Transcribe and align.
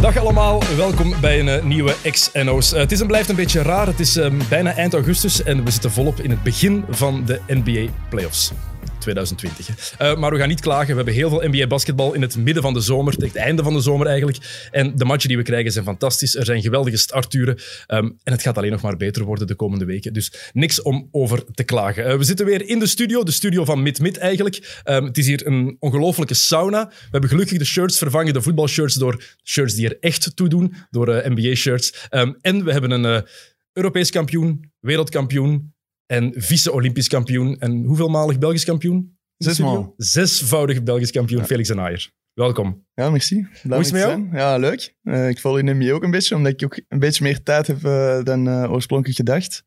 Dag 0.00 0.16
allemaal, 0.18 0.62
welkom 0.76 1.14
bij 1.20 1.40
een 1.40 1.48
eh, 1.48 1.64
nieuwe 1.64 1.94
XNO's. 2.10 2.72
Eh, 2.72 2.80
het 2.80 2.92
is 2.92 3.00
en 3.00 3.06
blijft 3.06 3.28
een 3.28 3.36
beetje 3.36 3.62
raar. 3.62 3.86
Het 3.86 4.00
is 4.00 4.16
ehm, 4.16 4.40
bijna 4.48 4.74
eind 4.74 4.94
augustus 4.94 5.42
en 5.42 5.64
we 5.64 5.70
zitten 5.70 5.90
volop 5.90 6.20
in 6.20 6.30
het 6.30 6.42
begin 6.42 6.84
van 6.90 7.24
de 7.24 7.40
NBA 7.46 7.92
playoffs. 8.08 8.52
2020. 9.02 9.66
hè. 9.66 10.10
Eh, 10.10 10.18
maar 10.18 10.30
we 10.30 10.38
gaan 10.38 10.48
niet 10.48 10.60
klagen. 10.60 10.88
We 10.88 10.94
hebben 10.94 11.14
heel 11.14 11.28
veel 11.28 11.48
NBA 11.48 11.66
basketbal 11.66 12.14
in 12.14 12.22
het 12.22 12.36
midden 12.36 12.62
van 12.62 12.74
de 12.74 12.80
zomer, 12.80 13.14
het 13.18 13.36
einde 13.36 13.62
van 13.62 13.72
de 13.72 13.80
zomer 13.80 14.06
eigenlijk. 14.06 14.68
En 14.70 14.96
de 14.96 15.04
matchen 15.04 15.28
die 15.28 15.36
we 15.36 15.42
krijgen 15.42 15.72
zijn 15.72 15.84
fantastisch. 15.84 16.36
Er 16.36 16.44
zijn 16.44 16.62
geweldige 16.62 16.96
starturen. 16.96 17.58
Ehm, 17.86 18.04
en 18.04 18.32
het 18.32 18.42
gaat 18.42 18.56
alleen 18.56 18.70
nog 18.70 18.82
maar 18.82 18.96
beter 18.96 19.24
worden 19.24 19.46
de 19.46 19.54
komende 19.54 19.84
weken. 19.84 20.12
Dus 20.12 20.32
niks 20.52 20.82
om 20.82 21.08
over 21.10 21.44
te 21.54 21.64
klagen. 21.64 22.06
Eh, 22.06 22.16
we 22.16 22.24
zitten 22.24 22.46
weer 22.46 22.68
in 22.68 22.78
de 22.78 22.86
studio, 22.86 23.22
de 23.22 23.30
studio 23.30 23.64
van 23.64 23.82
Mid-Mid 23.82 24.18
eigenlijk. 24.18 24.80
Ehm, 24.84 25.04
het 25.04 25.18
is 25.18 25.26
hier 25.26 25.46
een 25.46 25.76
ongelofelijke 25.78 26.34
sauna. 26.34 26.88
We 26.88 27.08
hebben 27.10 27.30
gelukkig 27.30 27.58
de 27.58 27.64
shirts 27.64 27.98
vervangen, 27.98 28.32
de 28.32 28.42
voetbalshirts, 28.42 28.94
door 28.94 29.22
shirts 29.44 29.74
die 29.74 29.88
er 29.88 29.96
echt 30.00 30.36
toe 30.36 30.48
doen, 30.48 30.74
door 30.90 31.08
eh, 31.08 31.30
NBA-shirts. 31.30 32.06
Ehm, 32.08 32.32
en 32.40 32.64
we 32.64 32.72
hebben 32.72 32.90
een 32.90 33.24
Europees 33.72 34.10
kampioen, 34.10 34.70
wereldkampioen 34.80 35.72
en 36.12 36.32
vice-Olympisch 36.36 37.08
kampioen. 37.08 37.56
En 37.58 37.84
hoeveelmalig 37.84 38.38
Belgisch 38.38 38.64
kampioen? 38.64 39.18
Zesmaal. 39.36 39.94
Zesvoudig 39.96 40.82
Belgisch 40.82 41.10
kampioen, 41.10 41.44
Felix 41.44 41.68
en 41.68 41.80
Aaier. 41.80 42.10
Welkom. 42.32 42.86
Ja, 42.94 43.10
merci. 43.10 43.46
Hoe 43.62 43.78
is 43.78 43.84
het 43.86 43.92
met 43.92 44.02
zijn. 44.02 44.28
Ja, 44.32 44.56
leuk. 44.56 44.94
Eh, 45.02 45.28
ik 45.28 45.38
volg 45.38 45.58
in 45.58 45.76
NBA 45.76 45.92
ook 45.92 46.02
een 46.02 46.10
beetje, 46.10 46.34
omdat 46.34 46.52
ik 46.52 46.64
ook 46.64 46.80
een 46.88 46.98
beetje 46.98 47.24
meer 47.24 47.42
tijd 47.42 47.66
heb 47.66 47.84
eh, 47.84 48.22
dan 48.22 48.48
eh, 48.48 48.72
oorspronkelijk 48.72 49.16
gedacht. 49.16 49.64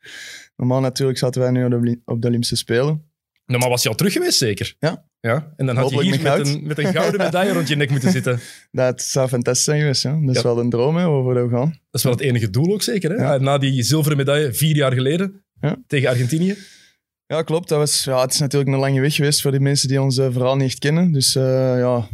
Normaal 0.55 0.79
natuurlijk 0.81 1.17
zaten 1.17 1.41
wij 1.41 1.51
nu 1.51 1.63
op 1.63 1.69
de, 1.69 1.75
Oli- 1.77 2.01
op 2.05 2.21
de 2.21 2.27
Olympische 2.27 2.55
Spelen. 2.55 3.03
Maar 3.45 3.69
was 3.69 3.83
je 3.83 3.89
al 3.89 3.95
terug 3.95 4.13
geweest, 4.13 4.37
zeker? 4.37 4.75
Ja. 4.79 5.05
ja? 5.19 5.53
En 5.55 5.65
dan 5.65 5.75
had 5.75 5.89
je 5.89 5.95
Hopelijk 5.95 6.21
hier 6.21 6.37
met 6.37 6.47
een, 6.47 6.67
met 6.67 6.77
een 6.77 6.93
gouden 6.93 7.19
medaille 7.21 7.53
rond 7.57 7.67
je 7.67 7.75
nek 7.75 7.89
moeten 7.89 8.11
zitten. 8.11 8.39
Dat 8.71 9.01
zou 9.01 9.27
fantastisch 9.27 9.63
zijn 9.65 9.79
geweest. 9.79 10.03
Ja. 10.03 10.19
Dat 10.21 10.35
is 10.35 10.41
Ja. 10.41 10.43
wel 10.43 10.59
een 10.59 10.69
droom 10.69 10.95
hè, 10.95 11.09
waar 11.09 11.47
we 11.47 11.55
gaan. 11.55 11.69
Dat 11.69 11.77
is 11.91 12.03
wel 12.03 12.11
het 12.11 12.21
enige 12.21 12.49
doel 12.49 12.73
ook 12.73 12.81
zeker. 12.81 13.09
Hè? 13.11 13.15
Ja. 13.15 13.37
Na 13.37 13.57
die 13.57 13.83
zilveren 13.83 14.17
medaille 14.17 14.53
vier 14.53 14.75
jaar 14.75 14.93
geleden 14.93 15.44
Ja. 15.61 15.77
tegen 15.87 16.09
Argentinië. 16.09 16.57
Ja, 17.27 17.41
klopt. 17.41 17.69
Dat 17.69 17.77
was, 17.77 18.03
ja, 18.03 18.21
het 18.21 18.33
is 18.33 18.39
natuurlijk 18.39 18.71
een 18.71 18.79
lange 18.79 19.01
weg 19.01 19.15
geweest 19.15 19.41
voor 19.41 19.51
die 19.51 19.59
mensen 19.59 19.87
die 19.87 20.01
ons 20.01 20.17
eh, 20.17 20.27
verhaal 20.31 20.55
niet 20.55 20.67
echt 20.67 20.79
kennen. 20.79 21.11
Dus 21.11 21.35
eh, 21.35 21.77
ja, 21.77 22.07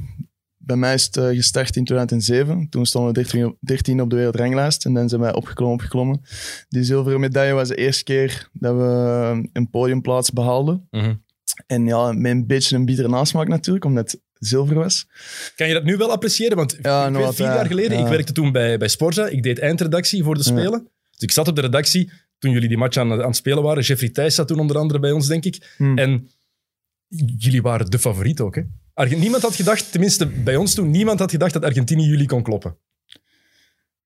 bij 0.58 0.76
mij 0.76 0.94
is 0.94 1.06
het 1.06 1.18
eh, 1.18 1.28
gestart 1.28 1.76
in 1.76 1.86
2007. 1.86 2.70
Toen 2.70 2.86
stonden 2.86 3.14
we 3.14 3.20
13 3.20 3.46
op, 3.46 3.58
13 3.60 4.02
op 4.02 4.10
de 4.10 4.16
wereldranglijst 4.16 4.86
en 4.86 4.94
dan 4.94 5.10
zijn 5.10 5.22
wij 5.22 5.34
opgeklommen, 5.34 5.76
opgeklommen. 5.78 6.22
Die 6.70 6.84
zilveren 6.84 7.20
medaille 7.20 7.54
was 7.54 7.68
de 7.68 7.76
eerste 7.76 8.04
keer 8.04 8.50
dat 8.54 8.76
we 8.76 9.50
een 9.54 9.70
podiumplaats 9.70 10.32
behaalden. 10.32 10.88
Mhm. 10.92 11.14
En 11.68 11.86
ja, 11.86 12.12
met 12.12 12.32
een 12.32 12.48
beetje 12.48 12.76
een 12.76 12.86
bittere 12.86 13.08
nasmaak 13.10 13.48
natuurlijk, 13.48 13.86
omdat 13.86 14.12
het 14.12 14.22
zilver 14.34 14.76
was. 14.76 15.08
Kan 15.56 15.68
je 15.68 15.74
dat 15.74 15.84
nu 15.84 15.98
wel 15.98 16.12
appreciëren? 16.12 16.58
Want 16.58 16.78
Ja, 16.82 17.06
ik 17.06 17.12
nog 17.12 17.26
weet, 17.26 17.36
vier 17.36 17.46
jaar 17.46 17.62
ja. 17.62 17.68
geleden, 17.68 17.98
Ja. 17.98 18.04
ik 18.04 18.10
werkte 18.10 18.34
toen 18.34 18.52
bij, 18.52 18.78
bij 18.78 18.88
Sporza. 18.88 19.28
Ik 19.28 19.44
deed 19.44 19.60
eindredactie 19.60 20.24
voor 20.24 20.36
de. 20.36 20.44
Spelen. 20.44 20.90
Dus 21.12 21.20
ik 21.20 21.32
zat 21.32 21.48
op 21.48 21.56
de 21.56 21.62
redactie 21.62 22.12
toen 22.42 22.52
jullie 22.52 22.68
die 22.68 22.78
match 22.78 22.98
aan, 22.98 23.12
aan 23.12 23.20
het 23.20 23.36
spelen 23.36 23.64
waren. 23.64 23.84
Jeffrey 23.84 24.10
Thijs 24.10 24.36
zat 24.36 24.48
toen 24.48 24.60
onder 24.60 24.78
andere 24.78 25.00
bij 25.00 25.12
ons, 25.12 25.28
denk 25.28 25.46
ik. 25.46 25.74
Hmm. 25.78 25.98
En 25.98 26.30
jullie 27.38 27.62
waren 27.62 27.92
de 27.92 28.00
favoriet 28.00 28.40
ook. 28.40 28.56
Hè? 28.56 28.62
Niemand 29.16 29.42
had 29.44 29.56
gedacht, 29.56 29.92
tenminste 29.92 30.26
bij 30.28 30.56
ons 30.56 30.74
toen, 30.74 30.92
niemand 30.92 31.20
had 31.20 31.32
gedacht 31.32 31.54
dat 31.54 31.64
Argentinië 31.64 32.06
jullie 32.08 32.28
kon 32.28 32.44
kloppen. 32.44 32.78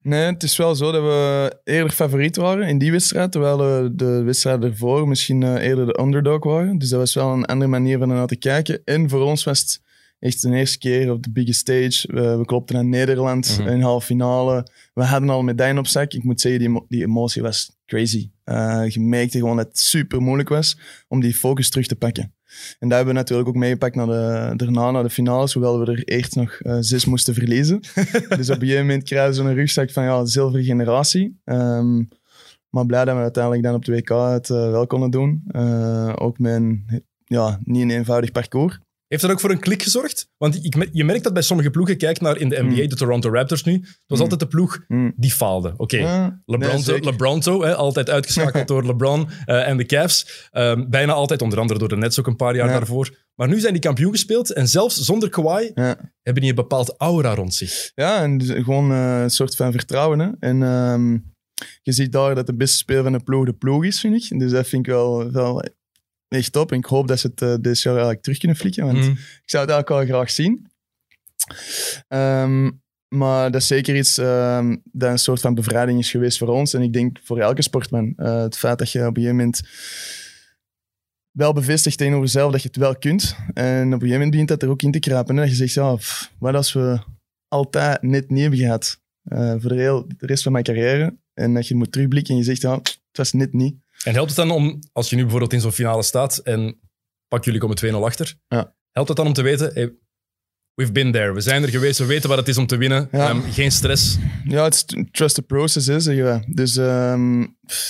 Nee, 0.01 0.21
het 0.25 0.43
is 0.43 0.57
wel 0.57 0.75
zo 0.75 0.91
dat 0.91 1.01
we 1.01 1.57
eerder 1.63 1.91
favoriet 1.91 2.35
waren 2.35 2.67
in 2.67 2.77
die 2.77 2.91
wedstrijd, 2.91 3.31
terwijl 3.31 3.59
eh, 3.83 3.89
de 3.91 4.23
wedstrijd 4.23 4.63
ervoor 4.63 5.07
misschien 5.07 5.43
eh, 5.43 5.67
eerder 5.67 5.85
de 5.85 5.99
underdog 5.99 6.43
waren. 6.43 6.77
Dus 6.77 6.89
dat 6.89 6.99
was 6.99 7.13
wel 7.13 7.33
een 7.33 7.45
andere 7.45 7.69
manier 7.71 7.97
van 7.97 8.07
naar 8.07 8.27
te 8.27 8.35
kijken. 8.35 8.81
En 8.85 9.09
voor 9.09 9.21
ons 9.21 9.43
was 9.43 9.59
het 9.59 9.81
echt 10.19 10.41
de 10.41 10.55
eerste 10.55 10.77
keer 10.77 11.11
op 11.11 11.23
de 11.23 11.31
biggest 11.31 11.59
stage. 11.59 12.07
We, 12.13 12.37
we 12.37 12.45
klopten 12.45 12.75
naar 12.75 12.85
Nederland 12.85 13.57
Mhm. 13.59 13.67
in 13.69 13.81
halve 13.81 14.05
finale. 14.05 14.67
We 14.93 15.03
hadden 15.03 15.29
al 15.29 15.43
medaille 15.43 15.79
op 15.79 15.87
zak. 15.87 16.13
Ik 16.13 16.23
moet 16.23 16.41
zeggen, 16.41 16.59
die, 16.71 16.85
die 16.87 17.03
emotie 17.03 17.41
was 17.41 17.77
crazy. 17.85 18.29
Eh, 18.45 18.83
je 18.87 18.99
merkte 18.99 19.37
gewoon 19.37 19.57
dat 19.57 19.67
het 19.67 19.79
super 19.79 20.21
moeilijk 20.21 20.49
was 20.49 20.79
om 21.07 21.19
die 21.19 21.33
focus 21.33 21.69
terug 21.69 21.87
te 21.87 21.95
pakken. 21.95 22.33
En 22.79 22.87
dat 22.89 22.97
hebben 22.97 23.13
we 23.13 23.19
natuurlijk 23.19 23.49
ook 23.49 23.55
meegepakt 23.55 23.95
naar 23.95 24.05
de, 24.05 24.53
daarna 24.55 24.91
naar 24.91 25.03
de 25.03 25.09
finales, 25.09 25.53
hoewel 25.53 25.79
we 25.79 25.91
er 25.91 26.03
eerst 26.03 26.35
nog 26.35 26.51
eh, 26.51 26.77
zes 26.79 27.05
moesten 27.05 27.33
verliezen. 27.33 27.79
dus 28.37 28.49
op 28.49 28.55
een 28.55 28.67
gegeven 28.67 28.85
moment 28.85 29.03
krijgen 29.03 29.29
we 29.29 29.35
zo'n 29.35 29.53
rugzak 29.53 29.91
van 29.91 30.03
ja, 30.03 30.25
zilveren 30.25 30.65
generatie. 30.65 31.41
Ehm, 31.43 32.03
maar 32.69 32.85
blij 32.85 33.05
dat 33.05 33.15
we 33.15 33.21
uiteindelijk 33.21 33.63
dan 33.63 33.75
op 33.75 33.85
de 33.85 33.91
WK 33.91 34.09
het 34.09 34.49
eh, 34.49 34.69
wel 34.71 34.87
konden 34.87 35.11
doen. 35.11 35.43
Ook 36.15 36.39
met 36.39 36.53
een 36.53 37.03
ja, 37.25 37.59
niet 37.63 37.81
een 37.81 37.89
eenvoudig 37.89 38.31
parcours. 38.31 38.79
Heeft 39.07 39.21
dat 39.21 39.31
ook 39.31 39.39
voor 39.39 39.51
een 39.51 39.59
klik 39.59 39.83
gezorgd? 39.83 40.29
Want 40.37 40.65
ik, 40.65 40.89
je 40.91 41.03
merkt 41.03 41.23
dat 41.23 41.33
bij 41.33 41.41
sommige 41.41 41.69
ploegen, 41.69 41.97
kijk 41.97 42.21
naar 42.21 42.37
in 42.37 42.49
de 42.49 42.55
NBA, 42.63 42.81
Mm. 42.81 42.87
de 42.89 42.95
Toronto 42.95 43.29
Raptors 43.29 43.63
nu, 43.63 43.73
het 43.73 44.03
was 44.07 44.17
Mm. 44.17 44.23
altijd 44.23 44.39
de 44.41 44.47
ploeg 44.47 44.83
Mm. 44.87 45.13
die 45.15 45.31
faalde. 45.31 45.73
Oké, 45.77 45.97
Ja, 45.97 46.41
LeBron, 46.45 46.69
nee, 46.73 46.83
zeker. 46.83 47.03
LeBronto, 47.05 47.63
hè, 47.63 47.75
altijd 47.75 48.09
uitgeschakeld 48.09 48.67
door 48.73 48.85
LeBron 48.85 49.29
eh, 49.45 49.67
en 49.67 49.77
de 49.77 49.85
Cavs. 49.85 50.47
Ehm, 50.51 50.89
bijna 50.89 51.13
altijd, 51.13 51.41
onder 51.41 51.59
andere 51.59 51.79
door 51.79 51.89
de 51.89 51.97
Nets 51.97 52.19
ook 52.19 52.27
een 52.27 52.35
paar 52.35 52.55
jaar 52.55 52.67
Ja. 52.67 52.77
daarvoor. 52.77 53.23
Maar 53.35 53.47
nu 53.47 53.59
zijn 53.59 53.73
die 53.73 53.81
kampioen 53.81 54.11
gespeeld 54.11 54.53
en 54.53 54.67
zelfs 54.67 54.95
zonder 55.01 55.29
Kawhi 55.29 55.71
Ja. 55.75 56.11
hebben 56.21 56.41
die 56.41 56.49
een 56.49 56.55
bepaald 56.55 56.95
aura 56.97 57.35
rond 57.35 57.53
zich. 57.53 57.91
Ja, 57.95 58.21
en 58.21 58.37
dus 58.37 58.49
gewoon 58.49 58.91
eh, 58.91 59.21
een 59.21 59.29
soort 59.29 59.55
van 59.55 59.71
vertrouwen. 59.71 60.19
Hè. 60.19 60.29
En 60.39 60.63
ehm, 60.63 61.11
je 61.81 61.91
ziet 61.91 62.11
daar 62.11 62.35
dat 62.35 62.45
de 62.45 62.55
beste 62.55 62.77
speler 62.77 63.03
van 63.03 63.11
de 63.11 63.23
ploeg 63.23 63.45
de 63.45 63.53
ploeg 63.53 63.85
is, 63.85 63.99
vind 63.99 64.31
ik. 64.31 64.39
Dus 64.39 64.51
dat 64.51 64.67
vind 64.67 64.85
ik 64.87 64.91
wel, 64.93 65.31
wel 65.31 65.63
echt 66.35 66.51
top. 66.51 66.71
En 66.71 66.77
ik 66.77 66.85
hoop 66.85 67.07
dat 67.07 67.19
ze 67.19 67.27
het 67.27 67.41
eh, 67.41 67.55
dit 67.61 67.81
jaar 67.81 67.93
eigenlijk 67.93 68.23
terug 68.23 68.37
kunnen 68.37 68.57
flikken, 68.57 68.85
want 68.85 68.97
Mm. 68.97 69.11
ik 69.11 69.49
zou 69.49 69.63
het 69.65 69.71
eigenlijk 69.73 69.89
wel 69.89 70.17
graag 70.17 70.31
zien. 70.31 70.67
Ehm, 72.07 72.71
maar 73.07 73.51
dat 73.51 73.61
is 73.61 73.67
zeker 73.67 73.95
iets 73.95 74.17
ehm, 74.17 74.75
dat 74.91 75.09
een 75.11 75.19
soort 75.19 75.41
van 75.41 75.53
bevrijding 75.55 75.99
is 75.99 76.11
geweest 76.11 76.37
voor 76.37 76.47
ons. 76.47 76.73
En 76.73 76.81
ik 76.81 76.93
denk 76.93 77.19
voor 77.23 77.39
elke 77.39 77.61
sportman. 77.61 78.13
Eh, 78.15 78.41
het 78.41 78.57
feit 78.57 78.77
dat 78.77 78.91
je 78.91 78.99
op 78.99 79.05
een 79.05 79.13
gegeven 79.13 79.35
moment 79.35 79.61
wel 81.31 81.53
bevestigt 81.53 81.97
tegenover 81.97 82.25
jezelf 82.25 82.51
dat 82.51 82.61
je 82.61 82.67
het 82.67 82.77
wel 82.77 82.95
kunt. 82.97 83.35
En 83.53 83.85
op 83.85 83.93
een 83.93 84.07
gegeven 84.07 84.09
moment 84.11 84.31
begint 84.31 84.47
dat 84.47 84.61
er 84.63 84.69
ook 84.69 84.81
in 84.81 84.91
te 84.91 84.99
kruipen. 84.99 85.35
Hè? 85.35 85.41
Dat 85.41 85.49
je 85.49 85.55
zegt, 85.57 85.73
ja, 85.73 85.95
pff, 85.95 86.31
wat 86.39 86.55
als 86.55 86.73
we 86.73 86.99
altijd 87.47 88.01
net 88.01 88.29
niet 88.29 88.41
hebben 88.41 88.59
gehad 88.59 88.99
eh, 89.23 89.55
voor 89.57 89.69
de, 89.69 89.75
heel, 89.75 90.07
de 90.07 90.25
rest 90.25 90.43
van 90.43 90.51
mijn 90.51 90.63
carrière. 90.63 91.17
En 91.33 91.53
dat 91.53 91.67
je 91.67 91.75
moet 91.75 91.91
terugblikken 91.91 92.33
en 92.33 92.39
je 92.39 92.45
zegt, 92.45 92.61
ja, 92.61 92.73
het 92.75 92.99
was 93.11 93.33
net 93.33 93.53
niet. 93.53 93.75
En 94.03 94.13
helpt 94.13 94.29
het 94.29 94.37
dan 94.47 94.51
om, 94.51 94.79
als 94.91 95.09
je 95.09 95.15
nu 95.15 95.21
bijvoorbeeld 95.21 95.53
in 95.53 95.61
zo'n 95.61 95.71
finale 95.71 96.03
staat 96.03 96.37
en 96.37 96.79
pak 97.27 97.43
jullie 97.45 97.59
komen 97.59 97.77
2-0 97.93 97.95
achter, 98.03 98.35
Ja. 98.47 98.75
helpt 98.91 99.07
het 99.07 99.17
dan 99.17 99.27
om 99.27 99.33
te 99.33 99.41
weten, 99.41 99.71
hey, 99.73 99.93
we've 100.73 100.91
been 100.91 101.11
there, 101.11 101.33
we 101.33 101.41
zijn 101.41 101.63
er 101.63 101.69
geweest, 101.69 101.99
we 101.99 102.05
weten 102.05 102.29
wat 102.29 102.37
het 102.37 102.47
is 102.47 102.57
om 102.57 102.67
te 102.67 102.77
winnen, 102.77 103.07
Ja. 103.11 103.29
Ehm, 103.29 103.41
geen 103.51 103.71
stress. 103.71 104.17
Ja, 104.43 104.63
het 104.63 104.73
is 104.73 104.85
trust 105.11 105.35
the 105.35 105.41
process, 105.41 105.87
hè, 105.87 105.99
zeggen 105.99 106.23
wij. 106.23 106.43
Dus 106.47 106.77
ehm, 106.77 107.45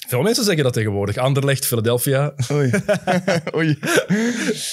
Veel 0.08 0.22
mensen 0.22 0.44
zeggen 0.44 0.64
dat 0.64 0.74
tegenwoordig. 0.74 1.18
Anderlecht, 1.18 1.66
Philadelphia. 1.66 2.34
Oei. 2.52 2.72
Oei. 3.56 3.80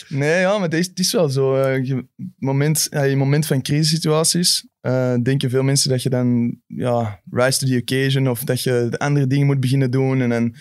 Nee, 0.09 0.41
ja, 0.41 0.53
maar 0.59 0.69
het 0.69 0.75
is, 0.79 0.87
het 0.87 0.99
is 0.99 1.13
wel 1.13 1.29
zo. 1.29 1.57
eh, 1.57 1.85
je, 1.85 2.07
moment, 2.39 2.87
ja, 2.91 3.03
in 3.03 3.19
moment 3.19 3.47
van 3.47 3.63
crisissituaties 3.63 4.67
eh, 4.81 5.15
denken 5.23 5.51
veel 5.51 5.63
mensen 5.63 5.91
dat 5.91 6.03
je 6.03 6.09
dan 6.11 6.57
ja, 6.67 7.21
rise 7.31 7.59
to 7.59 7.67
the 7.67 7.77
occasion 7.81 8.29
of 8.29 8.45
dat 8.45 8.63
je 8.63 8.87
de 8.91 8.99
andere 8.99 9.27
dingen 9.27 9.47
moet 9.47 9.61
beginnen 9.61 9.91
doen 9.91 10.21
en 10.21 10.29
dan 10.29 10.55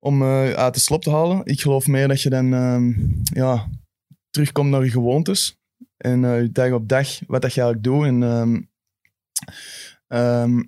om 0.00 0.22
eh 0.22 0.52
uit 0.52 0.74
de 0.74 0.80
slop 0.80 1.02
te 1.02 1.10
halen. 1.10 1.40
Ik 1.44 1.60
geloof 1.60 1.86
meer 1.86 2.08
dat 2.08 2.22
je 2.22 2.30
dan 2.30 2.54
ehm, 2.54 2.92
ja, 3.22 3.68
terugkomt 4.30 4.70
naar 4.70 4.84
je 4.84 4.90
gewoontes 4.90 5.58
en 5.96 6.24
eh, 6.24 6.48
dag 6.52 6.72
op 6.72 6.88
dag 6.88 7.18
wat 7.26 7.42
dat 7.42 7.54
je 7.54 7.60
eigenlijk 7.60 7.82
doet. 7.82 8.04
En, 8.04 8.22
ehm, 8.22 8.60
ehm, 10.06 10.62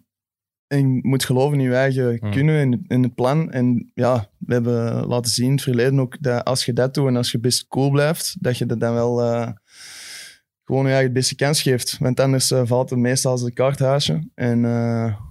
en 0.67 0.95
je 0.95 0.99
moet 1.03 1.25
geloven 1.25 1.61
in 1.61 1.65
je 1.65 1.75
eigen 1.75 2.17
Hmm. 2.21 2.31
kunnen 2.31 2.61
en 2.61 2.85
in 2.87 3.03
het 3.03 3.15
plan. 3.15 3.51
En 3.51 3.91
ja, 3.95 4.31
we 4.39 4.53
hebben 4.53 5.07
laten 5.07 5.31
zien 5.31 5.47
in 5.47 5.53
het 5.53 5.63
verleden 5.63 6.01
ook 6.01 6.23
dat 6.23 6.45
als 6.45 6.65
je 6.65 6.73
dat 6.73 6.95
doet 6.95 7.09
en 7.09 7.17
als 7.17 7.31
je 7.33 7.39
best 7.39 7.69
cool 7.69 7.91
blijft, 7.91 8.37
dat 8.41 8.59
je 8.59 8.67
dat 8.67 8.81
dan 8.81 8.95
wel 8.95 9.23
eh, 9.23 9.49
gewoon 10.65 10.83
je 10.83 10.91
eigen 10.91 11.05
het 11.05 11.19
beste 11.19 11.35
kans 11.35 11.63
geeft. 11.63 11.99
Want 11.99 12.21
anders 12.21 12.53
valt 12.65 12.91
het 12.91 12.99
meestal 12.99 13.31
als 13.33 13.43
een 13.43 13.53
kaarthuisje. 13.53 14.31
En 14.35 14.61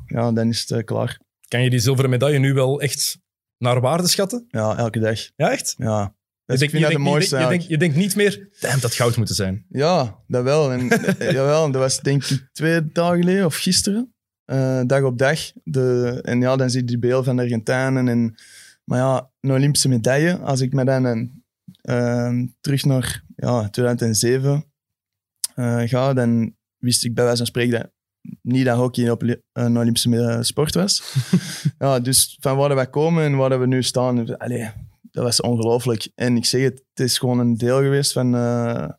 ja, 0.06 0.32
dan 0.32 0.50
is 0.50 0.70
het 0.70 0.84
klaar. 0.84 1.20
Kan 1.48 1.64
je 1.64 1.70
die 1.70 1.80
zilveren 1.80 2.10
medaille 2.10 2.40
nu 2.40 2.54
wel 2.54 2.82
echt 2.82 3.20
naar 3.62 3.82
waarde 3.82 4.08
schatten? 4.08 4.46
Ja, 4.50 4.78
elke 4.78 5.00
dag. 5.00 5.20
Ja, 5.36 5.52
echt? 5.52 5.76
Ja. 5.78 6.02
Je 6.46 6.58
Dus 6.58 6.60
denkt, 6.60 6.62
ik 6.64 6.70
vind 6.70 6.92
je, 6.92 6.98
dat 6.98 7.06
de 7.06 7.10
mooiste 7.12 7.38
je, 7.38 7.66
je 7.68 7.78
denkt 7.78 7.96
niet 7.96 8.16
meer, 8.16 8.50
damn, 8.60 8.80
dat 8.80 8.94
goud 8.94 9.18
moeten 9.18 9.36
zijn. 9.36 9.66
Ja, 9.70 10.20
dat 10.28 10.44
wel. 10.44 10.72
En, 10.72 10.90
eh, 10.90 11.32
jawel, 11.38 11.72
dat 11.72 11.82
was 11.82 12.00
denk 12.00 12.24
ik 12.24 12.50
twee 12.52 12.92
dagen 12.92 13.18
geleden 13.20 13.46
of 13.46 13.56
gisteren. 13.56 14.14
eh, 14.46 14.82
dag 14.86 15.04
op 15.04 15.18
dag. 15.18 15.40
De, 15.64 16.20
en 16.22 16.42
ja, 16.42 16.56
dan 16.56 16.70
zie 16.70 16.80
je 16.80 16.86
die 16.86 17.00
beelden 17.00 17.26
van 17.26 17.36
de 17.36 17.42
Argentijnen. 17.42 18.08
En, 18.08 18.36
Maar 18.86 19.00
ja, 19.00 19.30
een 19.40 19.52
Olympische 19.52 19.90
medaille, 19.90 20.38
als 20.38 20.62
ik 20.62 20.74
met 20.74 20.88
hen 20.88 21.44
ehm, 21.82 22.48
terug 22.62 22.86
naar 22.86 23.24
ja, 23.36 23.70
2007 23.70 24.66
eh, 25.56 25.82
ga, 25.86 26.14
dan 26.14 26.56
wist 26.78 27.06
ik 27.06 27.14
bij 27.14 27.24
wijze 27.24 27.38
van 27.38 27.48
spreken 27.48 27.80
dat 27.80 27.92
niet 28.42 28.66
dat 28.66 28.78
hockey 28.78 29.08
een, 29.08 29.42
een 29.54 29.78
Olympische 29.78 30.10
me- 30.10 30.44
sport 30.44 30.74
was. 30.76 31.04
ja, 31.80 32.00
dus 32.00 32.38
van 32.40 32.58
waar 32.58 32.76
wij 32.76 32.88
komen 32.90 33.24
en 33.24 33.36
waar 33.36 33.60
we 33.60 33.68
nu 33.68 33.84
staan, 33.84 34.38
allee, 34.38 34.70
dat 35.12 35.24
was 35.24 35.42
ongelooflijk. 35.42 36.08
En 36.16 36.36
ik 36.36 36.46
zeg 36.46 36.62
het, 36.62 36.84
het 36.94 37.06
is 37.08 37.18
gewoon 37.18 37.40
een 37.40 37.58
deel 37.58 37.78
geweest 37.82 38.12
van 38.12 38.36
eh, 38.36 38.90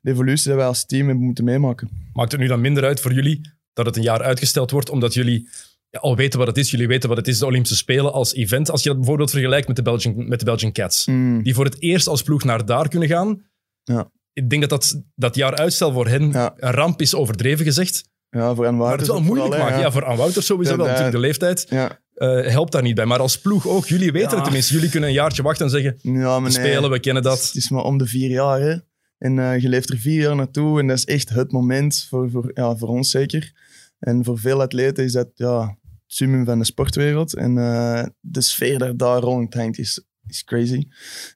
de 0.00 0.10
evolutie 0.10 0.48
dat 0.48 0.56
wij 0.58 0.66
als 0.66 0.86
team 0.86 1.06
hebben 1.06 1.24
moeten 1.24 1.44
meemaken. 1.44 1.88
Maakt 2.12 2.32
het 2.32 2.40
nu 2.40 2.46
dan 2.46 2.60
minder 2.60 2.84
uit 2.84 3.00
voor 3.00 3.12
jullie 3.12 3.40
dat 3.72 3.86
het 3.86 3.96
een 3.96 4.02
jaar 4.02 4.22
uitgesteld 4.22 4.70
wordt, 4.70 4.90
omdat 4.90 5.14
jullie 5.14 5.48
ja, 5.90 5.98
al 5.98 6.16
weten 6.16 6.38
wat 6.38 6.48
het 6.48 6.56
is. 6.58 6.70
Jullie 6.70 6.86
weten 6.88 7.08
wat 7.08 7.18
het 7.18 7.28
is, 7.28 7.38
de 7.38 7.46
Olympische 7.46 7.76
Spelen 7.76 8.12
als 8.12 8.34
event. 8.34 8.70
Als 8.70 8.82
je 8.82 8.88
dat 8.88 8.98
bijvoorbeeld 8.98 9.30
vergelijkt 9.30 9.66
met 9.66 9.76
de 9.76 9.82
Belgian, 9.82 10.28
met 10.28 10.38
de 10.38 10.44
Belgian 10.44 10.72
Cats, 10.72 11.06
Mm, 11.06 11.42
die 11.42 11.54
voor 11.54 11.64
het 11.64 11.80
eerst 11.82 12.06
als 12.06 12.22
ploeg 12.22 12.44
naar 12.44 12.66
daar 12.66 12.88
kunnen 12.88 13.08
gaan. 13.08 13.42
Ja. 13.82 14.10
Ik 14.32 14.50
denk 14.50 14.60
dat 14.68 14.70
dat, 14.70 15.02
dat 15.14 15.34
jaar 15.34 15.54
uitstel 15.56 15.92
voor 15.92 16.08
hen 16.08 16.30
Ja. 16.30 16.54
een 16.56 16.70
ramp 16.72 17.00
is 17.00 17.14
overdreven 17.14 17.64
gezegd. 17.64 18.04
Ja, 18.34 18.54
voor 18.54 18.64
hen 18.64 18.76
Maar 18.76 18.92
het 18.92 19.00
is 19.00 19.06
wel 19.06 19.20
moeilijk 19.20 19.56
maken. 19.56 19.78
Ja. 19.78 19.92
voor 19.92 20.04
aan 20.04 20.16
Wouters 20.16 20.46
sowieso 20.46 20.70
Ja, 20.70 20.76
wel. 20.76 20.86
Natuurlijk 20.86 21.14
de 21.14 21.20
leeftijd 21.20 21.66
Ja, 21.68 21.98
eh, 22.14 22.46
helpt 22.46 22.72
daar 22.72 22.82
niet 22.82 22.94
bij. 22.94 23.04
Maar 23.04 23.18
als 23.18 23.38
ploeg 23.40 23.68
ook, 23.68 23.86
jullie 23.86 24.12
weten 24.12 24.34
het 24.34 24.44
tenminste. 24.44 24.74
Jullie 24.74 24.90
kunnen 24.90 25.08
een 25.08 25.14
jaartje 25.14 25.42
wachten 25.42 25.64
en 25.64 25.70
zeggen, 25.70 25.98
ja 26.02 26.10
we 26.12 26.20
maar 26.20 26.40
nee. 26.40 26.50
spelen, 26.50 26.90
we 26.90 27.00
kennen 27.00 27.22
Het 27.22 27.32
dat. 27.32 27.40
is, 27.40 27.46
het 27.46 27.56
is 27.56 27.70
maar 27.70 27.82
om 27.82 27.98
de 27.98 28.06
vier 28.06 28.30
jaar. 28.30 28.60
Hè. 28.60 28.76
En 29.18 29.38
eh, 29.38 29.58
je 29.58 29.68
leeft 29.68 29.90
er 29.90 29.98
vier 29.98 30.20
jaar 30.20 30.36
naartoe. 30.36 30.80
En 30.80 30.86
dat 30.86 30.96
is 30.96 31.04
echt 31.04 31.28
het 31.28 31.52
moment 31.52 32.06
voor, 32.08 32.30
voor, 32.30 32.50
ja, 32.54 32.76
voor 32.76 32.88
ons 32.88 33.10
zeker. 33.10 33.52
En 33.98 34.24
voor 34.24 34.38
veel 34.38 34.60
atleten 34.60 35.04
is 35.04 35.12
dat 35.12 35.28
ja, 35.34 35.60
het 35.66 36.02
summum 36.06 36.44
van 36.44 36.58
de 36.58 36.64
sportwereld. 36.64 37.34
En 37.34 37.58
eh, 37.58 38.04
de 38.20 38.40
sfeer 38.40 38.78
dat 38.78 38.98
daar 38.98 39.20
rond 39.20 39.54
hangt 39.54 39.78
is, 39.78 40.04
is 40.26 40.44
crazy. 40.44 40.88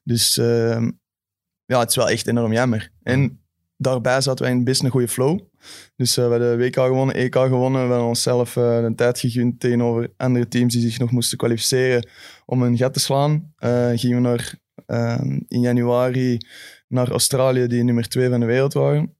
Dus 0.03 0.37
ehm, 0.37 0.91
ja, 1.65 1.79
het 1.79 1.89
is 1.89 1.95
wel 1.95 2.09
echt 2.09 2.27
enorm 2.27 2.53
jammer. 2.53 2.91
En 3.03 3.41
daarbij 3.77 4.21
zaten 4.21 4.45
wij 4.45 4.53
in 4.53 4.63
best 4.63 4.83
een 4.83 4.89
goede 4.89 5.07
flow. 5.07 5.39
Dus 5.95 6.17
eh, 6.17 6.25
we 6.25 6.31
hebben 6.31 6.57
de 6.57 6.63
WK 6.63 6.75
gewonnen, 6.75 7.15
EK 7.15 7.33
gewonnen. 7.33 7.81
We 7.81 7.87
hebben 7.87 8.07
onszelf 8.07 8.55
eh, 8.55 8.77
een 8.77 8.95
tijd 8.95 9.19
gegund 9.19 9.59
tegenover 9.59 10.11
andere 10.17 10.47
teams 10.47 10.73
die 10.73 10.81
zich 10.81 10.99
nog 10.99 11.11
moesten 11.11 11.37
kwalificeren 11.37 12.09
om 12.45 12.61
een 12.61 12.77
gat 12.77 12.93
te 12.93 12.99
slaan. 12.99 13.53
Eh, 13.57 13.89
gingen 13.93 14.15
we 14.15 14.21
naar, 14.21 14.53
ehm, 14.85 15.39
in 15.47 15.61
januari 15.61 16.37
naar 16.87 17.11
Australië, 17.11 17.67
die 17.67 17.83
nummer 17.83 18.07
twee 18.07 18.29
van 18.29 18.39
de 18.39 18.45
wereld 18.45 18.73
waren. 18.73 19.15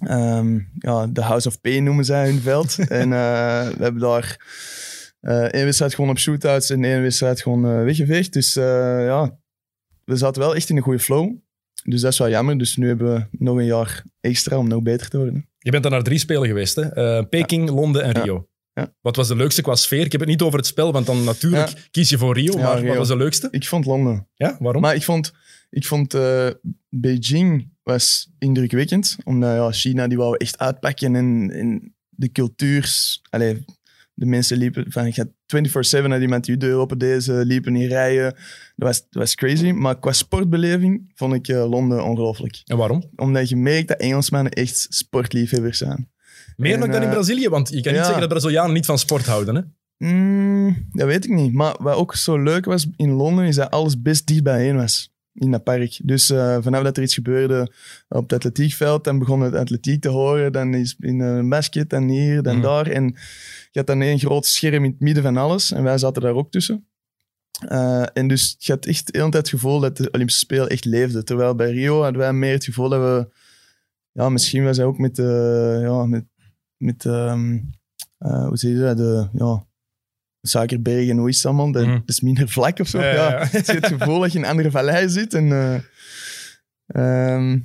Ehm, 0.00 0.58
ja, 0.78 1.06
de 1.06 1.22
House 1.22 1.48
of 1.48 1.60
Pain 1.60 1.84
noemen 1.84 2.04
zij 2.04 2.28
hun 2.28 2.40
veld. 2.40 2.78
en 2.88 3.10
we 3.10 3.82
hebben 3.82 3.98
daar 3.98 4.36
één 5.50 5.64
wedstrijd 5.64 5.94
gewoon 5.94 6.10
op 6.10 6.18
shootouts 6.18 6.70
en 6.70 6.84
één 6.84 7.02
wedstrijd 7.02 7.42
gewoon 7.42 7.66
eh, 7.66 7.84
weggeveegd. 7.84 8.32
Dus 8.32 8.54
ja, 8.54 9.38
we 10.04 10.16
zaten 10.16 10.42
wel 10.42 10.54
echt 10.54 10.68
in 10.68 10.76
een 10.76 10.82
goede 10.82 10.98
flow. 10.98 11.34
Dus 11.84 12.00
dat 12.00 12.12
is 12.12 12.18
wel 12.18 12.28
jammer. 12.28 12.58
Dus 12.58 12.76
nu 12.76 12.86
hebben 12.86 13.14
we 13.14 13.26
nog 13.44 13.56
een 13.56 13.64
jaar 13.64 14.04
extra 14.20 14.58
om 14.58 14.68
nog 14.68 14.82
beter 14.82 15.08
te 15.08 15.16
worden. 15.16 15.48
Je 15.66 15.72
bent 15.72 15.82
dan 15.82 15.92
naar 15.92 16.02
drie 16.02 16.18
spelen 16.18 16.46
geweest. 16.46 16.74
Hè? 16.76 16.82
Eh, 16.82 17.24
Peking, 17.28 17.68
Londen 17.70 18.02
en. 18.02 18.22
Rio. 18.22 18.48
Ja. 18.72 18.94
Wat 19.00 19.16
was 19.16 19.28
de 19.28 19.36
leukste 19.36 19.62
qua 19.62 19.74
sfeer? 19.74 20.04
Ik 20.04 20.12
heb 20.12 20.20
het 20.20 20.30
niet 20.30 20.42
over 20.42 20.58
het 20.58 20.66
spel, 20.66 20.92
want 20.92 21.06
dan 21.06 21.24
natuurlijk 21.24 21.68
Ja. 21.68 21.74
kies 21.90 22.08
je 22.08 22.18
voor 22.18 22.34
Rio. 22.34 22.58
Maar 22.58 22.78
Rio. 22.78 22.88
wat 22.88 22.96
was 22.96 23.08
de 23.08 23.16
leukste? 23.16 23.48
Ik 23.50 23.66
vond 23.66 23.84
Londen. 23.86 24.28
Ja, 24.34 24.56
waarom? 24.60 24.82
Maar 24.82 24.94
ik 24.94 25.02
vond, 25.02 25.32
ik 25.70 25.86
vond 25.86 26.14
eh, 26.14 26.48
Beijing 26.88 27.70
was 27.82 28.30
indrukwekkend. 28.38 29.16
Omdat 29.24 29.54
ja, 29.54 29.72
China 29.72 30.06
die 30.08 30.16
wou 30.18 30.36
echt 30.36 30.58
uitpakken 30.58 31.14
en, 31.16 31.50
en 31.50 31.94
de 32.08 32.32
cultuurs... 32.32 33.22
Allee, 33.30 33.64
de 34.16 34.26
mensen 34.26 34.56
liepen 34.56 34.84
van... 34.88 35.06
Je 35.06 35.12
had 35.14 36.04
24-7 36.04 36.08
had 36.08 36.20
iemand 36.20 36.44
die 36.44 36.56
de 36.56 36.72
open 36.72 36.98
deze 36.98 37.32
liepen 37.32 37.76
in 37.76 37.88
rijen. 37.88 38.34
Dat 38.76 38.88
was, 38.88 38.98
dat 38.98 39.22
was 39.22 39.34
crazy. 39.34 39.70
Maar 39.70 39.98
qua 39.98 40.12
sportbeleving 40.12 41.12
vond 41.14 41.34
ik 41.34 41.48
eh, 41.48 41.70
Londen 41.70 42.04
ongelooflijk. 42.04 42.62
En 42.64 42.76
waarom? 42.76 43.04
Omdat 43.16 43.48
je 43.48 43.56
merkt 43.56 43.88
dat 43.88 44.00
Engelsmannen 44.00 44.52
echt 44.52 44.86
sportliefhebbers 44.88 45.78
zijn. 45.78 46.10
Meer 46.56 46.72
En, 46.72 46.78
nog 46.78 46.88
dan 46.88 47.02
in 47.02 47.08
eh, 47.08 47.14
Brazilië, 47.14 47.48
want 47.48 47.68
je 47.68 47.80
kan 47.80 47.92
niet 47.92 48.00
ja. 48.00 48.02
zeggen 48.02 48.20
dat 48.20 48.28
Brazilianen 48.28 48.72
niet 48.72 48.86
van 48.86 48.98
sport 48.98 49.26
houden. 49.26 49.54
Hè? 49.54 49.62
Mm, 49.98 50.86
dat 50.90 51.06
weet 51.06 51.24
ik 51.24 51.30
niet. 51.30 51.52
Maar 51.52 51.76
wat 51.78 51.96
ook 51.96 52.14
zo 52.14 52.42
leuk 52.42 52.64
was 52.64 52.86
in 52.96 53.10
Londen, 53.10 53.44
is 53.44 53.56
dat 53.56 53.70
alles 53.70 54.02
best 54.02 54.26
dicht 54.26 54.42
bijeen 54.42 54.76
was. 54.76 55.14
In 55.38 55.50
dat 55.50 55.64
park. 55.64 56.00
Dus 56.04 56.30
eh, 56.30 56.56
vanaf 56.60 56.82
dat 56.82 56.96
er 56.96 57.02
iets 57.02 57.14
gebeurde 57.14 57.72
op 58.08 58.22
het 58.22 58.32
atletiekveld, 58.32 59.04
dan 59.04 59.18
begon 59.18 59.40
het 59.40 59.54
atletiek 59.54 60.00
te 60.00 60.08
horen. 60.08 60.52
Dan 60.52 60.74
is 60.74 60.96
in 61.00 61.20
een 61.20 61.48
basket, 61.48 61.90
dan 61.90 62.08
hier, 62.08 62.42
dan 62.42 62.54
Mhm. 62.54 62.62
daar. 62.64 62.86
En 62.86 63.04
je 63.70 63.78
had 63.78 63.86
dan 63.86 64.00
één 64.02 64.18
groot 64.18 64.46
scherm 64.46 64.84
in 64.84 64.90
het 64.90 65.00
midden 65.00 65.22
van 65.22 65.36
alles. 65.36 65.72
En 65.72 65.82
wij 65.82 65.98
zaten 65.98 66.22
daar 66.22 66.34
ook 66.34 66.50
tussen. 66.50 66.86
Eh, 67.68 68.06
en 68.12 68.28
dus 68.28 68.56
je 68.58 68.72
had 68.72 68.86
echt 68.86 69.12
de 69.12 69.18
hele 69.18 69.30
tijd 69.30 69.42
het 69.50 69.60
gevoel 69.60 69.80
dat 69.80 69.96
de 69.96 70.10
Olympische 70.10 70.40
Spelen 70.40 70.68
echt 70.68 70.84
leefde. 70.84 71.22
Terwijl 71.24 71.54
bij 71.54 71.70
Rio 71.72 72.02
hadden 72.02 72.20
wij 72.20 72.32
meer 72.32 72.52
het 72.52 72.64
gevoel 72.64 72.88
dat 72.88 73.00
we... 73.00 73.28
Ja, 74.12 74.28
misschien 74.28 74.64
was 74.64 74.76
hij 74.76 74.86
ook 74.86 74.98
met... 74.98 75.16
de 75.16 75.78
ja, 75.82 76.06
met, 76.06 76.24
met 76.76 77.04
ehm, 77.04 77.58
eh, 78.18 78.46
hoe 78.46 78.56
zeg 78.56 78.70
je 78.70 78.78
dat? 78.78 78.96
De, 78.96 79.28
ja, 79.32 79.66
Suikerberg 80.46 81.08
en 81.08 81.16
hoe 81.16 81.28
is? 81.28 81.40
Dat, 81.40 81.72
dat 81.72 81.86
is 82.06 82.20
minder 82.20 82.48
vlak 82.48 82.78
of 82.78 82.88
zo. 82.88 83.00
Ja, 83.00 83.46
het 83.50 83.86
gevoel 83.86 84.20
dat 84.20 84.32
je 84.32 84.38
in 84.38 84.44
een 84.44 84.50
andere 84.50 84.70
vallei 84.70 85.08
zit. 85.08 85.34
En, 85.34 85.52
eh, 85.52 85.74
ehm, 86.86 87.58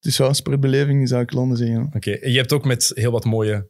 dus 0.00 0.16
ja, 0.16 0.32
sportbeleving 0.32 1.08
zou 1.08 1.22
ik 1.22 1.32
Londen 1.32 1.58
zeggen. 1.58 1.90
Oké, 1.94 2.10
je 2.10 2.36
hebt 2.36 2.52
ook 2.52 2.64
met 2.64 2.90
heel 2.94 3.10
wat 3.10 3.24
mooie 3.24 3.68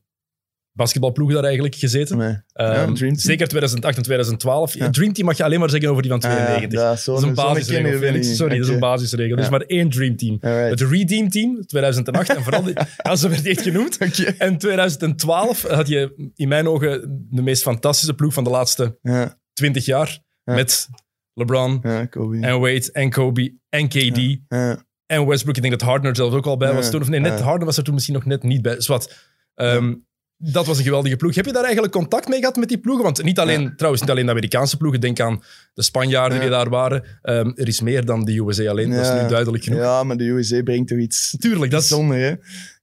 basketbalploegen 0.78 1.34
daar 1.34 1.44
eigenlijk 1.44 1.74
gezeten. 1.74 2.20
Ehm, 2.52 2.74
Dream 2.74 2.94
Team. 2.94 3.16
zeker 3.16 3.48
2008 3.48 3.96
en 3.96 4.02
2012. 4.02 4.74
Ja. 4.74 4.90
Dream 4.90 5.12
Team 5.12 5.26
mag 5.26 5.36
je 5.36 5.44
alleen 5.44 5.60
maar 5.60 5.70
zeggen 5.70 5.88
over 5.90 6.02
die 6.02 6.10
van 6.10 6.20
92. 6.20 6.78
ah, 6.80 6.84
ja, 6.84 6.96
zo, 6.96 7.12
dat 7.12 7.22
is 7.22 7.28
een 7.28 7.34
zo'n 7.34 7.44
basisregel. 7.44 8.22
Sorry, 8.34 8.56
dat 8.58 8.66
is 8.66 8.72
een 8.72 8.78
basisregel. 8.78 9.36
Er 9.36 9.42
is 9.42 9.48
maar 9.48 9.60
één 9.60 9.90
Dream 9.90 10.16
Team. 10.16 10.38
Alright. 10.40 10.80
Het 10.80 10.90
Redeem 10.90 11.28
Team, 11.28 11.66
2008. 11.66 12.28
en 12.36 12.42
vooral, 12.42 12.62
die, 12.62 12.74
ja, 13.02 13.16
zo 13.16 13.28
werd 13.28 13.46
echt 13.46 13.62
genoemd. 13.62 13.98
En 14.38 14.58
2012 14.58 15.62
had 15.62 15.88
je 15.88 16.30
in 16.34 16.48
mijn 16.48 16.68
ogen 16.68 17.26
de 17.30 17.42
meest 17.42 17.62
fantastische 17.62 18.14
ploeg 18.14 18.32
van 18.32 18.44
de 18.44 18.50
laatste 18.50 18.98
Ja, 19.02 19.38
20 19.52 19.84
jaar. 19.84 20.18
Ja. 20.44 20.54
Met 20.54 20.88
LeBron 21.34 21.78
ja, 21.82 22.06
Kobe. 22.06 22.40
en 22.40 22.60
Wade 22.60 22.92
en 22.92 23.10
Kobe 23.10 23.54
en 23.68 23.88
KD 23.88 24.38
Ja, 24.48 24.84
en 25.06 25.26
Westbrook. 25.26 25.56
Ik 25.56 25.62
denk 25.62 25.78
dat 25.78 25.88
Harden 25.88 26.10
er 26.10 26.16
zelfs 26.16 26.34
ook 26.34 26.46
al 26.46 26.56
bij 26.56 26.74
was 26.74 26.90
toen. 26.90 27.00
Of 27.00 27.08
nee, 27.08 27.20
net 27.20 27.38
Ja. 27.38 27.44
Harden 27.44 27.66
was 27.66 27.76
er 27.76 27.82
toen 27.82 27.94
misschien 27.94 28.14
nog 28.14 28.24
net 28.24 28.42
niet 28.42 28.62
bij. 28.62 28.80
Zwat. 28.80 29.14
Ehm, 29.54 29.94
Dat 30.40 30.66
was 30.66 30.78
een 30.78 30.84
geweldige 30.84 31.16
ploeg. 31.16 31.34
Heb 31.34 31.44
je 31.44 31.52
daar 31.52 31.62
eigenlijk 31.64 31.92
contact 31.92 32.28
mee 32.28 32.38
gehad 32.38 32.56
met 32.56 32.68
die 32.68 32.78
ploegen? 32.78 33.04
Want 33.04 33.22
niet 33.22 33.38
alleen, 33.38 33.72
trouwens, 33.76 34.02
niet 34.02 34.10
alleen 34.10 34.24
de 34.24 34.30
Amerikaanse 34.30 34.76
ploegen. 34.76 35.00
Denk 35.00 35.20
aan 35.20 35.42
de 35.74 35.82
Spanjaarden 35.82 36.36
Ja. 36.36 36.42
die 36.42 36.50
daar 36.50 36.68
waren. 36.68 37.04
Ehm, 37.22 37.50
er 37.54 37.68
is 37.68 37.80
meer 37.80 38.04
dan 38.04 38.24
de 38.24 38.38
USA 38.38 38.66
alleen. 38.70 38.90
Dat 38.90 39.06
is 39.06 39.22
nu 39.22 39.28
duidelijk 39.28 39.64
genoeg. 39.64 39.80
ja, 39.80 40.02
maar 40.04 40.16
de 40.16 40.24
USA 40.24 40.62
brengt 40.62 40.88
toch 40.88 40.98
iets 40.98 41.36
Tuurlijk, 41.38 41.70
dat 41.70 41.82
is 41.82 41.90
hè. 41.90 42.34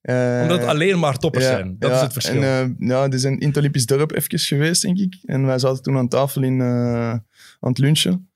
Eh, 0.02 0.42
omdat 0.42 0.60
het 0.60 0.68
alleen 0.68 1.00
maar 1.00 1.18
toppers 1.18 1.46
zijn. 1.46 1.76
Dat 1.80 1.92
is 1.92 2.02
het 2.02 2.14
verschil. 2.14 2.44
En, 2.44 2.78
eh, 2.80 2.88
ja, 2.90 3.02
het 3.04 3.14
is 3.14 3.24
een 3.24 3.40
in 3.40 3.48
het 3.48 3.58
Olympisch 3.58 3.86
dorp 3.86 4.16
even 4.16 4.40
geweest, 4.40 4.82
denk 4.82 4.98
ik. 4.98 5.18
En 5.26 5.46
wij 5.46 5.60
zaten 5.60 5.84
toen 5.84 5.98
aan 5.98 6.08
tafel 6.08 6.44
in, 6.44 6.62
eh, 6.62 7.10
aan 7.10 7.24
het 7.60 7.78
lunchen. 7.78 8.30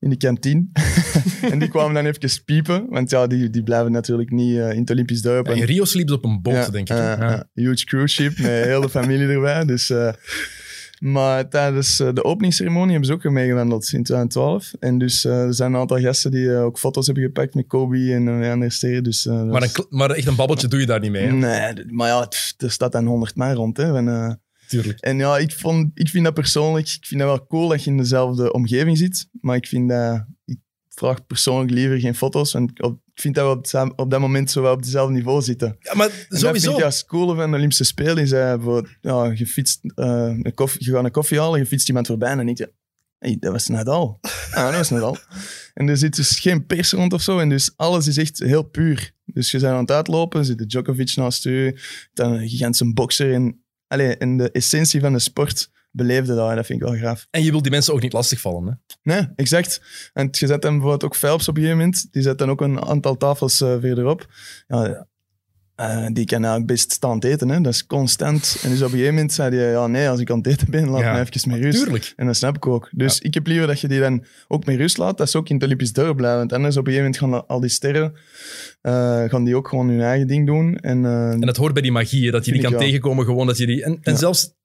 In 0.00 0.10
de 0.10 0.16
kantine. 0.16 0.66
en 1.52 1.58
die 1.58 1.68
kwamen 1.68 1.94
dan 1.94 2.06
even 2.06 2.44
piepen. 2.44 2.86
Want 2.88 3.10
ja, 3.10 3.26
die, 3.26 3.50
die 3.50 3.62
blijven 3.62 3.92
natuurlijk 3.92 4.30
niet 4.30 4.56
eh, 4.58 4.72
in 4.72 4.80
het 4.80 4.90
Olympisch 4.90 5.22
dorp. 5.22 5.46
Ja, 5.46 5.52
En- 5.52 5.58
in 5.58 5.64
Rio 5.64 5.84
sliep 5.84 6.08
ze 6.08 6.14
op 6.14 6.24
een 6.24 6.42
boot, 6.42 6.54
ja, 6.54 6.68
denk 6.70 6.88
ik. 6.88 6.96
hè? 6.96 7.12
Ja. 7.12 7.34
eh, 7.54 7.64
huge 7.64 7.84
cruise 7.84 8.14
ship 8.14 8.38
met 8.38 8.64
heel 8.70 8.80
de 8.80 8.88
familie 8.88 9.28
erbij. 9.28 9.64
Dus, 9.64 9.92
maar 10.98 11.48
tijdens 11.48 11.96
de 11.96 12.24
openingsceremonie 12.24 12.90
hebben 12.90 13.06
ze 13.06 13.12
ook 13.12 13.24
meegewandeld 13.32 13.82
in 13.82 14.02
2012. 14.02 14.72
En 14.80 14.98
dus 14.98 15.24
er 15.24 15.54
zijn 15.54 15.72
een 15.74 15.80
aantal 15.80 15.98
gasten 16.00 16.30
die 16.30 16.56
ook 16.56 16.78
foto's 16.78 17.06
hebben 17.06 17.24
gepakt 17.24 17.54
met 17.54 17.66
Kobe 17.66 18.12
en 18.12 18.26
uh, 18.26 18.50
andere 18.52 18.70
sterren. 18.70 19.02
Dus, 19.02 19.24
Maar, 19.24 19.62
een, 19.62 19.86
maar 19.88 20.10
echt 20.10 20.26
een 20.26 20.36
babbeltje 20.36 20.68
doe 20.68 20.80
je 20.80 20.86
daar 20.86 21.00
niet 21.00 21.10
mee. 21.10 21.26
Hè? 21.26 21.32
Nee, 21.32 21.84
maar 21.86 22.08
ja, 22.08 22.28
er 22.58 22.70
staat 22.70 22.92
dan 22.92 23.06
100 23.06 23.36
man 23.36 23.52
rond. 23.52 23.76
Hè, 23.76 23.96
en, 23.96 24.40
Tuurlijk. 24.68 24.98
en 25.00 25.16
ja, 25.18 25.38
ik, 25.38 25.52
vond, 25.52 25.90
ik 25.94 26.08
vind 26.08 26.24
dat 26.24 26.34
persoonlijk, 26.34 26.86
ik 26.88 27.06
vind 27.06 27.20
dat 27.20 27.28
wel 27.28 27.46
cool 27.46 27.68
dat 27.68 27.84
je 27.84 27.90
in 27.90 27.96
dezelfde 27.96 28.52
omgeving 28.52 28.98
zit. 28.98 29.28
Maar 29.40 29.56
ik 29.56 29.66
vind 29.66 29.88
dat, 29.88 30.24
ik 30.44 30.58
vraag 30.88 31.26
persoonlijk 31.26 31.70
liever 31.70 32.00
geen 32.00 32.14
foto's. 32.14 32.52
Want 32.52 32.70
ik, 32.70 32.84
op- 32.84 33.00
ik 33.14 33.20
vind 33.20 33.34
dat 33.34 33.44
we 33.44 33.50
op, 33.78 33.82
het- 33.88 33.96
op 33.98 34.10
dat 34.10 34.20
moment 34.20 34.50
zo 34.50 34.62
wel 34.62 34.72
op 34.72 34.80
hetzelfde 34.80 35.14
niveau 35.14 35.42
zitten. 35.42 35.76
Ja, 35.80 35.94
maar 35.94 36.06
En 36.10 36.12
dat 36.28 36.38
sowieso. 36.38 36.64
vind 36.64 36.74
ik 36.74 36.80
juist 36.80 37.04
cool 37.06 37.34
van 37.34 37.50
de 37.50 37.56
Olympische 37.56 37.84
Spelen. 37.84 38.18
Is 38.22 38.62
voor, 38.62 38.96
ja, 39.00 39.24
je, 39.34 39.46
fietst, 39.46 39.80
eh, 39.94 40.06
een 40.42 40.54
koffie, 40.54 40.84
je 40.84 40.92
gaat 40.92 41.04
een 41.04 41.10
koffie 41.10 41.38
halen, 41.40 41.58
je 41.58 41.66
fietst 41.66 41.88
iemand 41.88 42.06
voorbij 42.06 42.30
en 42.30 42.36
dan 42.36 42.46
denk 42.46 42.58
je... 42.58 42.72
Hey, 43.18 43.36
dat 43.40 43.52
was 43.52 43.66
Nadal. 43.66 44.18
Ah, 44.50 44.64
dat 44.64 44.74
was 44.74 44.90
Nadal. 44.90 45.16
En 45.74 45.88
er 45.88 45.96
zit 45.96 46.16
dus 46.16 46.38
geen 46.38 46.66
pers 46.66 46.92
rond 46.92 47.12
of 47.12 47.22
zo. 47.22 47.38
En 47.38 47.48
dus 47.48 47.72
alles 47.76 48.06
is 48.06 48.16
echt 48.16 48.38
heel 48.38 48.62
puur. 48.62 49.12
Dus 49.24 49.50
je 49.50 49.58
bent 49.58 49.72
aan 49.72 49.78
het 49.80 49.90
uitlopen, 49.90 50.44
zit 50.44 50.58
de 50.58 50.66
Djokovic 50.66 51.16
naast 51.16 51.42
je, 51.42 51.80
dan 52.12 52.32
een 52.32 52.48
gigantische 52.48 52.92
bokser. 52.92 53.34
En, 53.34 53.62
allee, 53.88 54.16
en 54.16 54.36
de 54.36 54.50
essentie 54.50 55.00
van 55.00 55.12
de 55.12 55.18
sport 55.18 55.70
beleefde 55.90 56.34
daar. 56.34 56.56
Dat 56.56 56.66
vind 56.66 56.82
ik 56.82 56.88
wel 56.88 56.96
gaaf. 56.96 57.26
En 57.30 57.42
je 57.42 57.50
wilt 57.50 57.62
die 57.62 57.72
mensen 57.72 57.94
ook 57.94 58.00
niet 58.00 58.12
lastigvallen. 58.12 58.66
Hè? 58.66 58.72
Nee, 59.14 59.28
exact. 59.36 59.80
En 60.12 60.28
je 60.30 60.46
zet 60.46 60.62
dan 60.62 60.72
bijvoorbeeld 60.72 61.04
ook 61.04 61.16
Phelps 61.16 61.48
op 61.48 61.56
een 61.56 61.62
gegeven 61.62 61.84
moment. 61.84 62.12
Die 62.12 62.22
zet 62.22 62.38
dan 62.38 62.50
ook 62.50 62.60
een 62.60 62.84
aantal 62.84 63.16
tafels 63.16 63.60
eh, 63.60 63.76
verderop. 63.80 64.26
Ja, 64.66 65.06
eh, 65.78 66.06
die 66.12 66.24
kan 66.24 66.38
eigenlijk 66.38 66.66
best 66.66 66.92
staan 66.92 67.18
eten. 67.18 67.48
Hè. 67.48 67.60
Dat 67.60 67.72
is 67.72 67.86
constant. 67.86 68.58
En 68.62 68.68
dus 68.70 68.78
op 68.78 68.84
een 68.84 68.90
gegeven 68.90 69.14
moment 69.14 69.32
zei 69.32 69.56
hij, 69.56 69.70
ja 69.70 69.86
nee, 69.86 70.08
als 70.08 70.20
ik 70.20 70.30
aan 70.30 70.36
het 70.38 70.46
eten 70.46 70.70
ben, 70.70 70.88
laat 70.88 71.00
Ja, 71.00 71.12
me 71.12 71.20
even 71.20 71.50
met 71.50 71.60
rust. 71.60 71.82
Tuurlijk. 71.82 72.12
En 72.16 72.26
dat 72.26 72.36
snap 72.36 72.56
ik 72.56 72.66
ook. 72.66 72.88
Dus 72.92 73.20
ik 73.20 73.34
heb 73.34 73.46
liever 73.46 73.66
dat 73.66 73.80
je 73.80 73.88
die 73.88 74.00
dan 74.00 74.24
ook 74.48 74.64
met 74.64 74.76
rust 74.76 74.98
laat, 74.98 75.18
dat 75.18 75.30
ze 75.30 75.38
ook 75.38 75.48
in 75.48 75.54
het 75.54 75.64
Olympisch 75.64 75.92
dorp 75.92 76.16
blijven. 76.16 76.38
Want 76.38 76.52
anders 76.52 76.76
op 76.76 76.86
een 76.86 76.92
gegeven 76.92 77.18
moment 77.20 77.32
gaan 77.32 77.46
al 77.46 77.60
die 77.60 77.70
sterren, 77.70 78.12
eh, 78.80 79.24
gaan 79.24 79.44
die 79.44 79.56
ook 79.56 79.68
gewoon 79.68 79.88
hun 79.88 80.00
eigen 80.00 80.26
ding 80.26 80.46
doen. 80.46 80.76
En, 80.76 81.04
eh, 81.04 81.30
En 81.30 81.40
dat 81.40 81.56
hoort 81.56 81.72
bij 81.72 81.82
die 81.82 81.92
magie, 81.92 82.24
hè, 82.24 82.30
dat 82.30 82.44
je 82.44 82.52
die 82.52 82.62
kan 82.62 82.76
tegenkomen, 82.76 83.24
gewoon 83.24 83.46
dat 83.46 83.56
je 83.58 83.66
die... 83.66 83.84
En, 83.84 83.98
en 84.02 84.16
zelfs 84.18 84.56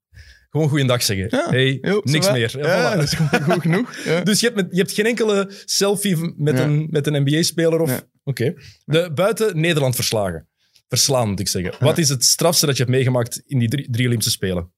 gewoon 0.50 0.70
goeiedag 0.70 1.04
zeggen. 1.04 1.28
Ja. 1.30 1.50
Hey, 1.50 1.78
Jo, 1.82 2.02
niks 2.04 2.32
meer. 2.32 2.58
Ja, 2.60 2.68
Ja, 2.68 2.92
voilà. 2.92 2.96
dat 2.96 3.04
is 3.04 3.14
gewoon 3.14 3.42
goed 3.52 3.62
genoeg. 3.62 3.96
Ja. 4.06 4.22
Dus 4.30 4.40
je 4.40 4.46
hebt, 4.46 4.58
met- 4.62 4.68
je 4.72 4.78
hebt 4.78 4.92
geen 4.92 5.06
enkele 5.06 5.52
selfie 5.66 6.34
met, 6.38 6.60
een, 6.60 6.88
met 6.90 7.08
een 7.08 7.22
NBA-speler? 7.24 7.80
of? 7.82 8.06
Oké. 8.24 8.54
De 8.86 9.12
Buiten 9.16 9.60
Nederland 9.60 9.96
verslagen. 9.96 10.48
Verslaan, 10.88 11.30
moet 11.30 11.40
ik 11.40 11.48
zeggen. 11.48 11.76
Wat 11.80 11.98
is 11.98 12.10
het 12.10 12.24
strafste 12.24 12.66
dat 12.66 12.78
je 12.78 12.84
hebt 12.84 12.96
meegemaakt 12.96 13.42
in 13.46 13.60
die 13.60 13.70
drie, 13.70 13.90
drie 13.90 14.06
Olympische 14.06 14.32
Spelen? 14.32 14.72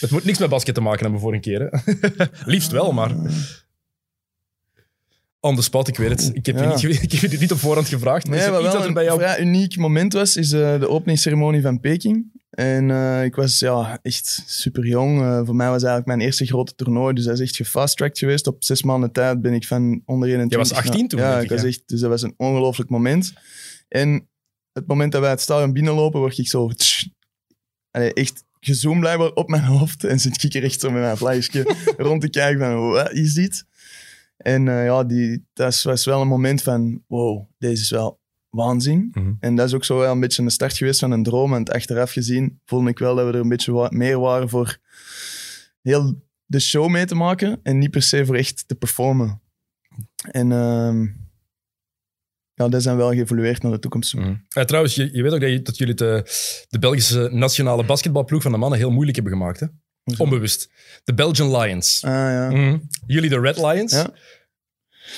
Het 0.00 0.10
moet 0.10 0.24
niks 0.24 0.38
met 0.38 0.48
basket 0.48 0.74
te 0.74 0.80
maken 0.80 1.00
hebben 1.02 1.20
voor 1.20 1.34
een 1.34 1.40
keer. 1.40 1.60
Hè? 1.60 1.94
Liefst 2.52 2.70
wel, 2.70 2.92
maar... 2.92 3.14
On 5.40 5.56
the 5.56 5.62
spot, 5.62 5.88
ik 5.88 5.96
weet 5.96 6.10
het. 6.10 6.30
Ik 6.32 6.46
heb, 6.46 6.58
je, 6.58 6.66
niet, 6.66 7.02
ik 7.02 7.12
heb 7.12 7.20
je 7.20 7.28
dit 7.28 7.40
niet 7.40 7.52
op 7.52 7.58
voorhand 7.58 7.88
gevraagd. 7.88 8.26
Maar 8.28 8.38
Nee, 8.38 8.62
iets 8.62 8.72
dat 8.72 8.80
er 8.80 8.86
een 8.86 8.94
bij 8.94 9.04
jou... 9.04 9.18
vrij 9.18 9.40
uniek 9.40 9.76
moment 9.76 10.12
was, 10.12 10.36
is 10.36 10.52
eh, 10.52 10.80
de 10.80 10.88
openingsceremonie 10.88 11.62
van 11.62 11.80
Peking. 11.80 12.36
En 12.50 12.90
eh, 12.90 13.24
ik 13.24 13.34
was 13.34 13.58
ja, 13.58 13.98
echt 14.02 14.42
super 14.46 14.86
jong. 14.86 15.18
voor 15.46 15.56
mij 15.56 15.66
was 15.66 15.82
eigenlijk 15.82 16.06
mijn 16.06 16.20
eerste 16.20 16.46
grote 16.46 16.74
toernooi. 16.74 17.14
Dus 17.14 17.24
dat 17.24 17.34
is 17.34 17.40
echt 17.40 17.56
gefast-tracked 17.56 18.18
geweest. 18.18 18.46
Op 18.46 18.64
zes 18.64 18.82
maanden 18.82 19.12
tijd 19.12 19.40
ben 19.40 19.52
ik 19.52 19.66
van 19.66 20.02
onder 20.04 20.28
21... 20.28 20.50
Jij 20.50 20.58
was 20.58 20.72
18 20.72 21.00
naar- 21.00 21.08
toen, 21.08 21.20
Ja, 21.20 21.36
ik 21.36 21.42
ik, 21.42 21.50
was 21.50 21.64
echt, 21.64 21.82
dus 21.86 22.00
dat 22.00 22.10
was 22.10 22.22
een 22.22 22.34
ongelooflijk 22.36 22.90
moment. 22.90 23.32
En 23.88 24.28
het 24.78 24.88
moment 24.88 25.12
dat 25.12 25.20
wij 25.20 25.30
het 25.30 25.40
stadion 25.40 25.72
binnenlopen, 25.72 26.20
word 26.20 26.38
ik 26.38 26.48
zo... 26.48 26.68
tsch, 26.68 27.06
allee, 27.90 28.12
echt 28.12 28.44
gezoomd 28.60 29.00
blijkbaar 29.00 29.32
op 29.32 29.48
mijn 29.48 29.64
hoofd. 29.64 30.04
En 30.04 30.20
zit 30.20 30.42
ik 30.42 30.54
er 30.54 30.64
echt 30.64 30.80
zo 30.80 30.90
met 30.90 31.02
mijn 31.02 31.16
flagje 31.16 31.76
rond 31.96 32.20
te 32.20 32.28
kijken 32.28 32.60
van, 32.60 32.88
wat 32.88 33.12
is 33.12 33.34
dit? 33.34 33.64
En 34.36 34.68
eh, 34.68 34.84
ja, 34.84 35.04
die, 35.04 35.44
dat 35.52 35.82
was 35.82 36.04
wel 36.04 36.20
een 36.20 36.28
moment 36.28 36.62
van, 36.62 37.02
wow, 37.06 37.44
deze 37.58 37.82
is 37.82 37.90
wel 37.90 38.20
waanzin. 38.50 39.08
Mhm. 39.12 39.32
En 39.40 39.54
dat 39.54 39.66
is 39.66 39.74
ook 39.74 39.84
zo 39.84 39.98
wel 39.98 40.12
een 40.12 40.20
beetje 40.20 40.42
een 40.42 40.50
start 40.50 40.76
geweest 40.76 41.00
van 41.00 41.10
een 41.10 41.22
droom. 41.22 41.52
En 41.52 41.58
het 41.58 41.72
achteraf 41.72 42.12
gezien 42.12 42.60
voelde 42.64 42.90
ik 42.90 42.98
wel 42.98 43.14
dat 43.14 43.26
we 43.26 43.32
er 43.32 43.40
een 43.40 43.48
beetje 43.48 43.88
meer 43.90 44.18
waren 44.18 44.48
voor 44.48 44.78
heel 45.82 46.22
de 46.44 46.60
show 46.60 46.88
mee 46.88 47.04
te 47.04 47.14
maken 47.14 47.60
en 47.62 47.78
niet 47.78 47.90
per 47.90 48.02
se 48.02 48.26
voor 48.26 48.36
echt 48.36 48.64
te 48.66 48.74
performen. 48.74 49.40
En 50.30 50.52
ehm, 50.52 51.06
ja, 52.58 52.68
dat 52.68 52.82
zijn 52.82 52.96
wel 52.96 53.10
geëvolueerd 53.12 53.62
naar 53.62 53.72
de 53.72 53.78
toekomst. 53.78 54.10
toe. 54.10 54.20
Mhm. 54.20 54.34
Ja, 54.48 54.64
trouwens, 54.64 54.94
je, 54.94 55.08
je 55.12 55.22
weet 55.22 55.32
ook 55.32 55.40
dat, 55.40 55.50
je- 55.50 55.62
dat 55.62 55.76
jullie 55.76 55.94
de, 55.94 56.22
de 56.68 56.78
Belgische 56.78 57.28
nationale 57.32 57.84
basketbalploeg 57.84 58.42
van 58.42 58.52
de 58.52 58.58
mannen 58.58 58.78
heel 58.78 58.90
moeilijk 58.90 59.16
hebben 59.16 59.32
gemaakt. 59.34 59.60
Hè? 59.60 59.66
Onbewust. 60.16 60.70
De 61.04 61.14
Belgian 61.14 61.56
Lions. 61.56 62.02
Ah 62.04 62.10
ja. 62.12 62.50
Mhm. 62.50 62.78
Jullie 63.06 63.30
de 63.30 63.40
Red 63.40 63.56
Lions. 63.56 63.92
Ja. 63.92 64.10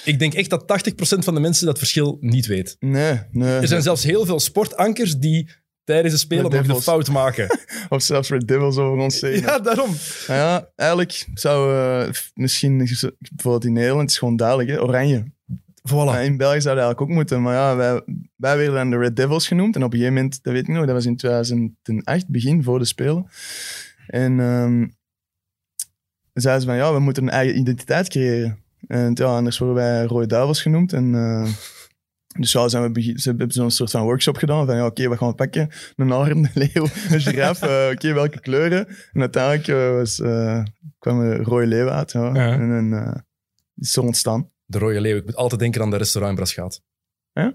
Ik 0.04 0.18
denk 0.18 0.35
echt 0.35 0.50
dat 0.50 0.66
80% 0.66 1.25
van 1.25 1.35
de 1.35 1.40
mensen 1.40 1.66
dat 1.66 1.78
verschil 1.78 2.16
niet 2.20 2.47
weet. 2.47 2.76
Nee, 2.78 3.18
nee. 3.30 3.59
Er 3.59 3.68
zijn 3.68 3.82
zelfs 3.82 4.02
heel 4.02 4.25
veel 4.26 4.40
sportankers 4.40 5.16
die 5.16 5.50
tijdens 5.85 6.14
de 6.14 6.20
spelen 6.20 6.42
nog 6.50 6.66
de 6.66 6.80
fout 6.82 7.09
maken. 7.11 7.59
Of 7.88 8.02
zelfs 8.02 8.28
Red 8.28 8.49
Devils 8.49 8.76
over 8.76 9.02
ons 9.02 9.18
zeggen. 9.18 9.40
ja, 9.40 9.59
daarom. 9.59 9.94
Ja, 10.26 10.70
eigenlijk 10.76 11.26
zou 11.35 11.75
eh, 11.76 12.12
misschien 12.35 12.76
bijvoorbeeld 13.18 13.64
in 13.64 13.73
Nederland 13.73 14.11
is 14.11 14.18
gewoon 14.18 14.37
duidelijk, 14.37 14.68
hè, 14.70 14.82
oranje. 14.82 15.32
Voilà. 15.89 16.23
In 16.25 16.37
België 16.37 16.61
zou 16.61 16.77
dat 16.77 16.85
eigenlijk 16.85 17.01
ook 17.01 17.09
moeten, 17.09 17.43
maar 17.43 17.55
ja, 17.55 17.77
wij, 17.77 18.03
wij 18.37 18.57
werden 18.57 18.75
dan 18.75 18.91
de 18.91 18.99
Red 18.99 19.17
Devils 19.17 19.49
genoemd. 19.49 19.77
En 19.77 19.85
op 19.85 19.93
een 19.93 19.99
gegeven 19.99 20.17
moment, 20.17 20.43
dat 20.43 20.53
weet 20.53 20.69
ik 20.69 20.75
nog, 20.75 20.87
dat 20.87 20.95
was 20.95 21.07
in 21.07 21.17
2008, 21.17 22.29
begin 22.29 22.63
voor 22.63 22.79
de 22.79 22.85
Spelen. 22.85 23.27
En 24.07 24.41
ehm 24.41 24.87
zeiden 26.33 26.63
ze 26.63 26.69
van, 26.69 26.77
ja, 26.77 26.93
we 26.93 26.99
moeten 26.99 27.23
een 27.23 27.31
eigen 27.31 27.59
identiteit 27.59 28.09
creëren. 28.09 28.59
En 28.87 29.11
ja, 29.15 29.25
anders 29.25 29.59
worden 29.59 29.77
wij 29.77 30.05
Rode 30.05 30.27
Duivels 30.27 30.63
genoemd. 30.63 30.93
En, 30.93 31.15
eh, 31.15 31.53
dus 32.39 32.53
ja, 32.53 32.69
zijn 32.69 32.93
we 32.93 33.03
ze 33.17 33.29
hebben 33.29 33.51
zo'n 33.51 33.71
soort 33.71 33.91
van 33.91 34.03
workshop 34.03 34.37
gedaan 34.37 34.67
van, 34.67 34.77
ja, 34.77 34.87
oké, 34.87 35.09
wat 35.09 35.19
gaan 35.19 35.29
we 35.29 35.35
pakken? 35.35 35.71
Een 35.97 36.13
arend, 36.13 36.47
een 36.47 36.51
leeuw, 36.73 36.87
een 37.11 37.21
giraffe, 37.21 37.67
eh, 37.67 37.93
oké, 37.93 38.13
welke 38.13 38.41
kleuren? 38.41 38.87
En 39.13 39.21
uiteindelijk 39.21 39.69
eh, 39.69 39.91
was, 39.91 40.17
kwam 40.99 41.21
er 41.21 41.43
rode 41.43 41.67
leeuw 41.67 41.89
uit. 41.89 42.13
Ja. 42.13 42.35
Ja. 42.35 42.53
En 42.53 42.93
eh, 42.93 43.21
is 43.77 43.91
zo 43.91 44.01
ontstaan. 44.01 44.51
De 44.71 44.79
Rode 44.79 45.00
Leeuw. 45.00 45.17
Ik 45.17 45.25
moet 45.25 45.37
altijd 45.37 45.61
denken 45.61 45.83
aan 45.83 45.91
de 45.91 45.97
restaurant 45.97 46.39
in 46.39 46.45
Braschaat. 46.45 46.81
Ja? 47.33 47.45
Het 47.45 47.55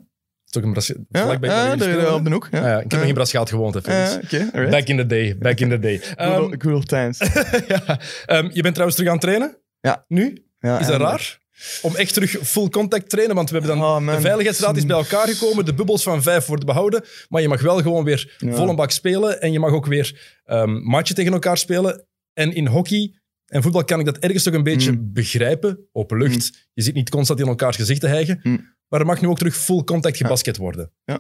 is 0.50 0.58
ook 0.58 0.64
een 0.64 0.72
Braschaat. 0.72 0.98
Ja, 1.10 1.32
ja, 1.32 1.76
daar 1.76 1.90
spelen, 1.90 2.14
op 2.14 2.24
de 2.24 2.32
hoek. 2.32 2.48
Ja. 2.52 2.60
Ah 2.60 2.66
ja, 2.66 2.76
ik 2.80 2.92
heb 2.92 3.00
nog 3.00 3.08
in 3.10 3.14
Braschaat 3.14 3.50
gewoond. 3.50 3.86
Ja, 3.86 4.20
alright. 4.30 4.70
Back 4.70 4.88
in 4.88 4.98
the 4.98 5.06
day. 5.06 5.38
Back 5.38 5.60
in 5.60 5.70
the 5.70 5.80
day. 5.80 6.02
Old 6.74 6.88
times. 6.88 7.18
ja. 7.68 8.00
Ehm, 8.26 8.50
je 8.54 8.62
bent 8.62 8.74
trouwens 8.74 8.96
terug 8.96 9.08
aan 9.12 9.18
het 9.18 9.22
trainen? 9.22 9.58
Ja. 9.80 10.06
Nu? 10.08 10.46
Ja, 10.60 10.80
Is 10.80 10.88
dat 10.88 11.02
raar? 11.02 11.40
Om 11.82 11.96
echt 11.96 12.14
terug 12.14 12.30
full 12.44 12.70
contact 12.70 13.10
trainen? 13.10 13.36
Want 13.36 13.50
we 13.50 13.58
hebben 13.58 13.78
dan... 13.78 13.86
Oh, 13.86 14.14
de 14.16 14.22
Veiligheidsraad 14.22 14.78
is 14.78 14.86
bij 14.86 14.96
elkaar 14.96 15.28
gekomen. 15.28 15.66
De 15.66 15.74
bubbels 15.74 16.04
van 16.04 16.24
vijf 16.24 16.46
worden 16.46 16.66
behouden. 16.66 17.04
Maar 17.30 17.42
je 17.42 17.48
mag 17.48 17.62
wel 17.62 17.82
gewoon 17.82 18.04
weer 18.04 18.36
Ja. 18.38 18.54
vol 18.54 18.70
een 18.70 18.76
bak 18.76 18.92
spelen. 18.92 19.42
En 19.42 19.52
je 19.52 19.60
mag 19.60 19.72
ook 19.72 19.86
weer 19.86 20.40
ehm 20.46 20.72
matchen 20.84 21.16
tegen 21.16 21.34
elkaar 21.34 21.58
spelen. 21.58 22.06
En 22.34 22.54
in 22.56 22.68
hockey 22.68 23.14
en 23.46 23.62
voetbal 23.62 23.84
kan 23.84 24.00
ik 24.00 24.06
dat 24.06 24.18
ergens 24.18 24.44
toch 24.44 24.54
een 24.54 24.64
beetje 24.64 24.92
Mm. 24.92 25.10
begrijpen. 25.14 25.80
Open 25.92 26.18
lucht. 26.18 26.68
Je 26.74 26.82
zit 26.82 26.94
niet 26.94 27.10
constant 27.10 27.40
in 27.40 27.48
elkaars 27.48 27.76
gezicht 27.76 28.02
te 28.02 28.08
hijgen. 28.08 28.40
Mm. 28.44 28.74
Maar 28.88 29.00
er 29.00 29.06
mag 29.06 29.22
nu 29.22 29.28
ook 29.28 29.38
terug 29.38 29.56
full 29.58 29.84
contact 29.84 30.18
gebasket 30.18 30.58
worden. 30.58 30.92
Ja. 31.06 31.20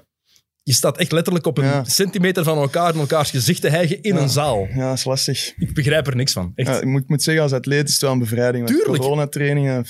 Je 0.63 0.74
staat 0.74 0.98
echt 0.98 1.12
letterlijk 1.12 1.46
op 1.46 1.58
een 1.58 1.63
Ja. 1.65 1.84
centimeter 1.84 2.44
van 2.44 2.58
elkaar 2.58 2.94
in 2.94 3.00
elkaars 3.00 3.29
gezicht 3.29 3.62
te 3.62 3.70
hijgen 3.70 4.01
in 4.01 4.15
een 4.15 4.29
zaal. 4.29 4.67
Ja, 4.74 4.88
dat 4.89 4.98
is 4.98 5.03
lastig. 5.03 5.53
Ik 5.58 5.74
begrijp 5.74 6.08
er 6.08 6.15
niks 6.15 6.34
van. 6.34 6.51
Echt. 6.55 6.82
Ik 6.82 6.86
moet, 6.88 7.10
moet 7.10 7.24
zeggen, 7.24 7.44
als 7.44 7.51
atleet 7.51 7.88
is 7.88 7.94
het 7.94 8.01
wel 8.01 8.12
een 8.12 8.20
bevrijding. 8.20 8.67
Tuurlijk. 8.67 9.01
Coronatrainingen, 9.01 9.86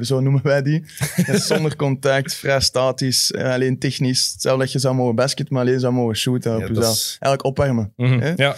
zo 0.00 0.20
noemen 0.20 0.42
wij 0.42 0.62
die. 0.62 0.84
Zonder 1.48 1.76
contact, 1.76 2.34
vrij 2.34 2.60
statisch, 2.60 3.30
eh, 3.32 3.52
alleen 3.52 3.78
technisch. 3.78 4.30
Hetzelfde 4.32 4.62
dat 4.64 4.72
je 4.72 4.78
zou 4.78 4.94
mogen 4.94 5.14
basket, 5.14 5.50
maar 5.50 5.60
alleen 5.60 5.80
zou 5.80 5.92
mogen 5.92 6.16
shooten 6.16 6.54
op 6.56 6.74
dat 6.74 6.92
is- 6.94 7.16
Eigenlijk 7.20 7.44
opwarmen. 7.44 7.92
Mhm. 7.96 8.32
Ja. 8.36 8.56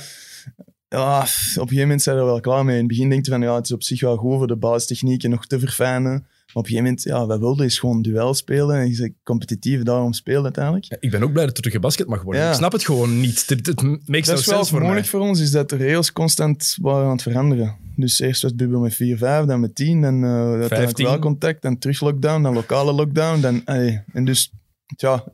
Ja, 0.88 1.18
op 1.20 1.22
een 1.22 1.28
gegeven 1.54 1.78
moment 1.78 2.02
zijn 2.02 2.16
we 2.16 2.22
er 2.22 2.28
wel 2.28 2.40
klaar 2.40 2.64
mee. 2.64 2.74
In 2.74 2.80
het 2.80 2.88
begin 2.88 3.08
denk 3.08 3.24
je 3.24 3.30
van, 3.30 3.40
ja, 3.40 3.54
het 3.54 3.64
is 3.64 3.72
op 3.72 3.82
zich 3.82 4.00
wel 4.00 4.16
goed 4.16 4.36
voor 4.36 4.46
de 4.46 4.56
basistechnieken 4.56 5.30
nog 5.30 5.46
te 5.46 5.58
verfijnen. 5.58 6.12
Maar 6.12 6.64
op 6.64 6.70
een 6.70 6.76
gegeven 6.76 6.84
moment, 6.84 7.02
ja, 7.02 7.26
wij 7.26 7.38
wilden 7.38 7.66
is 7.66 7.78
gewoon 7.78 8.02
duel 8.02 8.34
spelen. 8.34 8.76
En 8.76 8.90
je 8.90 8.96
bent 8.96 9.14
competitief, 9.22 9.82
daarom 9.82 10.12
spelen 10.12 10.42
uiteindelijk. 10.42 10.84
Ja, 10.84 10.96
Ik 11.00 11.10
ben 11.10 11.22
ook 11.22 11.32
blij 11.32 11.46
dat 11.46 11.56
er 11.56 11.62
terug 11.62 11.76
gebasket 11.76 12.06
mag 12.06 12.22
worden. 12.22 12.42
Ja. 12.42 12.48
Ik 12.48 12.56
snap 12.56 12.72
het 12.72 12.84
gewoon 12.84 13.20
niet. 13.20 13.48
Het, 13.48 13.66
het 13.66 13.82
makes 13.82 14.26
dat 14.26 14.40
sense 14.40 14.70
voor 14.70 14.80
moeilijk 14.80 15.06
voor 15.06 15.20
ons, 15.20 15.40
is 15.40 15.50
dat 15.50 15.68
de 15.68 15.76
regels 15.76 16.12
constant 16.12 16.76
waren 16.80 17.04
aan 17.04 17.12
het 17.12 17.22
veranderen. 17.22 17.76
Dus 17.96 18.20
eerst 18.20 18.42
was 18.42 18.50
het 18.50 18.60
bubbel 18.60 18.80
met 18.80 18.94
4, 18.94 19.16
5, 19.16 19.44
dan 19.44 19.60
met 19.60 19.74
10, 19.74 20.00
dan 20.00 20.24
uh, 20.24 20.30
uiteindelijk 20.30 20.74
15. 20.74 21.04
wel 21.04 21.18
contact, 21.18 21.62
dan 21.62 21.78
terug 21.78 22.00
lockdown, 22.00 22.42
dan 22.42 22.54
lokale 22.54 22.92
lockdown. 22.92 23.40
Dan, 23.40 23.64
allee, 23.64 24.02
en 24.12 24.24
dus, 24.24 24.52
ja, 24.96 25.24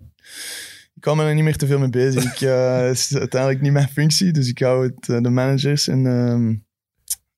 ik 1.03 1.09
hou 1.09 1.21
me 1.21 1.25
er 1.25 1.35
niet 1.35 1.45
meer 1.45 1.57
te 1.57 1.67
veel 1.67 1.79
mee 1.79 1.89
bezig. 1.91 2.25
Ik, 2.25 2.41
eh, 2.41 2.77
Het 2.89 2.97
is 2.97 3.17
uiteindelijk 3.17 3.61
niet 3.61 3.73
mijn 3.73 3.89
functie, 3.89 4.33
dus 4.33 4.49
ik 4.49 4.59
hou 4.59 4.87
het, 4.87 5.09
eh, 5.09 5.21
de 5.21 5.31
managers 5.31 5.89
en, 5.89 6.07
ehm, 6.07 6.55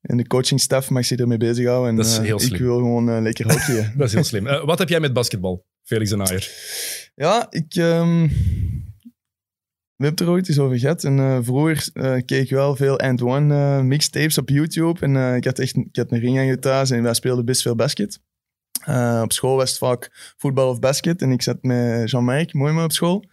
en 0.00 0.16
de 0.16 0.26
coachingstaf 0.26 0.90
mag 0.90 1.04
zich 1.04 1.18
ermee 1.18 1.38
bezighouden. 1.38 1.90
En, 1.90 1.96
Dat 1.96 2.06
is 2.06 2.18
eh, 2.18 2.24
heel 2.24 2.36
Ik 2.36 2.42
slim. 2.42 2.62
wil 2.62 2.76
gewoon 2.76 3.22
lekker 3.22 3.52
hockeyen. 3.52 3.92
Dat 3.98 4.06
is 4.06 4.14
heel 4.14 4.24
slim. 4.24 4.44
Wat 4.44 4.78
heb 4.78 4.88
jij 4.88 5.00
met 5.00 5.12
basketbal, 5.12 5.66
Felix 5.82 6.10
de 6.10 6.16
Naaier? 6.16 6.50
Ja, 7.14 7.46
ik. 7.50 7.74
ehm, 7.74 8.22
we 9.96 10.04
hebben 10.04 10.18
het 10.18 10.20
er 10.20 10.28
ooit 10.28 10.48
eens 10.48 10.58
over 10.58 10.78
gehad. 10.78 11.04
En 11.04 11.44
vroeger 11.44 11.90
keek 12.24 12.42
ik 12.42 12.50
wel 12.50 12.76
veel 12.76 12.98
And 12.98 13.22
One 13.22 13.82
mixtapes 13.82 14.38
op 14.38 14.48
YouTube. 14.48 15.00
En 15.00 15.36
ik 15.36 15.44
had 15.44 15.58
echt 15.58 15.76
ik 15.76 15.96
had 15.96 16.12
een 16.12 16.18
ring 16.18 16.38
aan 16.38 16.58
thuis 16.58 16.90
en 16.90 17.02
wij 17.02 17.14
speelden 17.14 17.44
best 17.44 17.62
veel 17.62 17.74
basket. 17.74 18.20
Eh, 18.84 19.20
op 19.22 19.32
school 19.32 19.56
was 19.56 19.68
het 19.68 19.78
vaak 19.78 20.34
voetbal 20.36 20.68
of 20.70 20.78
basket. 20.78 21.22
En 21.22 21.30
ik 21.30 21.42
zat 21.42 21.62
met 21.62 22.10
Jean-Marc 22.10 22.52
Mooijma 22.52 22.84
op 22.84 22.92
school. 22.92 23.24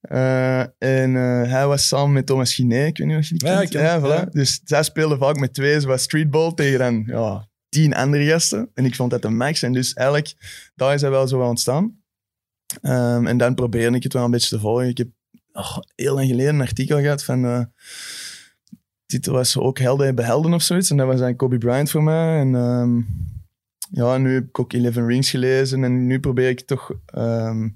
Eh, 0.00 0.60
en 0.60 1.16
eh, 1.16 1.50
hij 1.50 1.66
was 1.66 1.88
samen 1.88 2.12
met 2.12 2.26
Thomas 2.26 2.54
Ginet. 2.54 2.86
Ik 2.88 2.98
weet 2.98 3.06
niet 3.06 3.16
of 3.16 3.28
je 3.28 3.34
die 3.34 3.48
Ja, 3.48 3.64
kent. 3.64 4.02
voilà. 4.02 4.06
ja. 4.06 4.24
Dus 4.30 4.60
zij 4.64 4.82
speelden 4.82 5.18
vaak 5.18 5.38
met 5.38 5.54
twee, 5.54 5.80
zoals 5.80 6.02
streetball, 6.02 6.52
tegen 6.54 6.78
dan 6.78 7.02
ja, 7.06 7.48
tien 7.68 7.94
andere 7.94 8.24
gasten. 8.24 8.70
En 8.74 8.84
ik 8.84 8.94
vond 8.94 9.10
dat 9.10 9.22
de 9.22 9.28
max. 9.28 9.62
En 9.62 9.72
dus 9.72 9.92
eigenlijk, 9.92 10.34
daar 10.74 10.94
is 10.94 11.00
hij 11.00 11.10
wel 11.10 11.28
zo 11.28 11.42
aan 11.42 11.48
ontstaan. 11.48 11.96
Ehm, 12.82 13.26
en 13.26 13.36
dan 13.36 13.54
probeerde 13.54 13.96
ik 13.96 14.02
het 14.02 14.12
wel 14.12 14.24
een 14.24 14.30
beetje 14.30 14.48
te 14.56 14.60
volgen. 14.60 14.88
Ik 14.88 14.98
heb 14.98 15.08
oh, 15.52 15.78
heel 15.94 16.14
lang 16.14 16.26
geleden 16.28 16.54
een 16.54 16.60
artikel 16.60 17.00
gehad 17.00 17.24
van... 17.24 17.44
eh 17.44 17.62
titel 19.06 19.32
was 19.32 19.56
ook 19.58 19.78
Helden 19.78 20.14
behelden 20.14 20.52
of 20.54 20.62
zoiets. 20.62 20.90
En 20.90 20.96
dat 20.96 21.06
was 21.06 21.20
dan 21.20 21.36
Kobe 21.36 21.58
Bryant 21.58 21.90
voor 21.90 22.02
mij. 22.02 22.40
En 22.40 22.54
ehm, 22.54 23.00
ja, 23.90 24.18
nu 24.18 24.34
heb 24.34 24.48
ik 24.48 24.58
ook 24.58 24.72
Eleven 24.72 25.06
Rings 25.06 25.30
gelezen. 25.30 25.84
En 25.84 26.06
nu 26.06 26.20
probeer 26.20 26.48
ik 26.48 26.60
toch 26.60 26.92
ehm, 27.06 27.68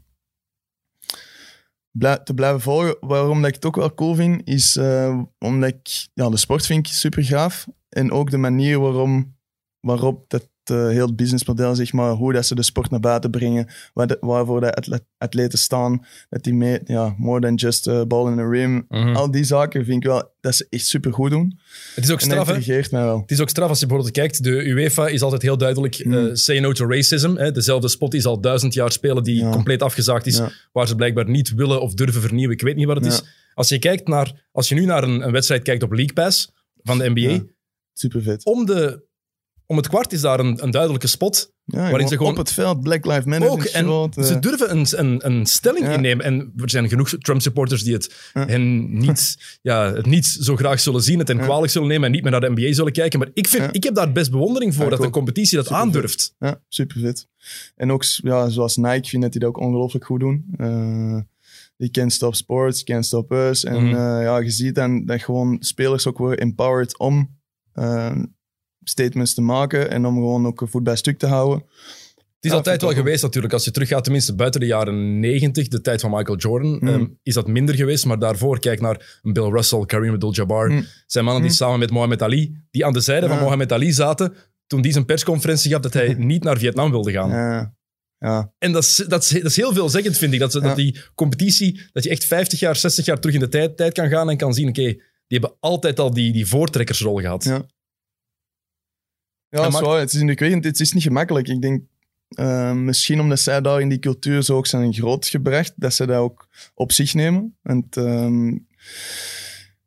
te 2.25 2.35
blijven 2.35 2.61
volgen. 2.61 2.97
Waarom 3.00 3.42
dat 3.42 3.57
ik 3.57 3.62
het 3.62 3.76
wel 3.76 3.95
cool 3.95 4.14
vind, 4.14 4.49
is 4.49 4.76
eh, 4.76 5.23
omdat 5.38 5.69
ik... 5.69 6.09
Ja, 6.14 6.31
de 6.31 6.37
sport 6.37 6.66
vind 6.66 6.87
ik 6.87 6.92
super 6.92 7.25
gaaf. 7.25 7.66
En 7.88 8.11
ook 8.11 8.31
de 8.31 8.38
manier 8.38 8.81
waarom, 8.81 9.37
waarop 9.81 10.31
dat 10.31 10.52
eh, 10.73 10.88
heel 10.88 11.07
het 11.07 11.17
businessmodel, 11.17 11.75
zeg 11.75 11.93
maar, 11.93 12.11
hoe 12.12 12.33
dat 12.33 12.47
ze 12.47 12.55
de 12.55 12.62
sport 12.62 12.91
naar 12.91 13.00
buiten 13.00 13.31
brengen, 13.31 13.69
waar 13.95 14.07
de- 14.07 14.17
waarvoor 14.21 14.61
de 14.61 14.75
atle- 14.75 15.00
atleten 15.19 15.59
staan, 15.59 16.05
dat 16.29 16.43
die 16.45 16.55
mee, 16.55 16.81
ja, 16.85 17.14
more 17.19 17.41
than 17.41 17.55
just 17.55 17.88
a 17.88 18.07
ball 18.07 18.31
in 18.31 18.37
the 18.37 18.49
rim. 18.49 18.85
Mhm. 18.88 19.17
Al 19.17 19.31
die 19.31 19.45
zaken 19.45 19.85
vind 19.85 19.97
ik 20.05 20.09
wel 20.11 20.35
dat 20.41 20.55
ze 20.55 20.67
echt 20.71 20.87
super 20.87 21.12
goed 21.12 21.31
doen. 21.31 21.59
Het 21.95 22.05
is 22.05 22.11
ook 22.11 22.21
straf, 22.21 22.47
hè? 22.47 22.55
Het 23.21 23.31
is 23.31 23.41
ook 23.41 23.49
straf 23.49 23.69
als 23.69 23.81
je 23.81 23.87
bijvoorbeeld 23.87 24.17
kijkt. 24.17 24.43
De 24.45 24.50
UEFA 24.69 25.09
is 25.09 25.23
altijd 25.23 25.43
heel 25.43 25.57
duidelijk 25.59 25.95
eh, 25.95 26.07
Mm. 26.07 26.37
say 26.37 26.59
no 26.59 26.73
to 26.73 26.87
racism. 26.88 27.35
Hè? 27.37 27.50
Dezelfde 27.52 27.88
spot 27.88 28.11
die 28.11 28.21
ze 28.21 28.29
al 28.29 28.41
duizend 28.41 28.75
jaar 28.75 28.93
spelen, 28.93 29.23
die 29.23 29.37
Ja. 29.43 29.50
compleet 29.50 29.83
afgezaagd 29.83 30.26
is, 30.26 30.37
Ja. 30.37 30.50
waar 30.73 30.87
ze 30.88 30.95
blijkbaar 30.95 31.29
niet 31.29 31.55
willen 31.55 31.81
of 31.81 31.95
durven 31.95 32.21
vernieuwen. 32.21 32.55
Ik 32.57 32.62
weet 32.62 32.76
niet 32.76 32.87
wat 32.87 32.97
het 32.97 33.05
Ja. 33.05 33.11
is. 33.12 33.23
Als 33.55 33.69
je, 33.69 33.79
kijkt 33.79 34.09
naar, 34.09 34.47
als 34.52 34.69
je 34.69 34.75
nu 34.75 34.85
naar 34.85 35.02
een, 35.02 35.21
een 35.26 35.33
wedstrijd 35.33 35.62
kijkt 35.62 35.83
op 35.83 35.93
League 35.93 36.12
Pass 36.12 36.52
van 36.83 36.99
de 36.99 37.11
NBA. 37.14 37.43
Super 37.93 38.23
vet. 38.23 38.45
om, 38.45 38.67
de, 38.67 39.02
om 39.66 39.76
het 39.76 39.88
kwart 39.88 40.12
is 40.12 40.21
daar 40.21 40.40
een, 40.40 40.62
een 40.62 40.71
duidelijke 40.71 41.07
spot. 41.07 41.50
Ja, 41.64 41.90
Waarin 41.90 42.09
ze 42.09 42.16
gewoon- 42.16 42.33
op 42.33 42.38
het 42.38 42.52
veld, 42.52 42.81
Black 42.81 43.04
Lives 43.07 43.25
Matter 43.25 43.49
Ook, 43.50 43.62
en 43.62 43.85
groot. 43.85 44.14
ze 44.26 44.38
durven 44.38 44.71
een, 44.71 44.87
een, 44.90 45.26
een 45.26 45.47
stelling 45.47 45.85
Ja. 45.85 45.92
innemen. 45.92 46.25
En 46.25 46.52
er 46.57 46.71
zijn 46.71 46.88
genoeg 46.88 47.09
Trump-supporters 47.09 47.83
die 47.83 47.92
het, 47.92 48.31
Ja. 48.35 48.47
hen 48.47 48.92
niet, 48.99 49.37
ja, 49.62 49.92
het 49.92 50.07
niet 50.07 50.26
zo 50.26 50.57
graag 50.57 50.81
zullen 50.81 51.02
zien, 51.02 51.19
het 51.19 51.28
hen 51.28 51.38
kwalijk 51.38 51.73
zullen 51.73 51.88
nemen 51.88 52.04
en 52.07 52.12
niet 52.12 52.23
meer 52.23 52.31
naar 52.31 52.40
de 52.40 52.50
NBA 52.50 52.73
zullen 52.73 52.92
kijken. 52.92 53.19
Maar 53.19 53.28
ik, 53.35 53.49
vind, 53.49 53.75
ik 53.76 53.83
heb 53.85 53.95
daar 53.95 54.12
best 54.12 54.31
bewondering 54.31 54.75
voor 54.75 54.90
dat 54.90 55.02
een 55.02 55.11
competitie 55.11 55.57
dat 55.57 55.71
aandurft. 55.71 56.35
Ja, 56.38 56.61
super 56.69 57.00
vet. 57.00 57.26
En 57.76 57.92
ook 57.92 58.02
ja, 58.04 58.49
zoals 58.49 58.76
Nike, 58.76 58.97
ik 58.97 59.07
vind 59.09 59.23
dat 59.23 59.33
die 59.33 59.40
dat 59.40 59.49
ook 59.49 59.59
ongelooflijk 59.61 60.04
goed 60.04 60.21
doen. 60.21 60.45
Eh, 60.57 61.19
die 61.76 61.90
Can't 61.90 62.12
Stop 62.12 62.35
Sports, 62.35 62.85
Can't 62.85 63.07
Stop 63.07 63.33
Us. 63.33 63.64
En 63.64 63.85
Mhm. 63.85 63.95
eh, 63.95 64.23
ja, 64.23 64.38
je 64.38 64.50
ziet 64.50 64.75
dan 64.75 65.04
dat 65.04 65.23
gewoon 65.23 65.57
spelers 65.61 66.07
ook 66.07 66.19
worden 66.19 66.38
empowered 66.38 66.99
om 66.99 67.40
eh, 67.73 68.12
statements 68.85 69.35
te 69.35 69.41
maken 69.43 69.91
en 69.91 70.07
om 70.07 70.15
gewoon 70.15 70.47
ook 70.47 70.62
voet 70.71 70.83
bij 70.83 70.97
stuk 70.97 71.19
te 71.19 71.27
houden. 71.27 71.65
Het 72.35 72.51
is 72.51 72.57
Ja, 72.57 72.57
altijd 72.62 72.81
wel 72.81 72.91
ook 72.91 72.97
geweest 72.97 73.23
natuurlijk. 73.23 73.53
Als 73.53 73.65
je 73.65 73.71
teruggaat, 73.71 74.05
tenminste 74.05 74.35
buiten 74.35 74.61
de 74.61 74.67
jaren 74.67 75.21
90, 75.21 75.69
de 75.69 75.81
tijd 75.81 76.01
van 76.01 76.11
Michael 76.11 76.39
Jordan, 76.39 76.71
Mm. 76.81 76.89
ehm, 76.89 77.07
is 77.23 77.35
dat 77.35 77.47
minder 77.47 77.75
geweest. 77.75 78.05
Maar 78.05 78.19
daarvoor, 78.19 78.59
kijk 78.59 78.81
naar 78.81 79.19
Bill 79.23 79.51
Russell, 79.51 79.85
Kareem 79.87 80.12
Abdul-Jabbar. 80.12 80.71
Mm. 80.71 80.85
zijn 81.07 81.25
mannen 81.25 81.43
die 81.43 81.51
Mm. 81.51 81.57
samen 81.57 81.79
met 81.79 81.91
Mohammed 81.91 82.23
Ali, 82.23 82.57
die 82.71 82.85
aan 82.87 82.93
de 82.93 83.01
zijde 83.01 83.27
van 83.27 83.37
Ja. 83.37 83.43
Mohammed 83.43 83.73
Ali 83.73 83.93
zaten, 83.93 84.35
toen 84.67 84.83
die 84.83 84.93
zijn 84.93 85.05
persconferentie 85.05 85.71
gaf 85.71 85.81
dat 85.81 85.93
hij 85.93 86.15
niet 86.33 86.43
naar 86.45 86.59
Vietnam 86.59 86.91
wilde 86.91 87.12
gaan. 87.12 87.31
Ja, 87.31 87.75
ja, 88.19 88.53
En 88.59 88.73
dat 88.73 88.83
is, 88.83 89.05
dat, 89.09 89.23
is, 89.23 89.29
dat 89.29 89.45
is 89.45 89.57
heel 89.57 89.73
veelzeggend, 89.73 90.19
vind 90.19 90.33
ik. 90.33 90.39
Dat, 90.41 90.53
dat 90.53 90.77
die 90.77 91.01
competitie, 91.15 91.81
dat 91.93 92.05
je 92.05 92.11
echt 92.11 92.25
50 92.25 92.61
jaar, 92.61 92.77
60 92.77 93.05
jaar 93.05 93.21
terug 93.21 93.35
in 93.35 93.41
de 93.43 93.49
tijd, 93.49 93.77
tijd 93.77 93.93
kan 93.93 94.09
gaan 94.09 94.31
en 94.31 94.37
kan 94.37 94.55
zien, 94.55 94.69
oké, 94.69 94.83
die 94.83 95.39
hebben 95.39 95.57
altijd 95.61 95.99
al 96.01 96.12
die, 96.15 96.33
die 96.33 96.47
voortrekkersrol 96.47 97.17
gehad. 97.21 97.45
Ja. 97.45 97.67
Ja 99.53 99.59
En 99.59 99.65
dat 99.65 99.67
is 99.67 99.73
maakt- 99.73 99.87
waar. 99.87 100.01
het 100.01 100.13
is 100.13 100.21
indrukwekkend. 100.21 100.65
Het 100.65 100.81
is 100.81 100.93
niet 100.93 101.03
gemakkelijk. 101.03 101.49
Ik 101.49 101.63
denk 101.63 101.83
eh, 102.29 102.73
misschien 102.73 103.21
omdat 103.21 103.41
zij 103.41 103.61
daar 103.61 103.81
in 103.81 103.89
die 103.89 103.99
cultuur 103.99 104.43
zo 104.43 104.57
ook 104.57 104.67
zijn 104.67 104.93
grootgebracht, 104.95 105.73
dat 105.77 105.95
ze 105.95 106.07
dat 106.07 106.17
ook 106.17 106.49
op 106.75 106.93
zich 106.93 107.15
nemen. 107.15 107.57
En 107.63 107.77
het, 107.77 107.97
ehm, 107.97 108.49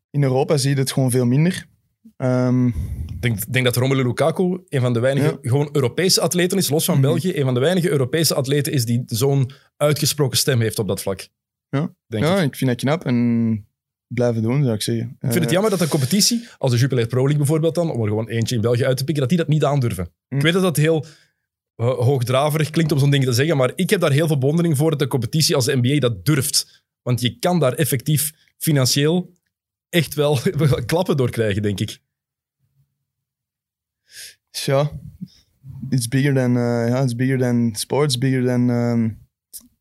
in 0.09 0.23
Europa 0.23 0.57
zie 0.57 0.69
je 0.73 0.79
het 0.79 0.91
gewoon 0.91 1.11
veel 1.11 1.25
minder. 1.25 1.65
Ehm, 2.17 2.67
Ik 2.67 3.21
denk, 3.21 3.53
denk 3.53 3.65
dat 3.65 3.75
Romelu 3.75 4.03
Lukaku 4.03 4.59
een 4.69 4.81
van 4.81 4.93
de 4.93 4.99
weinige 4.99 5.27
Ja. 5.41 5.49
gewoon 5.49 5.69
Europese 5.71 6.21
atleten 6.21 6.57
is, 6.57 6.69
los 6.69 6.85
van 6.85 6.93
Mhm. 6.99 7.03
België, 7.03 7.37
een 7.37 7.43
van 7.43 7.53
de 7.53 7.59
weinige 7.59 7.89
Europese 7.89 8.35
atleten 8.35 8.73
is 8.73 8.85
die 8.85 9.03
zo'n 9.05 9.51
uitgesproken 9.77 10.37
stem 10.37 10.61
heeft 10.61 10.79
op 10.79 10.87
dat 10.87 11.01
vlak. 11.01 11.27
Ja. 11.69 11.93
Denk 12.07 12.23
ja, 12.23 12.37
ik. 12.39 12.45
ik. 12.45 12.55
vind 12.55 12.69
dat 12.69 12.79
knap 12.79 13.05
en 13.05 13.67
blijven 14.07 14.41
doen, 14.41 14.63
zou 14.63 14.75
ik 14.75 14.81
zeggen. 14.81 15.17
Ik 15.19 15.31
vind 15.31 15.43
het 15.43 15.51
jammer 15.51 15.71
dat 15.71 15.81
een 15.81 15.87
competitie, 15.87 16.47
als 16.57 16.71
de 16.71 16.77
Jupiler 16.77 17.07
Pro 17.07 17.21
League 17.21 17.37
bijvoorbeeld 17.37 17.75
dan, 17.75 17.91
om 17.91 18.01
er 18.01 18.07
gewoon 18.07 18.27
eentje 18.27 18.55
in 18.55 18.61
België 18.61 18.85
uit 18.85 18.97
te 18.97 19.03
pikken, 19.03 19.21
dat 19.21 19.29
die 19.29 19.39
dat 19.39 19.47
niet 19.47 19.63
aandurven. 19.63 20.09
Hm. 20.27 20.35
Ik 20.35 20.41
weet 20.41 20.53
dat 20.53 20.61
dat 20.61 20.77
heel 20.77 21.05
eh, 21.75 21.87
hoogdraverig 21.87 22.69
klinkt 22.69 22.91
om 22.91 22.99
zo'n 22.99 23.09
ding 23.09 23.23
te 23.23 23.33
zeggen, 23.33 23.57
maar 23.57 23.71
ik 23.75 23.89
heb 23.89 23.99
daar 23.99 24.11
heel 24.11 24.27
veel 24.27 24.37
bewondering 24.37 24.77
voor 24.77 24.91
dat 24.91 25.01
een 25.01 25.07
competitie 25.07 25.55
als 25.55 25.65
de 25.65 25.75
NBA 25.75 25.99
dat 25.99 26.25
durft. 26.25 26.83
Want 27.01 27.21
je 27.21 27.39
kan 27.39 27.59
daar 27.59 27.73
effectief 27.73 28.33
financieel 28.57 29.33
echt 29.89 30.13
wel 30.13 30.39
klappen 30.85 31.17
door 31.17 31.29
krijgen, 31.29 31.61
denk 31.61 31.79
ik. 31.79 31.99
Ja, 34.49 34.91
it's 35.89 36.07
bigger 36.07 36.33
than, 36.33 36.57
eh, 36.57 36.87
ja, 36.87 37.01
it's 37.01 37.15
bigger 37.15 37.37
than 37.37 37.75
sports, 37.75 38.17
bigger 38.17 38.45
than, 38.45 38.69
ehm, 38.69 39.09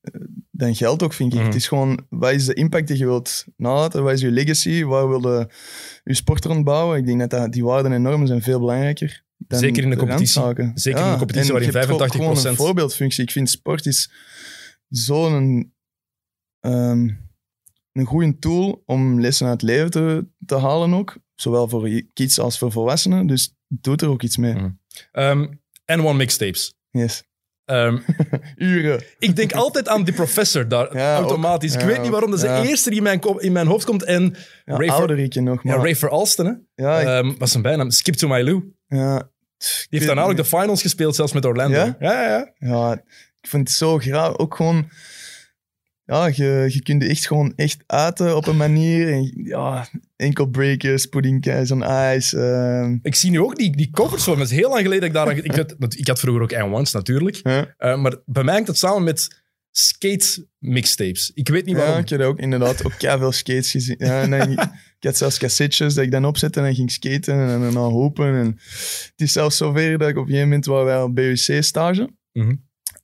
eh, 0.01 0.21
dan 0.57 0.75
geld 0.75 1.03
ook, 1.03 1.13
vind 1.13 1.33
ik. 1.33 1.39
Mhm. 1.39 1.47
Het 1.49 1.57
is 1.57 1.69
gewoon, 1.69 2.07
wat 2.09 2.33
is 2.33 2.45
de 2.45 2.55
impact 2.55 2.89
die 2.89 2.99
je 2.99 3.05
wilt 3.05 3.45
nalaten? 3.57 4.03
Wat 4.03 4.13
is 4.13 4.21
je 4.21 4.31
legacy? 4.31 4.85
Waar 4.85 5.09
wil 5.09 5.31
je 5.39 5.49
je 6.05 6.15
sport 6.15 6.45
rondbouwen? 6.45 6.99
Ik 6.99 7.07
denk 7.07 7.21
dat, 7.21 7.31
dat 7.31 7.53
die 7.53 7.65
waarden 7.65 7.93
en 7.93 8.03
normen 8.03 8.27
zijn 8.27 8.43
veel 8.43 8.59
belangrijker 8.59 9.25
dan 9.37 9.59
Zeker 9.59 9.83
in 9.83 9.91
de 9.91 9.97
competitie. 9.97 10.41
randzaken. 10.41 10.73
Zeker 10.75 11.05
in 11.05 11.11
de 11.13 11.19
competitie 11.19 11.51
waarin 11.53 11.71
je 11.71 11.77
hebt 11.79 11.85
gewoon- 11.91 12.01
85% 12.01 12.37
Gewoon 12.37 12.47
een 12.47 12.57
voorbeeldfunctie. 12.57 13.23
Ik 13.25 13.31
vind 13.31 13.51
sport 13.51 13.87
is 13.87 14.11
zo'n 14.89 15.73
ehm, 16.61 17.09
een 17.93 18.05
goede 18.05 18.39
tool 18.39 18.83
om 18.87 19.21
lessen 19.21 19.47
uit 19.49 19.61
het 19.61 19.71
leven 19.71 19.91
te, 19.91 20.27
te 20.47 20.57
halen 20.59 20.95
ook. 20.95 21.17
Zowel 21.35 21.69
voor 21.69 22.03
kids 22.13 22.39
als 22.39 22.59
voor 22.59 22.73
volwassenen. 22.73 23.27
Dus 23.27 23.55
doe 23.69 23.97
er 23.97 24.09
ook 24.09 24.23
iets 24.23 24.37
mee. 24.37 24.55
Ehm, 25.13 25.47
en 25.85 26.01
One 26.05 26.15
Mixtapes. 26.17 26.75
Yes. 26.91 27.23
Ehm, 27.65 27.99
Uren. 28.57 29.03
ik 29.19 29.37
denk 29.37 29.53
altijd 29.53 29.89
aan 29.89 30.05
die 30.05 30.15
professor 30.15 30.69
daar, 30.69 30.97
Ja, 30.97 31.17
automatisch. 31.17 31.75
ook. 31.75 31.81
ik 31.81 31.87
Ja, 31.89 31.93
weet 31.93 32.03
niet 32.03 32.11
waarom, 32.11 32.31
dat 32.31 32.39
is 32.43 32.45
ja. 32.45 32.61
de 32.63 32.69
eerste 32.69 32.89
die 32.89 32.99
in 32.99 33.05
mijn, 33.05 33.21
in 33.39 33.53
mijn 33.53 33.67
hoofd 33.67 33.85
komt. 33.85 34.05
En 34.05 34.37
Ja, 34.65 34.77
Ray 34.77 34.89
ouder 34.89 35.43
nog, 35.43 35.63
ja. 35.63 35.75
Ray 35.77 35.97
for 35.97 36.09
Alston, 36.09 36.47
hè? 36.47 36.53
Ja, 36.85 36.99
ik- 37.01 37.07
Ehm, 37.07 37.27
wat 37.39 37.43
is 37.43 37.51
zijn 37.51 37.63
bijnaam? 37.63 37.91
Skip 37.91 38.15
to 38.15 38.29
my 38.29 38.43
Lou. 38.43 38.63
ja, 38.87 39.17
Die 39.59 39.87
heeft 39.91 40.07
daarna 40.07 40.23
ook 40.23 40.37
de 40.37 40.45
finals 40.45 40.83
gespeeld, 40.83 41.15
zelfs 41.15 41.33
met 41.33 41.45
Orlando. 41.45 41.77
Ja? 41.77 41.97
ja, 41.99 42.13
ja. 42.23 42.29
ja. 42.29 42.53
Ja, 42.59 42.93
ik 43.41 43.49
vind 43.49 43.69
het 43.69 43.77
zo 43.77 43.99
graag. 43.99 44.39
Ook 44.39 44.55
gewoon... 44.55 44.89
Ja, 46.07 46.27
je, 46.27 46.65
je 46.69 46.83
kunt 46.83 47.05
echt 47.05 47.27
gewoon 47.27 47.53
echt 47.57 47.83
uiten 47.87 48.37
op 48.37 48.47
een 48.47 48.57
manier. 48.57 49.13
En, 49.13 49.33
ja, 49.45 49.89
enkel 50.17 50.47
breakers, 50.47 51.07
puddingkeis 51.07 51.71
on 51.71 51.83
ice. 51.83 52.39
ehm, 52.39 52.99
Ik 53.03 53.15
zie 53.15 53.31
nu 53.31 53.41
ook 53.41 53.57
die, 53.57 53.77
die 53.77 53.91
covers 53.91 54.25
voor 54.25 54.35
me. 54.37 54.43
Het 54.43 54.51
is 54.51 54.57
heel 54.57 54.69
lang 54.69 54.83
geleden 54.83 55.01
dat 55.01 55.09
ik 55.09 55.15
daar... 55.15 55.29
aan- 55.29 55.45
Ik, 55.67 55.77
had- 55.79 55.95
ik 55.99 56.07
had 56.09 56.21
vroeger 56.21 56.43
ook 56.43 56.53
N1's 56.53 56.93
natuurlijk. 56.93 57.41
ja. 57.43 57.75
Eh, 57.79 58.01
maar 58.01 58.17
bij 58.27 58.45
mij 58.45 58.55
hangt 58.55 58.69
het 58.69 58.79
samen 58.79 59.03
met 59.05 59.43
skate 59.71 60.47
mixtapes. 60.59 61.31
Ik 61.35 61.49
weet 61.49 61.65
niet 61.65 61.77
Ja, 61.77 61.81
waarom. 61.83 62.01
ik 62.01 62.09
heb 62.09 62.21
ook 62.21 62.39
inderdaad 62.39 62.85
ook 62.85 62.93
veel 62.99 63.33
skates 63.33 63.71
gezien. 63.71 63.97
Ja, 63.99 64.23
en 64.23 64.31
dan, 64.31 64.51
ik 64.51 64.59
had 65.01 65.17
zelfs 65.17 65.39
cassettes 65.39 65.95
dat 65.95 66.05
ik 66.05 66.11
dan 66.11 66.25
opzette 66.25 66.59
en 66.59 66.65
dan 66.65 66.75
ging 66.75 66.91
skaten 66.93 67.35
en 67.35 67.61
dan 67.61 67.65
aan 67.65 67.93
hopen. 67.93 68.27
En 68.35 68.47
het 69.11 69.13
is 69.17 69.33
zelfs 69.33 69.57
zover 69.57 69.99
dat 69.99 70.09
ik 70.09 70.17
op 70.17 70.23
een 70.23 70.29
gegeven 70.29 70.49
moment 70.49 70.67
waar 70.67 70.85
wij 70.85 71.03
op 71.03 71.15
BUC-stage. 71.15 72.09
Mhm. 72.33 72.55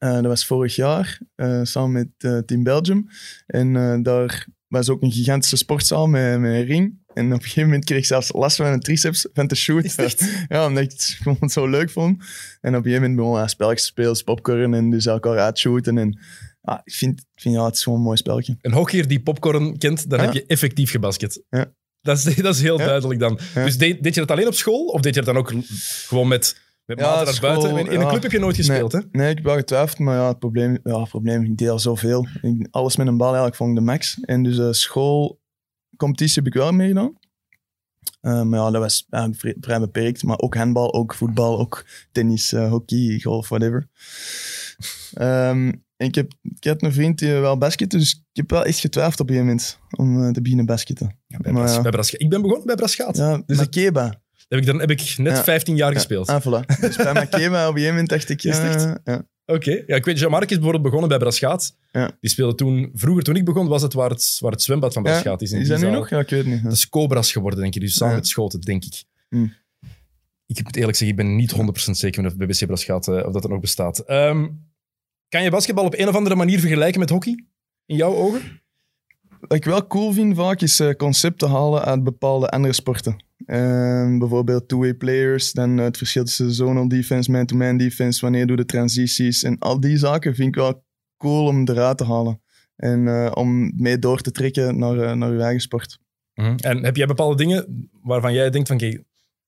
Eh, 0.01 0.13
dat 0.13 0.25
was 0.25 0.47
vorig 0.47 0.75
jaar, 0.77 1.19
eh, 1.35 1.61
samen 1.63 1.93
met 1.93 2.09
eh, 2.19 2.39
Team 2.39 2.63
Belgium. 2.63 3.07
En 3.47 4.03
daar 4.03 4.47
was 4.69 4.89
ook 4.89 5.03
een 5.03 5.13
gigantische 5.13 5.57
sportzaal 5.57 6.07
met, 6.07 6.41
met 6.41 6.53
een 6.53 6.65
ring. 6.65 6.99
En 7.15 7.27
op 7.27 7.33
een 7.33 7.43
gegeven 7.43 7.63
moment 7.65 7.85
kreeg 7.85 7.99
ik 7.99 8.05
zelfs 8.05 8.33
last 8.33 8.57
van 8.57 8.67
een 8.67 8.81
triceps 8.81 9.29
van 9.33 9.47
te 9.47 9.55
shooten. 9.55 10.09
Ja, 10.49 10.67
omdat 10.67 10.83
ik 10.83 10.91
het 10.91 11.17
gewoon 11.23 11.49
zo 11.51 11.67
leuk 11.69 11.91
vond. 11.91 12.23
En 12.61 12.71
op 12.71 12.77
een 12.77 12.83
gegeven 12.83 13.01
moment 13.01 13.17
begon 13.17 13.37
hij 13.37 13.49
spelletjes 13.49 13.83
te 13.83 13.93
spelen, 13.93 14.25
popcorn 14.25 14.75
en 14.75 14.91
dus 14.91 15.07
elkaar 15.07 15.39
uitshooten. 15.39 15.99
En 15.99 16.19
ja, 16.63 16.81
ik 16.85 16.93
vind, 16.95 17.25
vind 17.35 17.55
ja, 17.55 17.65
het 17.65 17.75
is 17.75 17.83
gewoon 17.83 17.99
een 17.99 18.05
mooi 18.05 18.17
spelletje. 18.17 18.57
Een 18.61 18.73
hockeyer 18.73 19.09
die 19.09 19.21
popcorn 19.23 19.79
kent, 19.79 20.11
dan 20.11 20.19
Ja. 20.19 20.25
heb 20.25 20.35
je 20.35 20.45
effectief 20.47 20.91
gebasket. 20.91 21.43
Ja. 21.51 21.73
Dat, 22.01 22.17
is, 22.27 22.35
dat 22.47 22.55
is 22.55 22.61
heel 22.63 22.79
Ja. 22.79 22.85
duidelijk 22.87 23.21
dan. 23.21 23.39
Dus 23.55 23.79
deed, 23.79 24.03
deed 24.03 24.15
je 24.15 24.21
dat 24.21 24.31
alleen 24.31 24.47
op 24.47 24.55
school? 24.55 24.85
Of 24.87 25.01
deed 25.01 25.15
je 25.15 25.23
dat 25.23 25.35
dan 25.35 25.43
ook 25.45 25.53
gewoon 26.07 26.29
met, 26.29 26.61
met 26.97 27.05
Ja, 27.05 27.11
maten 27.11 27.25
naar 27.25 27.35
school, 27.35 27.49
buiten? 27.49 27.71
In, 27.71 27.87
in 27.87 27.93
een 27.95 28.01
ja. 28.01 28.09
club 28.09 28.23
heb 28.23 28.33
je 28.33 28.39
nooit 28.39 28.57
gespeeld, 28.57 28.93
hè? 28.93 29.01
Nee, 29.13 29.31
ik 29.31 29.37
heb 29.37 29.45
wel 29.45 29.57
getwijfeld, 29.57 29.99
maar 29.99 30.17
ja, 30.17 30.29
het 30.29 30.39
probleem, 30.39 30.79
ja, 30.85 31.01
het 31.01 31.09
probleem 31.09 31.45
ik 31.45 31.57
deel 31.59 31.79
zoveel. 31.79 32.27
Ik, 32.43 32.67
alles 32.71 32.97
met 32.97 33.07
een 33.07 33.17
bal 33.17 33.27
eigenlijk 33.27 33.57
vond 33.57 33.71
ik 33.71 33.77
de 33.77 33.83
max. 33.83 34.19
En 34.21 34.43
dus 34.43 34.59
eh 34.59 34.69
schoolcompetitie 34.71 36.43
heb 36.43 36.47
ik 36.47 36.55
wel 36.55 36.73
meegedaan. 36.73 37.19
Eh, 38.21 38.43
maar 38.43 38.59
ja, 38.59 38.71
dat 38.71 38.81
was 38.83 39.07
eigenlijk 39.11 39.43
vrij, 39.43 39.57
vrij 39.61 39.81
beperkt. 39.81 40.23
Maar 40.23 40.39
ook 40.39 40.55
handbal, 40.57 40.93
ook 40.95 41.15
voetbal, 41.15 41.59
ook 41.59 41.87
tennis, 42.13 42.53
eh, 42.53 42.69
hockey, 42.71 43.21
golf, 43.23 43.49
whatever. 43.49 43.89
En 45.15 45.85
ik, 45.97 46.15
heb, 46.15 46.33
ik 46.43 46.65
had 46.65 46.83
een 46.83 46.93
vriend 46.93 47.19
die 47.19 47.33
wel 47.33 47.59
baskette, 47.59 47.97
dus 47.99 48.13
ik 48.13 48.23
heb 48.33 48.51
wel 48.51 48.65
echt 48.65 48.79
getwijfeld 48.79 49.21
op 49.21 49.31
een 49.31 49.37
moment 49.37 49.79
om 49.97 50.33
te 50.33 50.41
beginnen 50.43 50.67
basketten. 50.67 51.19
Bij 51.27 51.53
Maar 51.53 51.63
Bras- 51.63 51.75
ja. 51.75 51.83
bij 51.83 51.91
Bras- 51.91 52.15
ik 52.15 52.29
ben 52.29 52.43
begonnen 52.43 52.67
bij 52.67 52.75
Braschaat. 52.75 53.17
Ja, 53.17 53.43
dus 53.47 53.57
Maar- 53.57 53.65
de 53.65 53.71
keba. 53.71 54.21
Heb 54.51 54.59
ik, 54.61 54.67
dan 54.67 54.81
heb 54.81 54.91
ik 54.91 55.15
net 55.17 55.37
Ja. 55.37 55.45
15 55.45 55.77
jaar 55.77 55.89
Ja. 55.89 55.95
gespeeld. 55.95 56.29
Ah, 56.29 56.41
voilà. 56.43 56.67
Dus 56.81 56.97
bij 56.97 57.13
mijn 57.13 57.29
keba 57.29 57.63
op 57.69 57.75
een 57.75 57.81
gegeven 57.81 57.89
moment 57.89 58.09
dacht 58.09 58.29
ik... 58.29 58.45
Is 58.45 58.59
echt? 58.59 58.93
ja. 59.05 59.27
Oké. 59.47 59.83
Ja, 59.87 59.97
ik 59.97 60.05
weet, 60.05 60.19
Jean-Marc 60.19 60.43
is 60.43 60.49
bijvoorbeeld 60.55 60.83
begonnen 60.83 61.09
bij 61.09 61.19
Braschaat. 61.19 61.77
Ja. 61.93 62.11
Die 62.21 62.31
speelde 62.31 62.55
toen... 62.55 62.91
Vroeger, 62.95 63.23
toen 63.25 63.37
ik 63.37 63.45
begon, 63.45 63.69
was 63.69 63.83
het 63.83 63.93
waar 63.93 64.11
het, 64.11 64.37
waar 64.41 64.53
het 64.53 64.63
zwembad 64.63 64.93
van 64.93 65.03
Braschaat 65.03 65.43
is. 65.43 65.53
in 65.53 65.61
Is 65.61 65.69
dat 65.69 65.81
nu 65.81 65.91
nog? 65.91 66.11
Ja, 66.11 66.19
ik 66.19 66.29
weet 66.31 66.45
het 66.45 66.49
niet. 66.55 66.63
Dat 66.63 66.73
is 66.73 66.89
Cobras 66.89 67.33
geworden, 67.33 67.61
denk 67.61 67.75
ik. 67.75 67.81
Dus 67.81 67.95
samen 67.95 68.15
met 68.15 68.27
Schoten, 68.27 68.61
denk 68.61 68.85
ik. 68.85 69.03
Hmm. 69.29 69.55
Ik 70.47 70.65
moet 70.65 70.77
eerlijk 70.77 70.97
zeggen, 70.97 71.19
ik 71.19 71.25
ben 71.25 71.37
niet 71.37 71.55
100% 71.89 71.91
zeker 71.91 72.27
of 72.27 72.37
BBC 72.37 72.67
Braschaat 72.67 73.09
eh, 73.09 73.27
of 73.27 73.33
dat 73.33 73.45
er 73.45 73.51
nog 73.51 73.61
bestaat. 73.61 73.99
Ehm, 73.99 74.49
kan 75.29 75.43
je 75.43 75.51
basketbal 75.51 75.85
op 75.85 75.95
een 75.99 76.09
of 76.09 76.15
andere 76.15 76.35
manier 76.35 76.61
vergelijken 76.61 77.01
met 77.01 77.11
hockey? 77.11 77.45
In 77.87 77.97
jouw 77.97 78.15
ogen? 78.15 78.60
Wat 79.41 79.53
ik 79.53 79.65
wel 79.65 79.87
cool 79.87 80.13
vind 80.13 80.37
vaak 80.37 80.61
is 80.61 80.81
eh, 80.81 80.91
concepten 80.91 81.49
halen 81.49 81.85
uit 81.85 82.05
bepaalde 82.05 82.49
andere 82.49 82.73
sporten. 82.73 83.25
Ehm, 83.47 84.19
bijvoorbeeld 84.19 84.69
two-way 84.69 84.95
players, 84.95 85.53
dan 85.53 85.77
het 85.77 85.97
verschil 85.97 86.25
tussen 86.25 86.53
zonal 86.53 86.89
defense, 86.89 87.31
man-to-man 87.31 87.77
defense, 87.77 88.21
wanneer 88.21 88.47
doe 88.47 88.57
de 88.57 88.65
transities 88.65 89.43
en 89.43 89.59
al 89.59 89.81
die 89.81 89.97
zaken 89.97 90.35
vind 90.35 90.49
ik 90.49 90.55
wel 90.55 90.85
cool 91.17 91.47
om 91.47 91.69
eruit 91.69 91.99
te 91.99 92.05
halen. 92.05 92.43
En 92.77 93.09
eh, 93.09 93.31
om 93.35 93.73
mee 93.77 93.99
door 93.99 94.21
te 94.21 94.31
trekken 94.31 94.79
naar, 94.79 94.99
eh, 94.99 95.13
naar 95.13 95.33
je 95.33 95.43
eigen 95.43 95.61
sport. 95.61 95.99
Mhm. 96.35 96.57
En 96.57 96.85
heb 96.85 96.97
jij 96.97 97.07
bepaalde 97.07 97.37
dingen 97.37 97.91
waarvan 98.03 98.33
jij 98.33 98.51
denkt 98.51 98.69
van, 98.69 98.77
oké, 98.77 99.03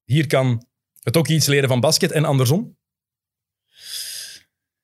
hier 0.04 0.26
kan 0.26 0.66
het 1.02 1.16
ook 1.16 1.28
iets 1.28 1.46
leren 1.46 1.68
van 1.68 1.80
basket 1.80 2.10
en 2.10 2.24
andersom? 2.24 2.76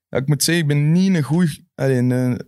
Ja, 0.09 0.19
ik 0.19 0.27
moet 0.27 0.43
zeggen, 0.43 0.63
ik 0.63 0.69
ben 0.69 0.93
niet 0.93 1.15
een 1.15 1.23
goed... 1.23 1.61
Alleen, 1.75 2.39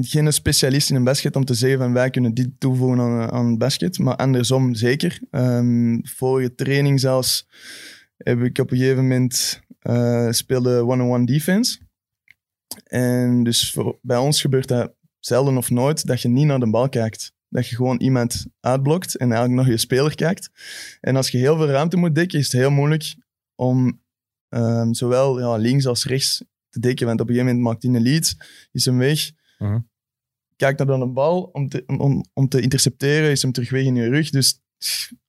geen 0.00 0.32
specialist 0.32 0.90
in 0.90 0.96
een 0.96 1.04
basket 1.04 1.36
om 1.36 1.44
te 1.44 1.54
zeggen 1.54 1.78
van 1.78 1.92
wij 1.92 2.10
kunnen 2.10 2.34
dit 2.34 2.48
toevoegen 2.58 3.00
aan, 3.00 3.30
aan 3.30 3.58
basket. 3.58 3.98
Maar 3.98 4.16
andersom 4.16 4.74
zeker. 4.74 5.20
Ehm 5.30 5.98
vorige 6.02 6.54
training 6.54 7.00
zelfs 7.00 7.46
heb 8.16 8.40
ik 8.40 8.58
op 8.58 8.70
een 8.70 8.78
gegeven 8.78 9.02
moment 9.02 9.60
eh, 9.78 10.30
speelde 10.30 10.84
one-on-one 10.84 11.26
defense. 11.26 11.78
En 12.84 13.42
dus 13.42 13.70
voor, 13.70 13.98
bij 14.02 14.16
ons 14.16 14.40
gebeurt 14.40 14.68
dat 14.68 14.92
zelden 15.18 15.56
of 15.56 15.70
nooit 15.70 16.06
dat 16.06 16.22
je 16.22 16.28
niet 16.28 16.46
naar 16.46 16.60
de 16.60 16.70
bal 16.70 16.88
kijkt. 16.88 17.32
Dat 17.48 17.68
je 17.68 17.76
gewoon 17.76 18.00
iemand 18.00 18.46
uitblokt 18.60 19.16
en 19.16 19.32
eigenlijk 19.32 19.62
naar 19.62 19.70
je 19.70 19.80
speler 19.80 20.14
kijkt. 20.14 20.50
En 21.00 21.16
als 21.16 21.28
je 21.28 21.38
heel 21.38 21.56
veel 21.56 21.68
ruimte 21.68 21.96
moet 21.96 22.14
dekken, 22.14 22.38
is 22.38 22.44
het 22.44 22.60
heel 22.60 22.70
moeilijk 22.70 23.14
om 23.54 24.00
ehm, 24.48 24.92
zowel 24.92 25.40
ja, 25.40 25.56
links 25.56 25.86
als 25.86 26.04
rechts 26.04 26.44
te 26.68 26.80
dekken. 26.80 27.06
Want 27.06 27.20
op 27.20 27.28
een 27.28 27.34
gegeven 27.34 27.54
moment 27.54 27.72
maakt 27.72 27.82
hij 27.82 27.94
een 27.94 28.02
lead, 28.02 28.36
is 28.72 28.84
hem 28.84 28.98
weg. 28.98 29.30
Mhm. 29.62 29.78
Kijkt 30.56 30.78
naar 30.78 30.86
dan 30.86 31.00
een 31.00 31.12
bal 31.12 31.42
om 31.42 31.68
te, 31.68 31.84
om, 31.86 32.24
om 32.32 32.48
te 32.48 32.60
intercepteren, 32.60 33.30
is 33.30 33.42
hem 33.42 33.52
terug 33.52 33.70
weg 33.70 33.84
in 33.84 33.94
je 33.94 34.08
rug. 34.08 34.30
Dus 34.30 34.60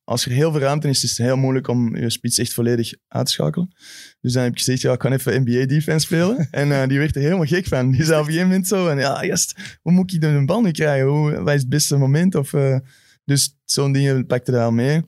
als 0.03 0.25
er 0.25 0.31
heel 0.31 0.51
veel 0.51 0.59
ruimte 0.59 0.87
is, 0.87 1.03
is 1.03 1.09
het 1.09 1.27
heel 1.27 1.37
moeilijk 1.37 1.67
om 1.67 1.95
je 1.95 2.09
spits 2.09 2.37
echt 2.37 2.53
volledig 2.53 2.93
uit 3.07 3.25
te 3.25 3.31
schakelen. 3.31 3.75
Dus 4.21 4.33
dan 4.33 4.43
heb 4.43 4.51
ik 4.51 4.57
gezegd, 4.57 4.81
ja, 4.81 4.93
ik 4.93 4.99
kan 4.99 5.13
even 5.13 5.41
NBA-defense 5.41 6.05
spelen. 6.05 6.47
En 6.51 6.71
eh, 6.71 6.87
die 6.87 6.97
werd 6.99 7.15
er 7.15 7.21
helemaal 7.21 7.45
gek 7.45 7.65
van. 7.65 7.91
Die 7.91 8.03
zei 8.03 8.19
op 8.19 8.25
een 8.25 8.31
gegeven 8.31 8.47
moment 8.47 8.67
zo, 8.67 8.87
en, 8.87 8.97
ja, 8.97 9.15
gast, 9.15 9.79
hoe 9.81 9.91
moet 9.91 10.13
ik 10.13 10.21
dan 10.21 10.33
een 10.33 10.45
bal 10.45 10.61
nu 10.61 10.71
krijgen? 10.71 11.07
Hoe, 11.07 11.31
wat 11.31 11.53
is 11.53 11.61
het 11.61 11.69
beste 11.69 11.97
moment? 11.97 12.35
Of, 12.35 12.53
eh, 12.53 12.77
dus 13.25 13.57
zo'n 13.65 13.91
dingen 13.91 14.25
pakte 14.25 14.51
daar 14.51 14.63
al 14.63 14.71
mee. 14.71 15.01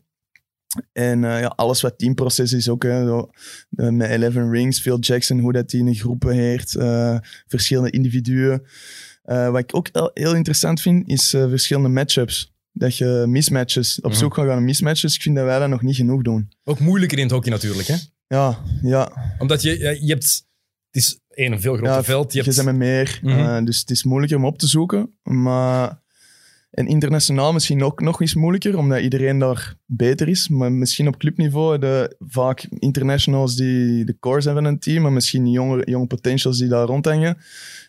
En 0.91 1.23
eh, 1.23 1.39
ja, 1.39 1.47
alles 1.47 1.81
wat 1.81 1.97
teamproces 1.97 2.53
is 2.53 2.69
ook. 2.69 2.83
Hè, 2.83 3.05
zo, 3.05 3.29
met 3.69 4.09
Eleven 4.09 4.51
Rings, 4.51 4.81
Phil 4.81 4.99
Jackson, 4.99 5.39
hoe 5.39 5.53
dat 5.53 5.71
hij 5.71 5.79
in 5.79 5.95
groepen 5.95 6.33
heert. 6.33 6.71
verschillende 7.47 7.89
individuen. 7.89 8.65
Eh, 9.25 9.49
wat 9.49 9.59
ik 9.59 9.75
ook 9.75 9.89
heel, 10.13 10.35
interessant 10.35 10.81
vind, 10.81 11.09
is 11.09 11.33
eh, 11.33 11.49
verschillende 11.49 11.89
matchups. 11.89 12.53
Dat 12.71 12.97
je 12.97 13.23
mismatches, 13.27 14.01
op 14.01 14.11
Mhm. 14.11 14.19
zoek 14.19 14.33
gaat 14.33 14.45
naar 14.45 14.61
mismatches. 14.61 15.15
Ik 15.15 15.21
vind 15.21 15.35
dat 15.35 15.45
wij 15.45 15.59
dat 15.59 15.69
nog 15.69 15.81
niet 15.81 15.95
genoeg 15.95 16.21
doen. 16.21 16.49
Ook 16.63 16.79
moeilijker 16.79 17.17
in 17.17 17.23
het 17.23 17.33
hockey 17.33 17.51
natuurlijk, 17.51 17.87
hè? 17.87 17.95
Ja, 18.27 18.57
ja. 18.81 19.11
Omdat 19.39 19.61
je, 19.61 19.79
je 19.79 20.11
hebt... 20.13 20.45
Het 20.91 21.03
is 21.03 21.19
één, 21.29 21.61
veel 21.61 21.73
groter 21.75 21.93
ja 21.93 22.03
veld. 22.03 22.33
Je 22.33 22.37
je 22.39 22.43
hebt, 22.43 22.55
bent 22.55 22.67
met 22.67 22.87
meer. 22.87 23.19
Mhm. 23.21 23.39
eh, 23.39 23.65
dus 23.65 23.79
het 23.79 23.89
is 23.89 24.03
moeilijker 24.03 24.37
om 24.37 24.45
op 24.45 24.57
te 24.57 24.67
zoeken. 24.67 25.17
Maar... 25.23 26.03
En 26.71 26.87
internationaal 26.87 27.53
misschien 27.53 27.83
ook 27.83 28.01
nog 28.01 28.21
eens 28.21 28.33
moeilijker, 28.33 28.77
omdat 28.77 28.99
iedereen 29.01 29.39
daar 29.39 29.75
beter 29.85 30.27
is. 30.27 30.47
Maar 30.49 30.71
misschien 30.71 31.07
op 31.07 31.17
clubniveau, 31.17 31.79
de, 31.79 32.15
vaak 32.19 32.67
internationals 32.79 33.55
die 33.55 34.05
de 34.05 34.17
core 34.19 34.41
zijn 34.41 34.55
van 34.55 34.65
een 34.65 34.79
team, 34.79 35.01
maar 35.01 35.11
misschien 35.11 35.51
jonge, 35.51 35.81
jonge 35.85 36.07
potentials 36.07 36.57
die 36.57 36.67
daar 36.67 36.85
rondhangen. 36.85 37.37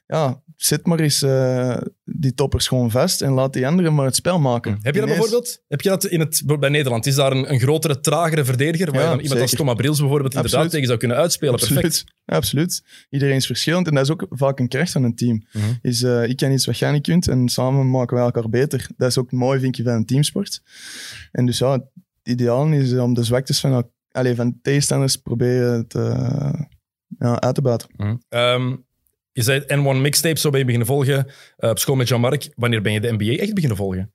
Ja, 0.06 0.42
zet 0.56 0.86
maar 0.86 1.00
eens 1.00 1.22
eh, 1.22 1.76
die 2.04 2.34
toppers 2.34 2.68
gewoon 2.68 2.90
vast 2.90 3.22
en 3.22 3.32
laat 3.32 3.52
die 3.52 3.66
anderen 3.66 3.94
maar 3.94 4.04
het 4.04 4.14
spel 4.14 4.38
maken. 4.38 4.72
Heb 4.72 4.94
je 4.94 5.00
dat 5.00 5.08
Ineens- 5.10 5.18
bijvoorbeeld? 5.18 5.62
Heb 5.68 5.80
je 5.80 5.88
dat 5.88 6.04
in 6.04 6.20
het, 6.20 6.42
bij 6.60 6.68
Nederland? 6.68 7.06
Is 7.06 7.14
daar 7.14 7.32
een, 7.32 7.52
een 7.52 7.60
grotere, 7.60 8.00
tragere 8.00 8.44
verdediger? 8.44 8.92
Waar 8.92 9.02
Ja, 9.16 9.20
iemand 9.20 9.40
als. 9.40 9.50
Thomas 9.50 9.74
Brils 9.74 9.98
bijvoorbeeld 9.98 10.34
inderdaad 10.34 10.52
Absoluut. 10.52 10.70
tegen 10.70 10.86
zou 10.86 10.98
kunnen 10.98 11.16
uitspelen? 11.16 11.54
Absoluut. 11.54 11.80
Perfect. 11.80 12.04
Absoluut. 12.24 12.82
Iedereen 13.10 13.34
is 13.36 13.46
verschillend 13.46 13.86
en 13.88 13.94
dat 13.94 14.04
is 14.04 14.10
ook 14.10 14.26
vaak 14.30 14.58
een 14.58 14.68
kracht 14.68 14.92
van 14.92 15.02
een 15.02 15.14
team. 15.16 15.44
Mhm. 15.52 15.64
Is, 15.82 16.02
eh, 16.02 16.28
ik 16.28 16.36
kan 16.36 16.52
iets 16.52 16.66
wat 16.66 16.78
jij 16.78 16.92
niet 16.92 17.02
kunt 17.02 17.28
en 17.28 17.48
samen 17.48 17.90
maken 17.90 18.16
we 18.16 18.22
elkaar 18.22 18.48
beter. 18.48 18.86
Dat 18.96 19.08
is 19.08 19.18
ook 19.18 19.32
mooi, 19.32 19.60
vind 19.60 19.76
je, 19.76 19.82
van 19.82 19.92
een 19.92 20.06
teamsport. 20.06 20.62
En 21.32 21.46
dus 21.46 21.58
ja, 21.58 21.72
het 21.72 21.84
ideaal 22.22 22.66
is 22.72 22.92
om 22.92 23.14
de 23.14 23.24
zwaktes 23.24 23.60
van, 23.60 23.90
allee, 24.10 24.34
van 24.34 24.58
tegenstanders 24.62 25.16
proberen 25.16 25.86
te, 25.86 25.98
ja, 27.18 27.40
uit 27.40 27.54
te 27.54 27.62
buiten. 27.62 27.88
Mhm. 27.96 28.16
Ehm, 28.28 28.76
je 29.36 29.42
zei 29.42 29.60
N1 29.60 30.00
Mixtape, 30.00 30.38
zo 30.38 30.50
ben 30.50 30.58
je 30.58 30.64
beginnen 30.64 30.88
volgen 30.88 31.26
eh, 31.56 31.70
op 31.70 31.78
school 31.78 31.94
met 31.96 32.08
Jean-Marc. 32.08 32.48
Wanneer 32.54 32.82
ben 32.82 32.92
je 32.92 33.00
de 33.00 33.12
NBA 33.12 33.24
echt 33.42 33.54
beginnen 33.54 33.76
volgen? 33.76 34.12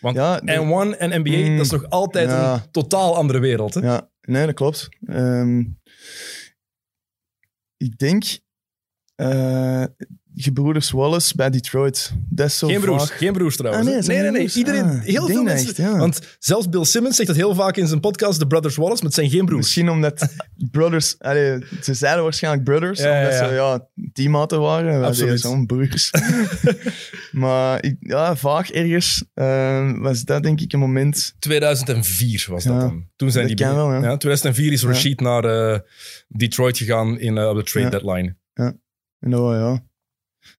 Want 0.00 0.16
Ja, 0.16 0.40
de- 0.40 0.52
N1 0.52 0.98
en 0.98 1.20
NBA, 1.20 1.36
Mm, 1.48 1.56
dat 1.56 1.64
is 1.66 1.72
nog 1.72 1.88
altijd 1.90 2.28
ja. 2.30 2.54
een 2.54 2.70
totaal 2.70 3.16
andere 3.16 3.38
wereld. 3.38 3.74
Hè? 3.74 3.80
Ja, 3.80 4.10
nee, 4.20 4.46
dat 4.46 4.54
klopt. 4.54 4.88
Ehm, 5.06 5.58
ik 7.76 7.98
denk 7.98 8.24
eh 9.14 9.84
gebroeders 10.40 10.90
Wallace 10.90 11.36
bij 11.36 11.50
Detroit. 11.50 12.12
Dat 12.28 12.46
is 12.46 12.58
zo 12.58 12.66
Geen 12.66 12.80
broers, 12.80 13.10
geen 13.10 13.32
broers 13.32 13.56
trouwens. 13.56 13.88
Ah, 13.88 14.06
nee, 14.06 14.20
nee, 14.22 14.30
nee. 14.30 14.50
Iedereen, 14.54 14.84
Ah, 14.84 15.00
heel 15.02 15.26
veel 15.26 15.42
mensen. 15.42 15.68
echt, 15.68 15.76
ja. 15.76 15.96
Want 15.96 16.20
zelfs 16.38 16.68
Bill 16.68 16.84
Simmons 16.84 17.16
zegt 17.16 17.28
dat 17.28 17.36
heel 17.36 17.54
vaak 17.54 17.76
in 17.76 17.86
zijn 17.86 18.00
podcast, 18.00 18.38
The 18.38 18.46
Brothers 18.46 18.76
Wallace, 18.76 18.96
maar 18.96 19.04
het 19.06 19.14
zijn 19.14 19.30
geen 19.30 19.44
broers. 19.44 19.60
Misschien 19.62 19.88
omdat 19.90 20.34
brothers... 20.70 21.18
Allee, 21.18 21.64
ze 21.82 21.94
zeiden 21.94 22.22
waarschijnlijk 22.22 22.64
brothers, 22.64 23.00
Ja, 23.00 23.06
ja, 23.12 23.18
omdat 23.26 23.38
ja. 23.38 23.48
ze 23.48 23.54
ja, 23.54 23.86
teammaten 24.12 24.60
waren. 24.60 25.04
Absoluut. 25.04 25.40
Zo'n 25.40 25.66
broers. 25.66 26.10
maar 27.32 27.84
ik, 27.84 27.96
ja, 28.00 28.36
vaak 28.36 28.68
ergens 28.68 29.24
eh, 29.34 29.92
was 29.98 30.22
dat 30.24 30.42
denk 30.42 30.60
ik 30.60 30.72
een 30.72 30.78
moment... 30.78 31.34
2004 31.38 32.46
was 32.50 32.64
dat 32.64 32.74
Ja, 32.74 32.80
dan. 32.80 33.06
Toen 33.16 33.30
zijn 33.30 33.48
dat 33.48 33.56
die 33.56 33.66
wel, 33.66 33.92
ja. 33.92 34.16
2004 34.16 34.72
is 34.72 34.80
Ja. 34.82 34.88
Rashid 34.88 35.20
naar 35.20 35.44
eh, 35.44 35.78
Detroit 36.28 36.78
gegaan 36.78 37.18
in, 37.18 37.38
eh, 37.38 37.48
op 37.48 37.56
de 37.56 37.62
trade 37.62 37.84
Ja. 37.84 37.90
deadline. 37.90 38.36
En 39.20 39.30
dat, 39.30 39.40
ja. 39.54 39.86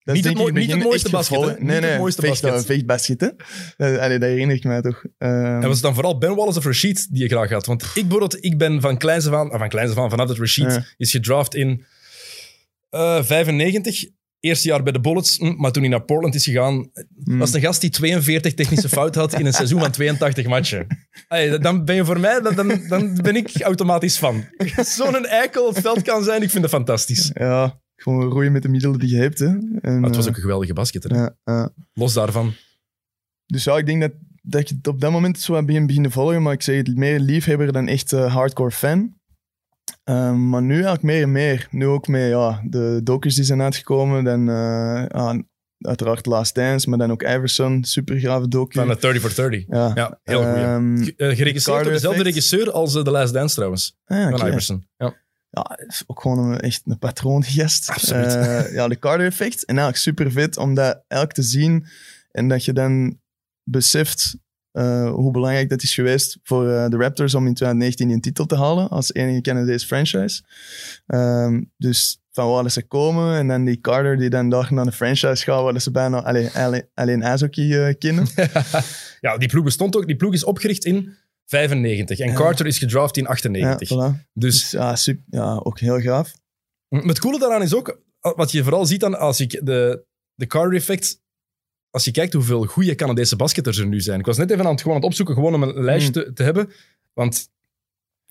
Dat 0.03 0.15
Niet 0.15 0.23
het 0.23 0.53
niet 0.53 0.71
het 0.71 0.83
mooiste 0.83 1.05
echt 1.07 1.11
basket, 1.15 1.35
hè? 1.37 1.41
gevolgd. 1.43 1.59
Niet 1.59 1.67
Nee, 1.67 1.75
het 1.79 1.85
nee, 1.89 1.97
mooiste 1.97 2.21
vecht, 2.21 2.41
basket. 2.41 2.65
vechtbasket, 2.65 3.21
hè. 3.21 3.27
Dat, 3.77 3.99
allee, 3.99 4.19
dat 4.19 4.29
herinner 4.29 4.55
ik 4.55 4.63
mij 4.63 4.81
toch. 4.81 5.03
Ehm, 5.17 5.33
En 5.35 5.61
was 5.61 5.73
het 5.73 5.81
dan 5.81 5.93
vooral 5.93 6.17
Ben 6.17 6.35
Wallace 6.35 6.57
of 6.57 6.65
Rashid 6.65 7.07
die 7.11 7.21
je 7.23 7.29
graag 7.29 7.49
had? 7.49 7.65
Want 7.65 7.83
ik 7.83 7.91
bijvoorbeeld, 7.93 8.43
ik 8.43 8.57
ben 8.57 8.81
van 8.81 8.97
kleins 8.97 9.27
af 9.27 9.33
aan, 9.33 9.51
ah, 9.51 9.59
van 9.59 9.69
kleins 9.69 9.91
af 9.91 9.97
aan, 9.97 10.09
vanaf 10.09 10.27
dat 10.27 10.37
Rashid 10.37 10.71
Ja. 10.71 10.85
is 10.97 11.11
gedraft 11.11 11.55
in 11.55 11.85
eh 12.89 13.23
95. 13.23 14.03
Eerste 14.41 14.67
jaar 14.67 14.83
bij 14.83 14.91
de 14.91 14.99
Bullets, 14.99 15.37
hm, 15.37 15.53
maar 15.57 15.71
toen 15.71 15.81
hij 15.83 15.91
naar 15.91 16.01
Portland 16.03 16.35
is 16.35 16.43
gegaan, 16.43 16.91
Hmm. 17.23 17.37
was 17.37 17.53
een 17.53 17.61
gast 17.61 17.81
die 17.81 17.89
42 17.89 18.53
technische 18.53 18.89
fouten 18.89 19.21
had 19.21 19.33
in 19.39 19.45
een 19.45 19.53
seizoen 19.61 19.79
van 19.79 19.91
82 19.91 20.45
matchen. 20.47 20.87
Allee, 21.27 21.57
dan 21.57 21.85
ben 21.85 21.95
je 21.95 22.05
voor 22.05 22.19
mij, 22.19 22.39
dan, 22.41 22.55
dan, 22.55 22.81
dan 22.87 23.19
ben 23.21 23.35
ik 23.35 23.61
automatisch 23.61 24.17
fan. 24.17 24.45
Zo'n 24.97 25.25
eikel 25.25 25.67
op 25.67 25.73
het 25.73 25.83
veld 25.83 26.01
kan 26.01 26.23
zijn, 26.23 26.41
ik 26.41 26.49
vind 26.49 26.63
het 26.63 26.73
fantastisch. 26.73 27.31
Ja, 27.33 27.81
gewoon 28.01 28.29
roeien 28.31 28.51
met 28.51 28.61
de 28.61 28.69
middelen 28.69 28.99
die 28.99 29.09
je 29.09 29.17
hebt. 29.21 29.39
Hè. 29.39 29.47
En, 29.81 30.03
het 30.03 30.15
was 30.15 30.23
eh, 30.25 30.29
ook 30.31 30.35
een 30.35 30.41
geweldige 30.41 30.73
basketter. 30.73 31.11
hè. 31.11 31.17
ja, 31.21 31.35
ja. 31.43 31.69
Los 31.93 32.13
daarvan. 32.13 32.53
Dus 33.45 33.63
ja, 33.63 33.77
ik 33.77 33.85
denk 33.85 34.01
dat, 34.01 34.11
dat 34.41 34.69
je 34.69 34.75
het 34.75 34.87
op 34.87 34.99
dat 35.01 35.11
moment 35.11 35.39
zo 35.39 35.63
begin 35.63 35.85
beginnen 35.87 36.11
volgen, 36.11 36.41
maar 36.41 36.53
ik 36.53 36.61
zeg 36.61 36.77
het 36.77 36.95
meer 36.97 37.19
liefhebber 37.19 37.71
dan 37.71 37.87
echt 37.87 38.13
eh, 38.13 38.33
hardcore 38.33 38.71
fan. 38.71 39.17
Ehm, 40.03 40.49
maar 40.49 40.61
nu 40.61 40.73
eigenlijk 40.73 41.03
meer 41.03 41.21
en 41.21 41.31
meer. 41.31 41.67
Nu 41.71 41.85
ook 41.85 42.07
met 42.07 42.29
ja, 42.29 42.61
de 42.65 42.99
docus 43.03 43.35
die 43.35 43.43
zijn 43.43 43.61
uitgekomen, 43.61 44.23
dan 44.23 44.45
ja, 44.45 45.43
uiteraard 45.79 46.25
Last 46.25 46.55
Dance, 46.55 46.89
maar 46.89 46.97
dan 46.97 47.11
ook 47.11 47.21
Iverson, 47.23 47.83
super 47.83 48.19
grave 48.19 48.47
docu. 48.47 48.79
Van 48.79 48.87
de 48.87 48.97
30 48.99 49.21
for 49.21 49.35
30. 49.35 49.63
ja. 49.67 49.91
Ja, 49.95 50.19
heel 50.23 50.37
goed. 50.43 50.55
Ehm, 50.55 50.97
Ge- 51.03 51.13
eh, 51.17 51.35
geregisseerd 51.35 51.83
door 51.83 51.93
dezelfde 51.93 52.23
regisseur 52.23 52.71
als 52.71 52.91
The 52.93 53.11
Last 53.11 53.33
Dance 53.33 53.55
trouwens. 53.55 53.95
ah, 54.05 54.37
Van. 54.37 54.47
Iverson. 54.47 54.87
Ja. 54.97 55.15
Ja, 55.49 55.79
is 55.87 56.03
ook 56.07 56.21
gewoon 56.21 56.37
een, 56.37 56.59
echt 56.59 56.81
een 56.85 56.99
patroongest. 56.99 57.89
Absoluut. 57.89 58.35
Eh, 58.35 58.73
ja, 58.73 58.87
de 58.87 58.99
Carter 58.99 59.25
effect. 59.25 59.65
En 59.65 59.77
eigenlijk 59.77 59.97
super 59.97 60.31
vet 60.31 60.57
om 60.57 60.73
dat 60.73 61.03
elk 61.07 61.31
te 61.31 61.41
zien. 61.41 61.87
En 62.31 62.47
dat 62.47 62.65
je 62.65 62.73
dan 62.73 63.19
beseft 63.63 64.37
eh, 64.71 65.11
hoe 65.11 65.31
belangrijk 65.31 65.69
dat 65.69 65.83
is 65.83 65.93
geweest 65.93 66.39
voor 66.43 66.69
eh, 66.69 66.89
de 66.89 66.97
Raptors 66.97 67.35
om 67.35 67.47
in 67.47 67.53
2019 67.53 68.09
een 68.09 68.21
titel 68.21 68.45
te 68.45 68.55
halen 68.55 68.89
als 68.89 69.13
enige 69.13 69.41
Canadese 69.41 69.87
franchise. 69.87 70.43
Ehm, 71.05 71.63
dus 71.77 72.21
van 72.31 72.49
waar 72.49 72.71
ze 72.71 72.87
komen 72.87 73.37
en 73.37 73.47
dan 73.47 73.65
die 73.65 73.79
Carter 73.79 74.17
die 74.17 74.29
dan 74.29 74.49
daar 74.49 74.73
naar 74.73 74.85
de 74.85 74.91
franchise 74.91 75.43
gaat 75.43 75.63
waar 75.63 75.81
ze 75.81 75.91
bijna 75.91 76.23
alleen, 76.23 76.51
alleen, 76.53 76.85
alleen 76.93 77.97
kennen. 77.97 78.27
ja, 79.21 79.37
die 79.37 79.47
ploeg 79.47 79.63
bestond 79.63 79.95
ook. 79.95 80.07
Die 80.07 80.15
ploeg 80.15 80.33
is 80.33 80.43
opgericht 80.43 80.85
in 80.85 81.17
95. 81.49 82.19
En 82.19 82.27
Ja. 82.29 82.35
Carter 82.35 82.65
is 82.65 82.77
gedraft 82.77 83.17
in 83.17 83.23
ja, 83.23 83.29
98. 83.29 83.89
voilà. 83.89 84.27
Dus 84.33 84.61
Dus 84.61 84.71
ja, 84.71 84.95
super, 84.95 85.23
ja, 85.29 85.55
ook 85.63 85.79
heel 85.79 85.99
gaaf. 85.99 86.31
Maar 86.87 87.03
het 87.03 87.19
coole 87.19 87.39
daaraan 87.39 87.61
is 87.61 87.73
ook, 87.73 88.01
wat 88.19 88.51
je 88.51 88.63
vooral 88.63 88.85
ziet 88.85 88.99
dan 88.99 89.19
als 89.19 89.39
ik 89.39 89.59
de, 89.65 90.05
de 90.33 90.47
Carter 90.47 90.75
effect, 90.77 91.21
als 91.89 92.05
je 92.05 92.11
kijkt 92.11 92.33
hoeveel 92.33 92.63
goede 92.65 92.95
Canadese 92.95 93.35
basketters 93.35 93.77
er 93.77 93.87
nu 93.87 94.01
zijn. 94.01 94.19
Ik 94.19 94.25
was 94.25 94.37
net 94.37 94.51
even 94.51 94.65
aan 94.65 94.71
het, 94.71 94.81
gewoon 94.81 94.95
aan 94.95 95.01
het 95.01 95.09
opzoeken, 95.09 95.35
gewoon 95.35 95.53
om 95.53 95.63
een 95.63 95.83
lijstje 95.83 96.11
te, 96.11 96.33
te 96.33 96.43
hebben. 96.43 96.71
Want 97.13 97.49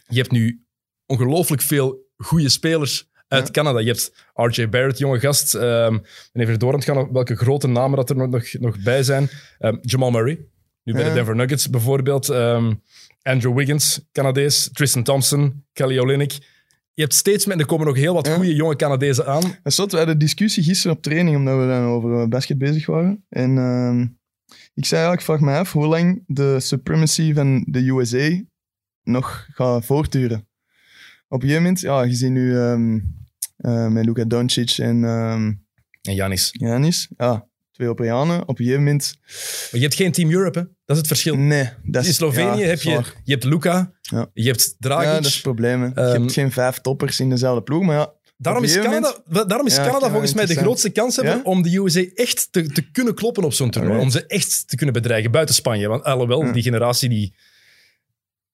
je 0.06 0.16
hebt 0.18 0.30
nu 0.30 0.64
ongelooflijk 1.06 1.62
veel 1.62 2.06
goede 2.16 2.48
spelers 2.48 3.08
uit 3.28 3.46
Ja. 3.46 3.50
Canada. 3.52 3.78
Je 3.78 3.86
hebt 3.86 4.12
RJ 4.34 4.68
Barrett, 4.68 4.98
jonge 4.98 5.20
gast. 5.20 5.54
Ehm 5.54 5.94
ik 5.94 6.30
ben 6.32 6.42
even 6.42 6.58
door 6.58 6.72
aan 6.72 6.78
het 6.78 6.84
gaan 6.84 7.12
welke 7.12 7.36
grote 7.36 7.66
namen 7.66 7.96
dat 7.96 8.10
er 8.10 8.16
nog, 8.16 8.28
nog, 8.28 8.52
nog 8.52 8.82
bij 8.82 9.02
zijn. 9.02 9.28
Ehm, 9.58 9.76
Jamal 9.82 10.10
Murray, 10.10 10.46
nu 10.88 10.94
bij 10.94 11.08
de 11.08 11.14
Denver 11.14 11.36
Nuggets 11.36 11.70
bijvoorbeeld. 11.70 12.28
Ehm, 12.28 12.72
Andrew 13.22 13.56
Wiggins, 13.56 14.00
Canadees. 14.12 14.70
Tristan 14.72 15.02
Thompson, 15.02 15.64
Kelly 15.72 15.98
Olynyk. 15.98 16.32
Je 16.92 17.02
hebt 17.02 17.14
steeds 17.14 17.46
met, 17.46 17.54
en 17.54 17.60
er 17.60 17.66
komen 17.66 17.86
nog 17.86 17.96
heel 17.96 18.14
wat 18.14 18.28
goede 18.28 18.54
jonge 18.54 18.76
Canadezen 18.76 19.26
aan. 19.26 19.56
Is 19.64 19.74
zot, 19.74 19.90
we 19.90 19.96
hadden 19.96 20.14
een 20.14 20.20
discussie 20.20 20.62
gisteren 20.62 20.96
op 20.96 21.02
training, 21.02 21.36
omdat 21.36 21.58
we 21.58 21.66
dan 21.66 21.84
over 21.84 22.20
eh, 22.20 22.28
basket 22.28 22.58
bezig 22.58 22.86
waren. 22.86 23.24
En 23.28 23.58
ehm, 23.58 24.06
ik 24.74 24.84
zei 24.84 25.12
ik 25.12 25.20
vraag 25.20 25.40
me 25.40 25.52
af 25.52 25.72
hoe 25.72 25.86
lang 25.86 26.24
de 26.26 26.60
supremacy 26.60 27.34
van 27.34 27.64
de 27.66 27.88
USA 27.88 28.42
nog 29.02 29.46
gaat 29.50 29.84
voortduren. 29.84 30.48
Op 31.28 31.42
een 31.42 31.48
gegeven 31.48 31.62
moment, 31.62 31.80
ja, 31.80 32.02
je 32.02 32.14
ziet 32.14 32.30
nu 32.30 32.58
ehm, 32.58 32.98
eh, 33.56 33.88
met 33.88 34.04
Luka 34.04 34.24
Doncic 34.24 34.78
en 34.78 35.04
En 35.04 36.14
Janis. 36.14 36.48
Janis, 36.52 37.08
ja, 37.16 37.48
twee 37.72 37.86
Europeanen. 37.88 38.42
Op 38.42 38.48
een 38.48 38.64
gegeven 38.64 38.82
moment, 38.82 39.18
Maar 39.20 39.80
je 39.80 39.86
hebt 39.86 39.94
geen 39.94 40.12
Team 40.12 40.30
Europe, 40.30 40.58
hè? 40.58 40.64
Dat 40.88 40.96
is 40.96 41.02
het 41.02 41.06
verschil. 41.06 41.36
nee. 41.36 41.68
Dat 41.82 42.02
is, 42.02 42.08
In 42.08 42.14
Slovenië 42.14 42.60
ja, 42.60 42.66
heb 42.66 42.80
je, 42.82 42.90
zwaar. 42.90 43.12
je 43.24 43.32
hebt 43.32 43.44
Luca, 43.44 43.92
Ja. 44.00 44.30
je 44.34 44.46
hebt 44.46 44.76
Dragic. 44.78 45.06
Ja, 45.06 45.14
dat 45.14 45.24
is 45.24 45.32
het 45.32 45.42
probleem. 45.42 45.84
je 45.84 45.92
Ehm, 45.94 46.20
hebt 46.20 46.32
geen 46.32 46.52
vijf 46.52 46.78
toppers 46.78 47.20
in 47.20 47.30
dezelfde 47.30 47.62
ploeg, 47.62 47.82
maar 47.82 47.96
ja, 47.96 48.12
Daarom 48.36 48.64
is 48.64 48.78
Canada, 48.78 49.14
daarom 49.46 49.66
is 49.66 49.76
Canada 49.76 50.10
volgens 50.10 50.34
mij 50.34 50.46
de 50.46 50.54
grootste 50.54 50.90
kans 50.90 51.16
hebben 51.16 51.44
om 51.44 51.62
de 51.62 51.76
USA 51.76 52.04
echt 52.14 52.48
te, 52.52 52.62
te 52.72 52.90
kunnen 52.90 53.14
kloppen 53.14 53.44
op 53.44 53.52
zo'n 53.52 53.70
toernooi. 53.70 54.00
Om 54.00 54.10
ze 54.10 54.26
echt 54.26 54.68
te 54.68 54.76
kunnen 54.76 54.94
bedreigen 54.94 55.30
buiten 55.30 55.54
Spanje. 55.54 55.88
Want 55.88 56.04
alhoewel, 56.04 56.44
Ja. 56.44 56.52
die 56.52 56.62
generatie 56.62 57.08
die, 57.08 57.34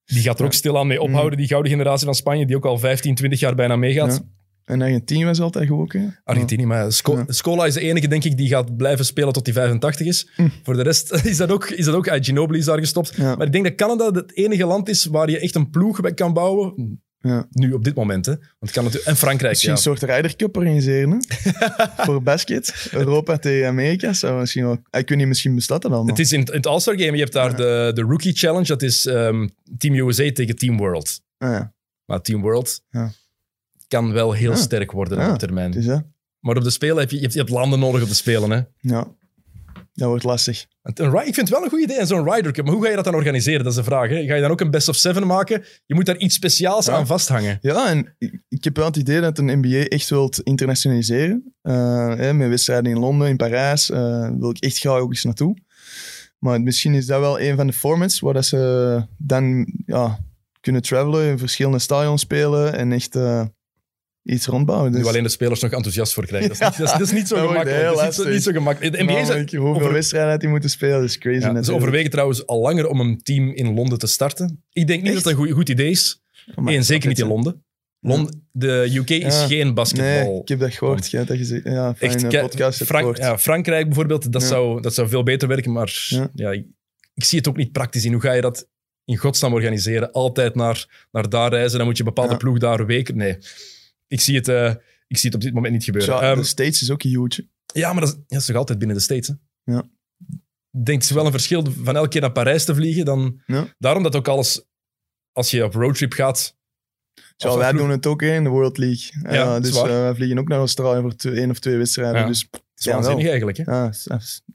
die 0.04 0.22
gaat 0.22 0.38
er 0.38 0.44
ook 0.44 0.52
Ja. 0.52 0.58
stilaan 0.58 0.86
mee 0.86 1.00
ophouden. 1.00 1.38
Die 1.38 1.46
gouden 1.46 1.70
generatie 1.72 2.04
van 2.04 2.14
Spanje, 2.14 2.46
die 2.46 2.56
ook 2.56 2.64
al 2.66 2.78
15, 2.78 3.14
20 3.14 3.40
jaar 3.40 3.54
bijna 3.54 3.76
meegaat. 3.76 4.22
En 4.64 4.82
Argentinië 4.82 5.24
was 5.24 5.40
altijd 5.40 5.68
goed 5.68 5.78
ook. 5.78 5.92
hè. 5.92 6.06
Argentinië, 6.24 6.66
maar 6.66 6.92
Sco- 6.92 7.16
Ja. 7.16 7.24
Scola 7.26 7.66
is 7.66 7.74
de 7.74 7.80
enige, 7.80 8.08
denk 8.08 8.24
ik, 8.24 8.36
die 8.36 8.48
gaat 8.48 8.76
blijven 8.76 9.04
spelen 9.04 9.32
tot 9.32 9.46
hij 9.46 9.54
85 9.54 10.06
is. 10.06 10.28
Hm. 10.36 10.48
Voor 10.62 10.74
de 10.76 10.82
rest 10.82 11.12
is 11.24 11.36
dat 11.36 11.50
ook... 11.50 11.68
Is 11.70 11.84
dat 11.84 11.94
ook 11.94 12.08
Ginobili 12.24 12.58
is 12.58 12.64
daar 12.64 12.78
gestopt. 12.78 13.12
Ja. 13.16 13.34
Maar 13.36 13.46
ik 13.46 13.52
denk 13.52 13.64
dat 13.64 13.74
Canada 13.74 14.10
het 14.10 14.36
enige 14.36 14.66
land 14.66 14.88
is 14.88 15.04
waar 15.04 15.30
je 15.30 15.38
echt 15.38 15.54
een 15.54 15.70
ploeg 15.70 16.00
bij 16.00 16.14
kan 16.14 16.32
bouwen. 16.32 16.98
Ja. 17.18 17.46
Nu, 17.50 17.72
op 17.72 17.84
dit 17.84 17.94
moment. 17.94 18.26
Hè. 18.26 18.34
Want 18.58 18.72
kan 18.72 18.84
natuurlijk, 18.84 19.10
en 19.10 19.16
Frankrijk, 19.16 19.50
Misschien 19.52 19.70
een 19.72 19.78
soort 19.78 20.02
Ryder 20.02 20.36
Cup 20.36 20.56
organiseren. 20.56 21.10
Hè? 21.10 21.18
Voor 22.04 22.22
basket. 22.22 22.88
Europa 22.90 23.36
tegen 23.38 23.66
Amerika. 23.68 24.12
Zou 24.12 24.40
misschien 24.40 24.64
wel... 24.64 24.72
Ik 24.90 25.08
weet 25.08 25.18
niet, 25.18 25.26
misschien 25.26 25.54
bestaat 25.54 25.82
dat 25.82 25.92
al. 25.92 25.98
nog. 26.00 26.08
Het 26.08 26.18
is 26.18 26.32
in, 26.32 26.38
in 26.44 26.52
het 26.52 26.66
All-Star 26.66 26.98
Game, 26.98 27.12
je 27.12 27.18
hebt 27.22 27.32
daar 27.32 27.56
de, 27.56 27.90
de 27.94 28.02
Rookie 28.02 28.32
Challenge. 28.36 28.66
Dat 28.66 28.82
is 28.82 29.06
ehm, 29.06 29.48
Team 29.78 29.94
USA 29.94 30.30
tegen 30.32 30.56
Team 30.56 30.76
World. 30.76 31.20
Ah, 31.38 31.50
ja. 31.50 31.74
Maar 32.04 32.20
Team 32.20 32.40
World 32.40 32.82
Ja. 32.90 33.12
Kan 33.88 34.12
wel 34.12 34.32
heel 34.32 34.50
Ja. 34.50 34.56
sterk 34.56 34.92
worden 34.92 35.18
Ja. 35.18 35.30
op 35.32 35.38
termijn. 35.38 35.70
Dus. 35.70 35.86
Maar 36.40 36.56
op 36.56 36.64
de 36.64 36.70
Spelen 36.70 36.98
heb 36.98 37.10
je, 37.10 37.16
je, 37.16 37.22
hebt, 37.22 37.32
je 37.34 37.38
hebt 37.38 37.50
landen 37.52 37.78
nodig 37.78 38.02
op 38.02 38.08
de 38.08 38.14
Spelen. 38.14 38.50
Hè. 38.50 38.60
Ja. 38.80 39.06
Dat 39.92 40.08
wordt 40.08 40.24
lastig. 40.24 40.66
Een, 40.82 41.06
ik 41.14 41.22
vind 41.22 41.36
het 41.36 41.48
wel 41.48 41.62
een 41.62 41.68
goed 41.70 41.82
idee, 41.82 42.06
zo'n 42.06 42.30
Ryder 42.32 42.52
Cup. 42.52 42.64
Maar 42.64 42.74
hoe 42.74 42.82
ga 42.82 42.88
je 42.90 42.94
dat 42.96 43.04
dan 43.04 43.14
organiseren? 43.14 43.62
Dat 43.64 43.72
is 43.72 43.78
de 43.78 43.84
vraag. 43.84 44.08
Hè. 44.08 44.24
Ga 44.26 44.34
je 44.34 44.40
dan 44.40 44.50
ook 44.50 44.60
een 44.60 44.70
best 44.70 44.88
of 44.88 44.96
seven 44.96 45.26
maken? 45.26 45.64
Je 45.86 45.94
moet 45.94 46.06
daar 46.06 46.16
iets 46.16 46.34
speciaals 46.34 46.86
Ja. 46.86 46.92
aan 46.92 47.06
vasthangen. 47.06 47.58
Ja, 47.60 47.88
en 47.90 48.16
ik, 48.48 48.64
heb 48.64 48.76
wel 48.76 48.86
het 48.86 48.96
idee 48.96 49.20
dat 49.20 49.38
een 49.38 49.58
NBA 49.58 49.84
echt 49.88 50.10
wilt 50.10 50.40
internationaliseren. 50.40 51.54
Eh, 51.62 52.14
hè, 52.14 52.32
met 52.34 52.48
wedstrijden 52.48 52.92
in 52.92 52.98
Londen, 52.98 53.28
in 53.28 53.36
Parijs. 53.36 53.90
eh, 53.90 54.30
wil 54.38 54.50
ik 54.50 54.58
echt 54.58 54.78
graag 54.78 54.98
ook 54.98 55.10
eens 55.10 55.24
naartoe. 55.24 55.56
Maar 56.38 56.60
misschien 56.60 56.94
is 56.94 57.06
dat 57.06 57.20
wel 57.20 57.40
een 57.40 57.56
van 57.56 57.66
de 57.66 57.72
formats 57.72 58.20
waar 58.20 58.34
dat 58.34 58.46
ze 58.46 59.02
dan 59.18 59.66
ja, 59.86 60.18
kunnen 60.60 60.82
travelen, 60.82 61.28
in 61.28 61.38
verschillende 61.38 61.78
stadions 61.78 62.20
spelen 62.20 62.74
en 62.74 62.92
echt 62.92 63.16
eh, 63.16 63.44
iets 64.24 64.46
rondbouwen. 64.46 64.92
Dus, 64.92 65.00
Nu 65.00 65.06
alleen 65.06 65.22
de 65.22 65.28
spelers 65.28 65.60
nog 65.60 65.70
enthousiast 65.72 66.12
voor 66.12 66.26
krijgen. 66.26 66.48
Dat 66.48 66.60
is 66.60 66.66
niet, 66.68 66.76
dat 66.78 66.86
is, 66.86 66.92
dat 66.92 67.00
is 67.00 67.12
niet 67.12 67.28
zo 67.28 67.34
Dat 67.36 67.46
gemakkelijk. 67.48 67.82
Dat 67.82 67.92
is 67.94 68.00
niet 68.00 68.00
zo, 68.00 68.04
lastig. 68.22 68.32
niet 68.34 68.42
zo 68.42 68.52
gemakkelijk. 68.52 68.96
De 68.96 69.02
NBA 69.02 69.18
is, 69.18 69.26
Namelijk, 69.28 69.52
hoeveel 69.52 69.74
over- 69.80 69.92
wedstrijden 69.92 70.40
hij 70.40 70.48
moeten 70.48 70.70
spelen, 70.70 71.00
dat 71.00 71.08
is 71.08 71.18
crazy. 71.18 71.46
ja, 71.46 71.62
ze 71.62 71.74
overwegen 71.74 72.10
trouwens 72.10 72.46
al 72.46 72.60
langer 72.60 72.88
om 72.88 73.00
een 73.00 73.22
team 73.22 73.48
in 73.54 73.74
Londen 73.74 73.98
te 73.98 74.06
starten. 74.06 74.62
Ik 74.72 74.86
denk 74.86 75.02
niet 75.02 75.12
Echt? 75.14 75.24
dat 75.24 75.32
dat 75.32 75.32
een 75.32 75.46
goed, 75.46 75.54
goed 75.56 75.68
idee 75.68 75.90
is. 75.90 76.22
Maar 76.54 76.74
Eén, 76.74 76.84
zeker 76.84 77.08
niet 77.08 77.18
in 77.18 77.26
Londen. 77.26 77.64
Lon- 78.00 78.42
de 78.52 78.90
UK 78.94 79.10
is 79.10 79.20
Ja. 79.40 79.46
geen 79.46 79.74
basketbal. 79.74 80.06
Nee, 80.32 80.40
ik 80.40 80.48
heb 80.48 80.58
dat 80.58 80.74
gehoord. 80.74 81.10
Je 81.10 81.24
dat 81.24 81.36
gezegd. 81.36 81.64
Ja, 81.64 81.94
Echt, 81.98 82.28
podcast 82.28 82.82
Frank- 82.84 83.16
ja, 83.16 83.38
Frankrijk 83.38 83.84
bijvoorbeeld, 83.86 84.32
dat, 84.32 84.42
Ja. 84.42 84.48
zou, 84.48 84.80
dat 84.80 84.94
zou 84.94 85.08
veel 85.08 85.22
beter 85.22 85.48
werken. 85.48 85.72
Maar 85.72 86.08
ja. 86.34 86.50
Ik, 86.50 86.66
ik 87.14 87.24
zie 87.24 87.38
het 87.38 87.48
ook 87.48 87.56
niet 87.56 87.72
praktisch 87.72 88.04
in. 88.04 88.12
Hoe 88.12 88.20
ga 88.20 88.32
je 88.32 88.40
dat 88.40 88.68
in 89.04 89.16
godsnaam 89.16 89.52
organiseren? 89.52 90.12
Altijd 90.12 90.54
naar, 90.54 91.06
naar 91.12 91.28
daar 91.28 91.50
reizen, 91.50 91.78
dan 91.78 91.86
moet 91.86 91.96
je 91.96 92.02
een 92.04 92.12
bepaalde 92.14 92.36
ploeg 92.36 92.58
daar 92.58 92.86
weken. 92.86 93.16
Nee, 93.16 93.38
ik 94.06 94.20
zie, 94.20 94.36
het, 94.36 94.48
eh, 94.48 94.74
ik 95.06 95.16
zie 95.16 95.26
het 95.30 95.34
op 95.34 95.40
dit 95.40 95.54
moment 95.54 95.72
niet 95.72 95.84
gebeuren. 95.84 96.14
Ja, 96.14 96.20
Ehm, 96.20 96.36
de 96.38 96.44
States 96.44 96.82
is 96.82 96.90
ook 96.90 97.02
huge. 97.02 97.48
ja, 97.72 97.92
maar 97.92 98.00
dat 98.00 98.10
is, 98.12 98.20
dat 98.26 98.40
is 98.40 98.46
toch 98.46 98.56
altijd 98.56 98.78
binnen 98.78 98.96
de 98.96 99.02
States? 99.02 99.28
Hè? 99.28 99.34
Ja. 99.72 99.82
Ik 100.70 100.84
denk 100.84 101.00
het 101.00 101.10
is 101.10 101.16
wel 101.16 101.24
een 101.26 101.30
verschil 101.30 101.64
van 101.82 101.96
elke 101.96 102.08
keer 102.08 102.20
naar 102.20 102.32
Parijs 102.32 102.64
te 102.64 102.74
vliegen. 102.74 103.04
Dan, 103.04 103.40
Ja. 103.46 103.66
Daarom 103.78 104.02
dat 104.02 104.16
ook 104.16 104.28
alles, 104.28 104.64
als 105.32 105.50
je 105.50 105.64
op 105.64 105.74
roadtrip 105.74 106.12
gaat... 106.12 106.56
Ja, 107.36 107.48
als 107.48 107.56
wij 107.56 107.68
een 107.70 107.76
doen 107.76 107.90
het 107.90 108.06
ook 108.06 108.20
hè, 108.20 108.34
in 108.34 108.44
de 108.44 108.50
World 108.50 108.78
League. 108.78 109.22
Ja, 109.22 109.32
Ja, 109.32 109.60
dus 109.60 109.76
eh, 109.76 109.82
wij 109.82 110.14
vliegen 110.14 110.38
ook 110.38 110.48
naar 110.48 110.58
Australië 110.58 111.00
voor 111.00 111.16
twee, 111.16 111.34
één 111.34 111.50
of 111.50 111.58
twee 111.58 111.76
wedstrijden. 111.76 112.20
Ja. 112.20 112.26
Dus 112.26 112.48
is 112.76 112.86
waanzinnig 112.86 113.26
eigenlijk. 113.26 113.56
Hè? 113.56 113.72
ja, 113.72 113.92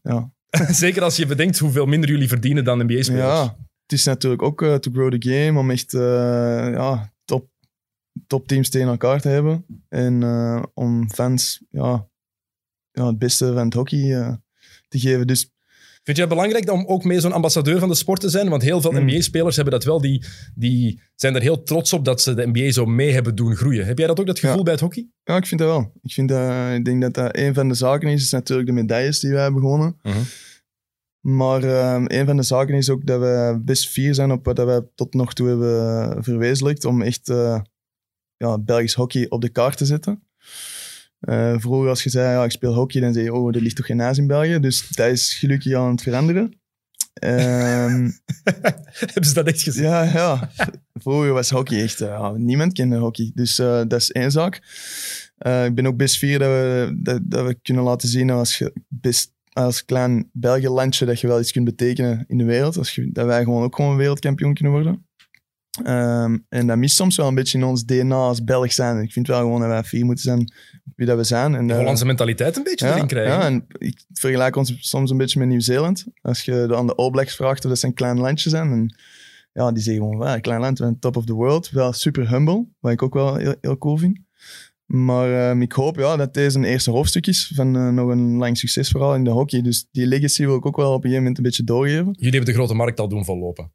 ja. 0.02 0.32
Zeker 0.72 1.02
als 1.04 1.16
je 1.16 1.26
bedenkt 1.26 1.60
hoeveel 1.60 1.86
minder 1.86 2.10
jullie 2.10 2.28
verdienen 2.28 2.64
dan 2.64 2.78
NBA-spelers. 2.84 3.24
ja, 3.26 3.58
het 3.84 3.92
is 3.92 4.04
natuurlijk 4.04 4.42
ook 4.42 4.62
eh, 4.62 4.76
to 4.76 4.92
grow 4.92 5.18
the 5.18 5.30
game, 5.30 5.60
om 5.60 5.72
echt 5.72 5.94
eh, 5.94 6.02
ja, 6.72 7.14
top, 8.13 8.24
top 8.28 8.48
teams 8.48 8.69
tegen 8.69 8.88
elkaar 8.88 9.22
te 9.22 9.30
hebben. 9.30 9.65
En 9.89 10.24
eh, 10.24 10.63
om 10.74 11.10
fans 11.10 11.63
ja, 11.69 12.08
ja, 12.91 13.08
het 13.08 13.17
beste 13.17 13.54
van 13.54 13.65
het 13.65 13.74
hockey 13.74 14.15
eh, 14.19 14.34
te 14.88 15.00
geven. 15.00 15.28
Dus 15.28 15.54
Vind 16.04 16.17
jij 16.17 16.26
het 16.30 16.36
belangrijk 16.38 16.72
om 16.72 16.86
ook 16.86 17.04
mee 17.04 17.19
zo'n 17.19 17.32
ambassadeur 17.32 17.80
van 17.80 17.89
de 17.89 17.95
sport 17.95 18.19
te 18.19 18.30
zijn? 18.30 18.50
Want 18.50 18.62
heel 18.62 18.82
veel 18.82 18.91
Hmm. 18.91 19.06
NBA-spelers 19.06 19.56
hebben 19.56 19.74
dat 19.74 19.84
wel. 19.84 20.02
Die, 20.02 20.24
die 20.56 21.02
zijn 21.15 21.36
er 21.36 21.41
heel 21.41 21.63
trots 21.63 21.93
op 21.93 22.06
dat 22.06 22.22
ze 22.22 22.34
de 22.34 22.48
NBA 22.48 22.72
zo 22.72 22.86
mee 22.86 23.12
hebben 23.12 23.36
doen 23.36 23.56
groeien. 23.56 23.86
Heb 23.86 23.98
jij 23.98 24.08
dat 24.08 24.19
ook, 24.19 24.26
dat 24.26 24.39
gevoel 24.39 24.58
Ja. 24.58 24.63
bij 24.63 24.72
het 24.74 24.82
hockey? 24.82 25.08
ja, 25.24 25.36
ik 25.38 25.45
vind 25.45 25.60
dat 25.60 25.69
wel. 25.69 25.91
Ik, 26.02 26.12
vind 26.12 26.30
dat, 26.30 26.74
ik 26.74 26.86
denk 26.86 27.02
dat 27.02 27.13
dat 27.13 27.38
een 27.38 27.54
van 27.54 27.67
de 27.67 27.74
zaken 27.74 28.10
is, 28.10 28.24
is 28.24 28.32
natuurlijk 28.32 28.67
de 28.67 28.74
medailles 28.74 29.19
die 29.19 29.32
wij 29.32 29.41
hebben 29.41 29.62
gewonnen. 29.62 30.00
Mhm. 30.04 30.17
Maar 31.19 31.63
ehm, 31.63 32.06
een 32.08 32.26
van 32.26 32.36
de 32.38 32.43
zaken 32.43 32.76
is 32.76 32.89
ook 32.89 33.06
dat 33.06 33.19
we 33.19 33.62
best 33.65 33.89
fier 33.89 34.13
zijn 34.15 34.32
op 34.32 34.45
wat 34.45 34.58
we 34.58 34.88
tot 34.95 35.13
nog 35.13 35.34
toe 35.34 35.48
hebben 35.48 36.24
verwezenlijkt. 36.24 36.86
Om 36.86 37.02
echt 37.02 37.30
eh, 37.30 37.62
ja, 38.39 38.58
Belgisch 38.58 38.93
hockey 38.93 39.25
op 39.30 39.41
de 39.41 39.49
kaart 39.49 39.78
te 39.78 39.86
zetten. 39.86 40.23
Eh, 41.19 41.56
vroeger 41.58 41.89
als 41.89 42.04
je 42.04 42.10
zei, 42.10 42.34
ja, 42.34 42.43
ik 42.43 42.52
speel 42.52 42.73
hockey, 42.73 43.02
dan 43.02 43.13
zei 43.13 43.25
je, 43.25 43.34
oh, 43.34 43.56
er 43.56 43.62
ligt 43.62 43.75
toch 43.75 43.86
geen 43.86 43.97
naast 43.97 44.19
in 44.19 44.28
België. 44.28 44.60
Dus 44.60 44.89
dat 44.89 45.12
is 45.12 45.34
gelukkig 45.34 45.73
aan 45.73 45.91
het 45.91 46.02
veranderen. 46.02 46.60
Ehm, 47.13 48.10
Hebben 48.99 49.25
ze 49.25 49.34
dat 49.34 49.47
echt 49.47 49.62
gezien? 49.62 49.84
ja, 49.84 50.04
ja. 50.04 50.52
Vroeger 50.93 51.34
was 51.34 51.49
hockey 51.49 51.82
echt... 51.84 52.02
eh, 52.02 52.32
niemand 52.32 52.73
kende 52.73 52.97
hockey. 52.97 53.32
Dus 53.34 53.60
eh, 53.60 53.82
dat 53.88 54.02
is 54.02 54.12
één 54.12 54.32
zaak. 54.32 54.56
Ik 55.39 55.75
ben 55.75 55.88
ook 55.88 55.97
best 55.97 56.17
fier 56.17 56.39
dat 56.39 56.47
we, 56.47 56.97
dat, 57.02 57.19
dat 57.23 57.45
we 57.45 57.60
kunnen 57.62 57.84
laten 57.84 58.08
zien 58.10 58.30
als, 58.30 58.58
je 58.58 58.73
best, 58.88 59.34
als 59.49 59.86
klein 59.86 60.30
België-landje 60.34 61.06
dat 61.06 61.19
je 61.19 61.28
wel 61.28 61.39
iets 61.39 61.52
kunt 61.52 61.65
betekenen 61.65 62.25
in 62.28 62.38
de 62.38 62.43
wereld. 62.43 62.78
Als 62.78 62.95
je, 62.95 63.12
dat 63.12 63.25
wij 63.25 63.43
gewoon 63.43 63.63
ook 63.63 63.75
gewoon 63.75 63.97
wereldkampioen 63.97 64.54
kunnen 64.54 64.73
worden. 64.73 65.09
Ehm, 65.84 66.38
en 66.50 66.68
dat 66.68 66.78
mist 66.78 66.96
soms 66.96 67.15
wel 67.15 67.28
een 67.28 67.36
beetje 67.36 67.58
in 67.58 67.63
ons 67.63 67.86
DNA 67.86 68.15
als 68.15 68.44
Belg 68.44 68.74
zijn. 68.74 69.02
Ik 69.02 69.12
vind 69.12 69.28
wel 69.28 69.39
gewoon 69.39 69.60
dat 69.60 69.70
wij 69.70 69.84
fier 69.84 70.06
moeten 70.06 70.24
zijn 70.24 70.52
wie 70.96 71.08
dat 71.08 71.18
we 71.18 71.24
zijn. 71.24 71.56
En, 71.56 71.68
De 71.68 71.74
eh, 71.74 71.80
Hollandse 71.80 72.06
mentaliteit 72.06 72.58
een 72.58 72.63
beetje 72.63 72.88
erin 72.88 73.08
krijgen. 73.08 73.34
ja, 73.34 73.46
en 73.46 73.65
ik 73.78 74.04
vergelijk 74.13 74.56
ons 74.56 74.74
soms 74.80 75.12
een 75.12 75.18
beetje 75.18 75.39
met 75.39 75.48
Nieuw-Zeeland. 75.48 76.06
Als 76.22 76.42
je 76.42 76.76
aan 76.76 76.88
de 76.88 76.96
All 76.96 77.10
Blacks 77.10 77.36
vraagt 77.36 77.63
of 77.63 77.70
dat 77.70 77.80
ze 77.80 77.86
een 77.86 77.94
klein 77.94 78.20
landje 78.20 78.50
zijn. 78.50 78.72
En 78.72 78.96
ja, 79.54 79.72
die 79.72 79.84
zeggen 79.84 80.04
gewoon, 80.04 80.28
"Ja, 80.28 80.34
een 80.34 80.42
klein 80.42 80.60
land, 80.60 80.78
we 80.78 80.84
zijn 80.84 81.00
top 81.00 81.18
of 81.18 81.26
the 81.26 81.34
world. 81.34 81.70
Wel 81.70 81.94
super 81.94 82.30
humble, 82.30 82.65
wat 82.80 82.92
ik 82.92 83.02
ook 83.02 83.13
wel 83.13 83.36
heel, 83.36 83.56
heel 83.62 83.78
cool 83.78 83.98
vind. 83.98 84.20
Maar 84.86 85.50
ehm, 85.50 85.62
ik 85.62 85.72
hoop 85.72 85.98
ja, 85.98 86.15
dat 86.15 86.34
deze 86.34 86.58
een 86.58 86.63
eerste 86.63 86.92
hoofdstuk 86.92 87.28
is 87.28 87.52
van 87.56 87.76
eh, 87.76 87.89
nog 87.89 88.10
een 88.10 88.36
lang 88.38 88.58
succesverhaal 88.58 89.15
in 89.15 89.24
de 89.24 89.30
hockey. 89.30 89.62
Dus 89.62 89.88
die 89.92 90.08
legacy 90.08 90.46
wil 90.46 90.56
ik 90.56 90.65
ook 90.65 90.76
wel 90.76 90.89
op 90.89 90.96
een 90.96 91.02
gegeven 91.02 91.20
moment 91.22 91.38
een 91.38 91.44
beetje 91.44 91.63
doorgeven. 91.63 92.06
Jullie 92.12 92.36
hebben 92.36 92.46
de 92.46 92.54
grote 92.54 92.74
markt 92.74 93.00
al 93.00 93.08
doen 93.08 93.26
vollopen. 93.26 93.72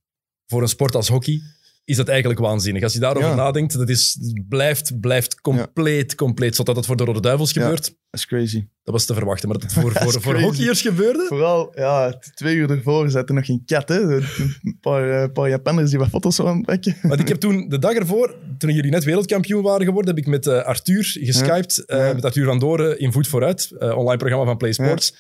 Voor 0.46 0.62
een 0.62 0.68
sport 0.68 0.94
als 0.94 1.08
hockey 1.08 1.40
is 1.84 1.96
dat 1.96 2.08
eigenlijk 2.08 2.40
waanzinnig. 2.40 2.82
Als 2.82 2.92
je 2.92 2.98
daarover 2.98 3.28
Ja. 3.30 3.34
nadenkt, 3.34 3.72
dat 3.78 3.88
is, 3.88 4.18
blijft, 4.48 5.00
blijft 5.00 5.40
compleet, 5.40 6.14
compleet. 6.14 6.56
Zodat 6.56 6.74
dat 6.74 6.86
voor 6.86 6.96
de 6.96 7.04
Rode 7.04 7.20
Duivels 7.20 7.52
gebeurt, 7.52 7.84
Dat 7.84 7.94
is 8.20 8.26
crazy. 8.26 8.66
dat 8.84 8.94
was 8.94 9.04
te 9.04 9.14
verwachten. 9.14 9.48
Maar 9.48 9.58
dat 9.58 9.70
het 9.70 9.80
voor, 9.82 9.92
voor, 9.92 10.22
voor 10.22 10.40
hockeyers 10.40 10.80
gebeurde, 10.82 11.24
Vooral, 11.28 11.72
ja, 11.74 12.18
twee 12.34 12.56
uur 12.56 12.70
ervoor 12.70 13.10
zat 13.10 13.28
er 13.28 13.34
nog 13.34 13.46
geen 13.46 13.62
kat. 13.66 13.88
Hè? 13.88 14.00
Een 14.00 14.78
paar, 14.80 15.22
eh, 15.22 15.32
paar 15.32 15.48
Japanners 15.48 15.90
die 15.90 15.98
wat 15.98 16.08
foto's 16.08 16.40
aan 16.40 16.62
het. 16.66 16.94
Want 17.02 17.20
ik 17.20 17.28
heb 17.28 17.40
toen, 17.40 17.68
de 17.68 17.78
dag 17.78 17.92
ervoor, 17.94 18.36
toen 18.58 18.70
jullie 18.74 18.90
net 18.90 19.04
wereldkampioen 19.04 19.62
waren 19.62 19.86
geworden, 19.86 20.14
heb 20.14 20.24
ik 20.24 20.30
met 20.30 20.46
eh, 20.46 20.62
Arthur 20.62 21.04
geskyped. 21.20 21.84
eh. 21.86 22.12
Met 22.14 22.24
Arthur 22.24 22.44
van 22.44 22.58
Doren 22.58 22.98
in 22.98 23.12
Voet 23.12 23.28
Vooruit, 23.28 23.70
online 23.78 24.16
programma 24.16 24.44
van 24.44 24.56
Play 24.56 24.72
Sports. 24.72 25.14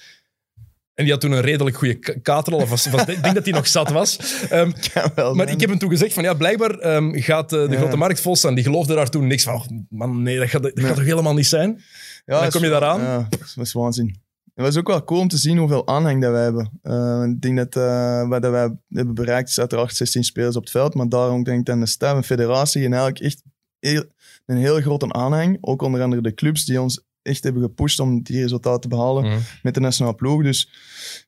En 0.94 1.04
die 1.04 1.12
had 1.12 1.20
toen 1.20 1.32
een 1.32 1.40
redelijk 1.40 1.76
goede 1.76 2.20
kater 2.22 2.52
al. 2.52 2.60
Ik 2.62 3.22
denk 3.22 3.34
dat 3.34 3.44
hij 3.44 3.52
nog 3.54 3.66
zat 3.66 3.90
was. 3.90 4.18
Ja, 4.94 5.10
wel, 5.14 5.34
maar 5.34 5.48
ik 5.50 5.60
heb 5.60 5.68
hem 5.70 5.78
toen 5.78 5.90
gezegd 5.90 6.12
van 6.14 6.22
ja, 6.22 6.34
blijkbaar 6.34 6.70
ehm, 6.78 7.12
gaat 7.20 7.52
eh, 7.52 7.64
de 7.66 7.70
Ja. 7.72 7.78
grote 7.78 7.96
markt 7.96 8.20
vol 8.20 8.36
staan. 8.36 8.54
Die 8.54 8.64
geloofde 8.64 8.94
daar 8.94 9.10
toen 9.10 9.26
niks 9.26 9.42
van. 9.42 9.54
Oh, 9.54 9.66
man, 9.88 10.22
nee, 10.22 10.38
dat 10.38 10.48
gaat, 10.48 10.62
dat 10.62 10.74
Nee. 10.74 10.84
gaat 10.84 10.94
toch 10.94 11.04
helemaal 11.04 11.34
niet 11.34 11.46
zijn? 11.46 11.80
Ja, 12.26 12.40
dan 12.40 12.50
kom 12.50 12.60
je 12.60 12.66
is- 12.66 12.72
daaraan. 12.72 13.00
Ja, 13.00 13.26
dat 13.30 13.54
was 13.54 13.72
waanzin. 13.72 14.22
Het 14.54 14.64
was 14.64 14.76
ook 14.76 14.86
wel 14.88 15.04
cool 15.04 15.20
om 15.20 15.28
te 15.28 15.36
zien 15.36 15.58
hoeveel 15.58 15.86
aanhang 15.86 16.22
dat 16.22 16.30
wij 16.32 16.42
hebben. 16.42 16.70
Eh, 16.82 17.22
ik 17.30 17.40
denk 17.40 17.56
dat 17.56 17.76
eh, 17.76 18.28
wat 18.28 18.42
dat 18.42 18.50
wij 18.50 18.76
hebben 18.88 19.14
bereikt 19.14 19.48
is 19.48 19.58
uiteraard 19.58 19.96
16 19.96 20.24
spelers 20.24 20.56
op 20.56 20.62
het 20.62 20.70
veld, 20.70 20.94
maar 20.94 21.08
daarom 21.08 21.42
denk 21.42 21.60
ik 21.60 21.68
aan 21.74 21.80
de 21.80 21.86
staf 21.86 22.16
en 22.16 22.24
federatie 22.24 22.84
en 22.84 22.92
eigenlijk 22.92 23.24
echt 23.24 23.42
heel- 23.78 24.04
een 24.46 24.56
heel 24.56 24.80
grote 24.80 25.12
aanhang. 25.12 25.58
Ook 25.60 25.82
onder 25.82 26.02
andere 26.02 26.22
de 26.22 26.34
clubs 26.34 26.64
die 26.64 26.80
ons 26.80 27.02
echt 27.24 27.44
hebben 27.44 27.62
gepusht 27.62 28.00
om 28.00 28.22
die 28.22 28.40
resultaten 28.40 28.80
te 28.80 28.88
behalen 28.88 29.24
Mhm. 29.24 29.38
met 29.62 29.74
de 29.74 29.80
nationale 29.80 30.14
ploeg. 30.16 30.42
Dus 30.42 30.68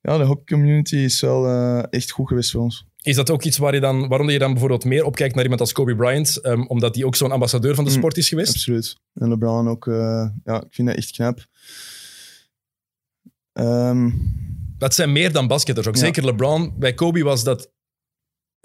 ja, 0.02 0.18
de 0.18 0.24
hockey 0.24 0.56
community 0.56 0.96
is 0.96 1.20
wel 1.20 1.46
eh, 1.46 1.82
echt 1.90 2.10
goed 2.10 2.28
geweest 2.28 2.50
voor 2.50 2.60
ons. 2.62 2.84
Is 3.02 3.16
dat 3.16 3.30
ook 3.30 3.42
iets 3.44 3.58
waar 3.58 3.74
je 3.74 3.80
dan, 3.80 4.08
waarom 4.08 4.30
je 4.30 4.38
dan 4.38 4.50
bijvoorbeeld 4.50 4.84
meer 4.84 5.04
opkijkt 5.04 5.34
naar 5.34 5.42
iemand 5.42 5.60
als 5.60 5.72
Kobe 5.72 5.96
Bryant? 5.96 6.40
ehm, 6.40 6.60
omdat 6.62 6.94
hij 6.94 7.04
ook 7.04 7.16
zo'n 7.16 7.30
ambassadeur 7.32 7.74
van 7.74 7.84
de 7.84 7.90
Mm, 7.90 7.96
sport 7.96 8.16
is 8.16 8.28
geweest? 8.28 8.52
Absoluut. 8.54 8.96
En 9.14 9.28
LeBron 9.28 9.68
ook. 9.68 9.86
eh, 9.86 10.28
ja, 10.44 10.56
ik 10.62 10.66
vind 10.74 10.88
dat 10.88 10.96
echt 10.96 11.10
knap. 11.10 11.46
Ehm, 13.52 14.10
Dat 14.78 14.94
zijn 14.94 15.12
meer 15.12 15.32
dan 15.32 15.46
basketters. 15.46 15.86
Ook 15.86 15.94
Ja. 15.94 16.00
zeker 16.00 16.24
LeBron. 16.24 16.72
Bij 16.78 16.94
Kobe 16.94 17.22
was 17.22 17.44
dat 17.44 17.70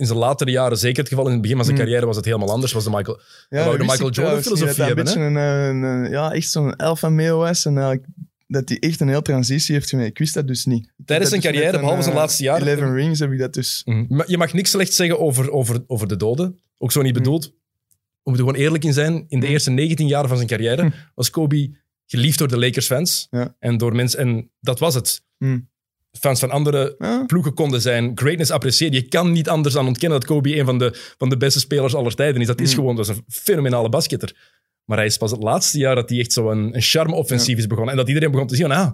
in 0.02 0.08
zijn 0.08 0.20
latere 0.20 0.52
jaren 0.52 0.78
zeker 0.78 0.98
het 1.00 1.08
geval. 1.08 1.26
In 1.26 1.32
het 1.32 1.42
begin 1.42 1.56
van 1.58 1.66
zijn 1.66 1.78
Mm. 1.78 1.84
carrière 1.84 2.06
was 2.06 2.16
het 2.16 2.26
helemaal 2.26 2.52
anders. 2.52 2.72
Was 2.72 2.84
de 2.84 2.90
Michael, 2.90 3.20
Ja, 3.50 3.66
wist 3.66 3.78
Michael 3.80 3.92
ik 3.94 4.00
Jordan 4.00 4.14
trouwens 4.14 4.48
niet, 4.50 4.58
filosofie 4.58 4.84
dat 4.84 4.96
dat 4.96 5.06
hebben, 5.06 5.24
een 5.24 5.34
beetje 5.34 5.42
Een, 5.84 6.04
een, 6.06 6.12
ja, 6.12 6.32
echt 6.34 6.50
zo'n 6.50 6.76
alpha 6.76 7.10
male 7.10 7.32
was. 7.32 7.66
En 7.66 7.78
eigenlijk 7.78 8.08
dat 8.48 8.70
hij 8.70 8.80
echt 8.80 9.00
een 9.00 9.08
heel 9.10 9.22
transitie 9.22 9.76
heeft 9.76 9.90
gemaakt. 9.90 10.10
Ik 10.10 10.18
wist 10.18 10.34
dat 10.34 10.48
dus 10.48 10.66
niet. 10.66 10.92
Tijdens 11.06 11.30
zijn 11.30 11.42
dus 11.42 11.52
carrière, 11.52 11.80
behalve 11.80 12.02
zijn 12.02 12.14
eh, 12.16 12.20
laatste 12.22 12.44
jaar- 12.44 12.68
11 12.68 12.94
rings 12.94 13.20
heb 13.20 13.32
ik 13.32 13.40
dat 13.40 13.54
dus. 13.54 13.82
Mhm. 13.86 14.06
Maar 14.16 14.30
Je 14.30 14.38
mag 14.38 14.54
niks 14.54 14.70
slecht 14.70 14.94
zeggen 14.94 15.20
over, 15.20 15.52
over, 15.52 15.84
over 15.88 16.08
de 16.08 16.16
doden. 16.18 16.60
Ook 16.78 16.92
zo 16.92 17.02
niet 17.02 17.16
Mm. 17.16 17.24
bedoeld. 17.24 17.44
We 18.24 18.30
moeten 18.32 18.46
gewoon 18.46 18.62
eerlijk 18.64 18.84
in 18.84 18.94
zijn. 18.94 19.14
In 19.28 19.40
de 19.40 19.46
Mm. 19.46 19.52
eerste 19.52 19.70
19 19.72 20.08
jaar 20.08 20.28
van 20.28 20.36
zijn 20.38 20.50
carrière 20.50 20.92
was 21.16 21.30
Kobe 21.30 21.70
geliefd 22.06 22.38
door 22.38 22.48
de 22.48 22.58
Lakers-fans. 22.60 23.28
Ja. 23.30 23.56
En 23.60 23.78
door 23.78 23.96
mensen. 23.96 24.20
En 24.20 24.52
dat 24.60 24.80
was 24.80 24.94
het. 24.96 25.22
Mm. 25.38 25.70
Fans 26.20 26.40
van 26.40 26.50
andere 26.52 26.96
Ja, 27.00 27.24
ploegen 27.26 27.54
konden 27.54 27.82
zijn 27.82 28.12
greatness 28.16 28.52
appreciëren. 28.52 28.94
Je 28.94 29.08
kan 29.08 29.32
niet 29.32 29.50
anders 29.50 29.74
dan 29.74 29.88
ontkennen 29.88 30.20
dat 30.20 30.28
Kobe 30.30 30.58
een 30.58 30.66
van 30.66 30.78
de, 30.78 31.14
van 31.18 31.30
de 31.30 31.38
beste 31.38 31.60
spelers 31.60 31.96
aller 31.96 32.16
tijden 32.16 32.42
is. 32.42 32.48
Dat 32.48 32.62
is 32.62 32.70
Mm. 32.70 32.76
gewoon 32.76 32.96
dat 32.96 33.10
is 33.10 33.16
een 33.16 33.24
fenomenale 33.28 33.90
basketter. 33.90 34.36
Maar 34.86 34.98
hij 34.98 35.06
is 35.06 35.18
pas 35.18 35.32
het 35.32 35.44
laatste 35.44 35.78
jaar 35.78 35.96
dat 35.96 36.10
hij 36.10 36.20
echt 36.20 36.34
zo 36.34 36.50
een, 36.52 36.76
een 36.76 36.82
charme-offensief 36.82 37.58
is 37.58 37.68
begonnen. 37.68 37.92
En 37.92 37.98
dat 37.98 38.08
iedereen 38.08 38.32
begon 38.32 38.48
te 38.48 38.56
zien 38.56 38.72
ah, 38.72 38.92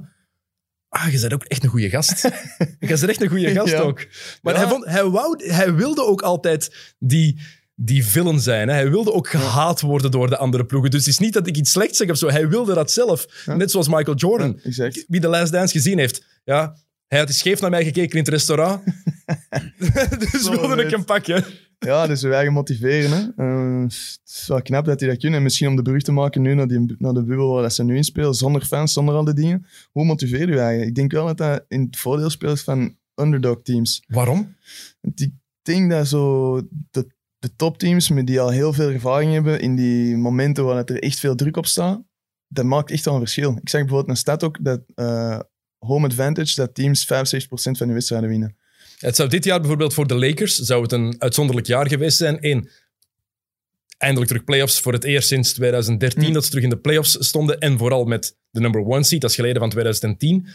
ah 0.89 1.11
je 1.11 1.19
bent 1.19 1.33
ook 1.33 1.43
echt 1.43 1.63
een 1.63 1.69
goede 1.69 1.89
gast. 1.89 2.21
je 2.79 2.87
bent 2.87 3.03
echt 3.07 3.21
een 3.21 3.29
goede 3.29 3.51
gast 3.51 3.71
Ja. 3.71 3.79
ook. 3.79 4.05
Maar 4.41 4.55
hij, 4.55 4.67
vond, 4.67 4.85
hij, 4.85 5.03
wou, 5.05 5.45
hij 5.53 5.73
wilde 5.73 6.03
ook 6.05 6.21
altijd 6.21 6.93
die, 6.99 7.39
die 7.75 8.05
villain 8.05 8.39
zijn. 8.39 8.67
Hè. 8.67 8.73
Hij 8.73 8.89
wilde 8.89 9.13
ook 9.13 9.29
gehaat 9.29 9.81
worden 9.81 10.11
door 10.11 10.29
de 10.29 10.37
andere 10.37 10.65
ploegen. 10.65 10.91
Dus 10.91 10.99
het 10.99 11.09
is 11.09 11.19
niet 11.19 11.33
dat 11.33 11.47
ik 11.47 11.57
iets 11.57 11.71
slechts 11.71 11.97
zeg 11.97 12.09
of 12.09 12.17
zo. 12.17 12.29
Hij 12.29 12.47
wilde 12.49 12.73
dat 12.73 12.91
zelf. 12.91 13.43
Net 13.45 13.71
zoals 13.71 13.87
Michael 13.87 14.17
Jordan. 14.17 14.59
Wie 15.07 15.19
de 15.19 15.27
Last 15.27 15.51
Dance 15.51 15.73
gezien 15.73 15.97
heeft, 15.97 16.25
ja, 16.43 16.75
hij 17.07 17.19
had 17.19 17.33
scheef 17.33 17.61
naar 17.61 17.69
mij 17.69 17.83
gekeken 17.83 18.11
in 18.11 18.19
het 18.19 18.27
restaurant. 18.27 18.83
dus 20.31 20.49
wilde 20.49 20.83
ik 20.83 20.91
hem 20.91 21.05
pakken. 21.05 21.45
Ja, 21.79 22.07
dus 22.07 22.21
wij 22.21 22.43
gaan 22.43 22.53
motiveren. 22.53 23.11
Hè. 23.11 23.43
Eh, 23.43 23.81
het 23.81 24.21
is 24.25 24.47
wel 24.47 24.61
knap 24.61 24.85
dat 24.85 24.99
hij 24.99 25.09
dat 25.09 25.17
kunnen. 25.17 25.37
En 25.37 25.43
misschien 25.43 25.67
om 25.67 25.75
de 25.75 25.81
brug 25.81 26.01
te 26.01 26.11
maken 26.11 26.41
nu 26.41 26.53
naar, 26.53 26.67
die, 26.67 26.95
naar 26.97 27.13
de 27.13 27.23
bubbel 27.23 27.53
waar 27.53 27.61
dat 27.61 27.73
ze 27.73 27.83
nu 27.83 27.95
in 27.95 28.03
spelen, 28.03 28.33
zonder 28.33 28.65
fans, 28.65 28.93
zonder 28.93 29.15
al 29.15 29.23
die 29.23 29.33
dingen. 29.33 29.65
Hoe 29.91 30.05
motiveer 30.05 30.49
je 30.49 30.59
eigenlijk? 30.59 30.89
Ik 30.89 30.95
denk 30.95 31.11
wel 31.11 31.25
dat 31.25 31.37
dat 31.37 31.65
in 31.67 31.81
het 31.81 31.97
voordeel 31.97 32.29
speelt 32.29 32.61
van 32.61 32.97
underdog 33.15 33.61
teams. 33.63 34.03
Waarom? 34.07 34.55
Want 35.01 35.21
ik 35.21 35.31
denk 35.61 35.89
dat 35.89 36.07
zo 36.07 36.55
de, 36.91 37.07
de 37.37 37.55
topteams 37.55 38.09
met 38.09 38.27
die 38.27 38.41
al 38.41 38.49
heel 38.49 38.73
veel 38.73 38.89
ervaring 38.89 39.33
hebben 39.33 39.59
in 39.59 39.75
die 39.75 40.17
momenten 40.17 40.65
waar 40.65 40.77
het 40.77 40.89
er 40.89 41.01
echt 41.01 41.19
veel 41.19 41.35
druk 41.35 41.57
op 41.57 41.65
staat, 41.65 42.01
dat 42.47 42.65
maakt 42.65 42.91
echt 42.91 43.05
wel 43.05 43.13
een 43.13 43.19
verschil. 43.19 43.51
Ik 43.61 43.69
zag 43.69 43.81
bijvoorbeeld 43.81 44.09
een 44.09 44.17
stat 44.17 44.43
ook 44.43 44.63
dat 44.63 44.81
eh, 44.95 45.39
home 45.87 46.05
advantage, 46.07 46.55
dat 46.55 46.75
teams 46.75 47.05
75% 47.05 47.07
van 47.77 47.87
de 47.87 47.93
wedstrijden 47.93 48.29
winnen. 48.29 48.55
Het 48.99 49.15
zou 49.15 49.29
dit 49.29 49.43
jaar 49.43 49.59
bijvoorbeeld 49.59 49.93
voor 49.93 50.07
de 50.07 50.15
Lakers 50.15 50.55
zou 50.55 50.81
het 50.81 50.91
een 50.91 51.15
uitzonderlijk 51.19 51.67
jaar 51.67 51.87
geweest 51.87 52.17
zijn. 52.17 52.37
Eén, 52.41 52.69
eindelijk 53.97 54.27
terug 54.29 54.43
playoffs 54.43 54.79
voor 54.79 54.93
het 54.93 55.03
eerst 55.03 55.27
sinds 55.27 55.53
2013 55.53 56.23
Hm. 56.23 56.33
dat 56.33 56.43
ze 56.43 56.49
terug 56.49 56.63
in 56.63 56.69
de 56.69 56.77
playoffs 56.77 57.17
stonden. 57.19 57.59
En 57.59 57.77
vooral 57.77 58.05
met 58.05 58.35
de 58.51 58.59
number 58.59 58.85
one 58.85 59.03
seed, 59.03 59.21
dat 59.21 59.29
is 59.29 59.35
geleden 59.35 59.59
van 59.59 59.69
2010. 59.69 60.47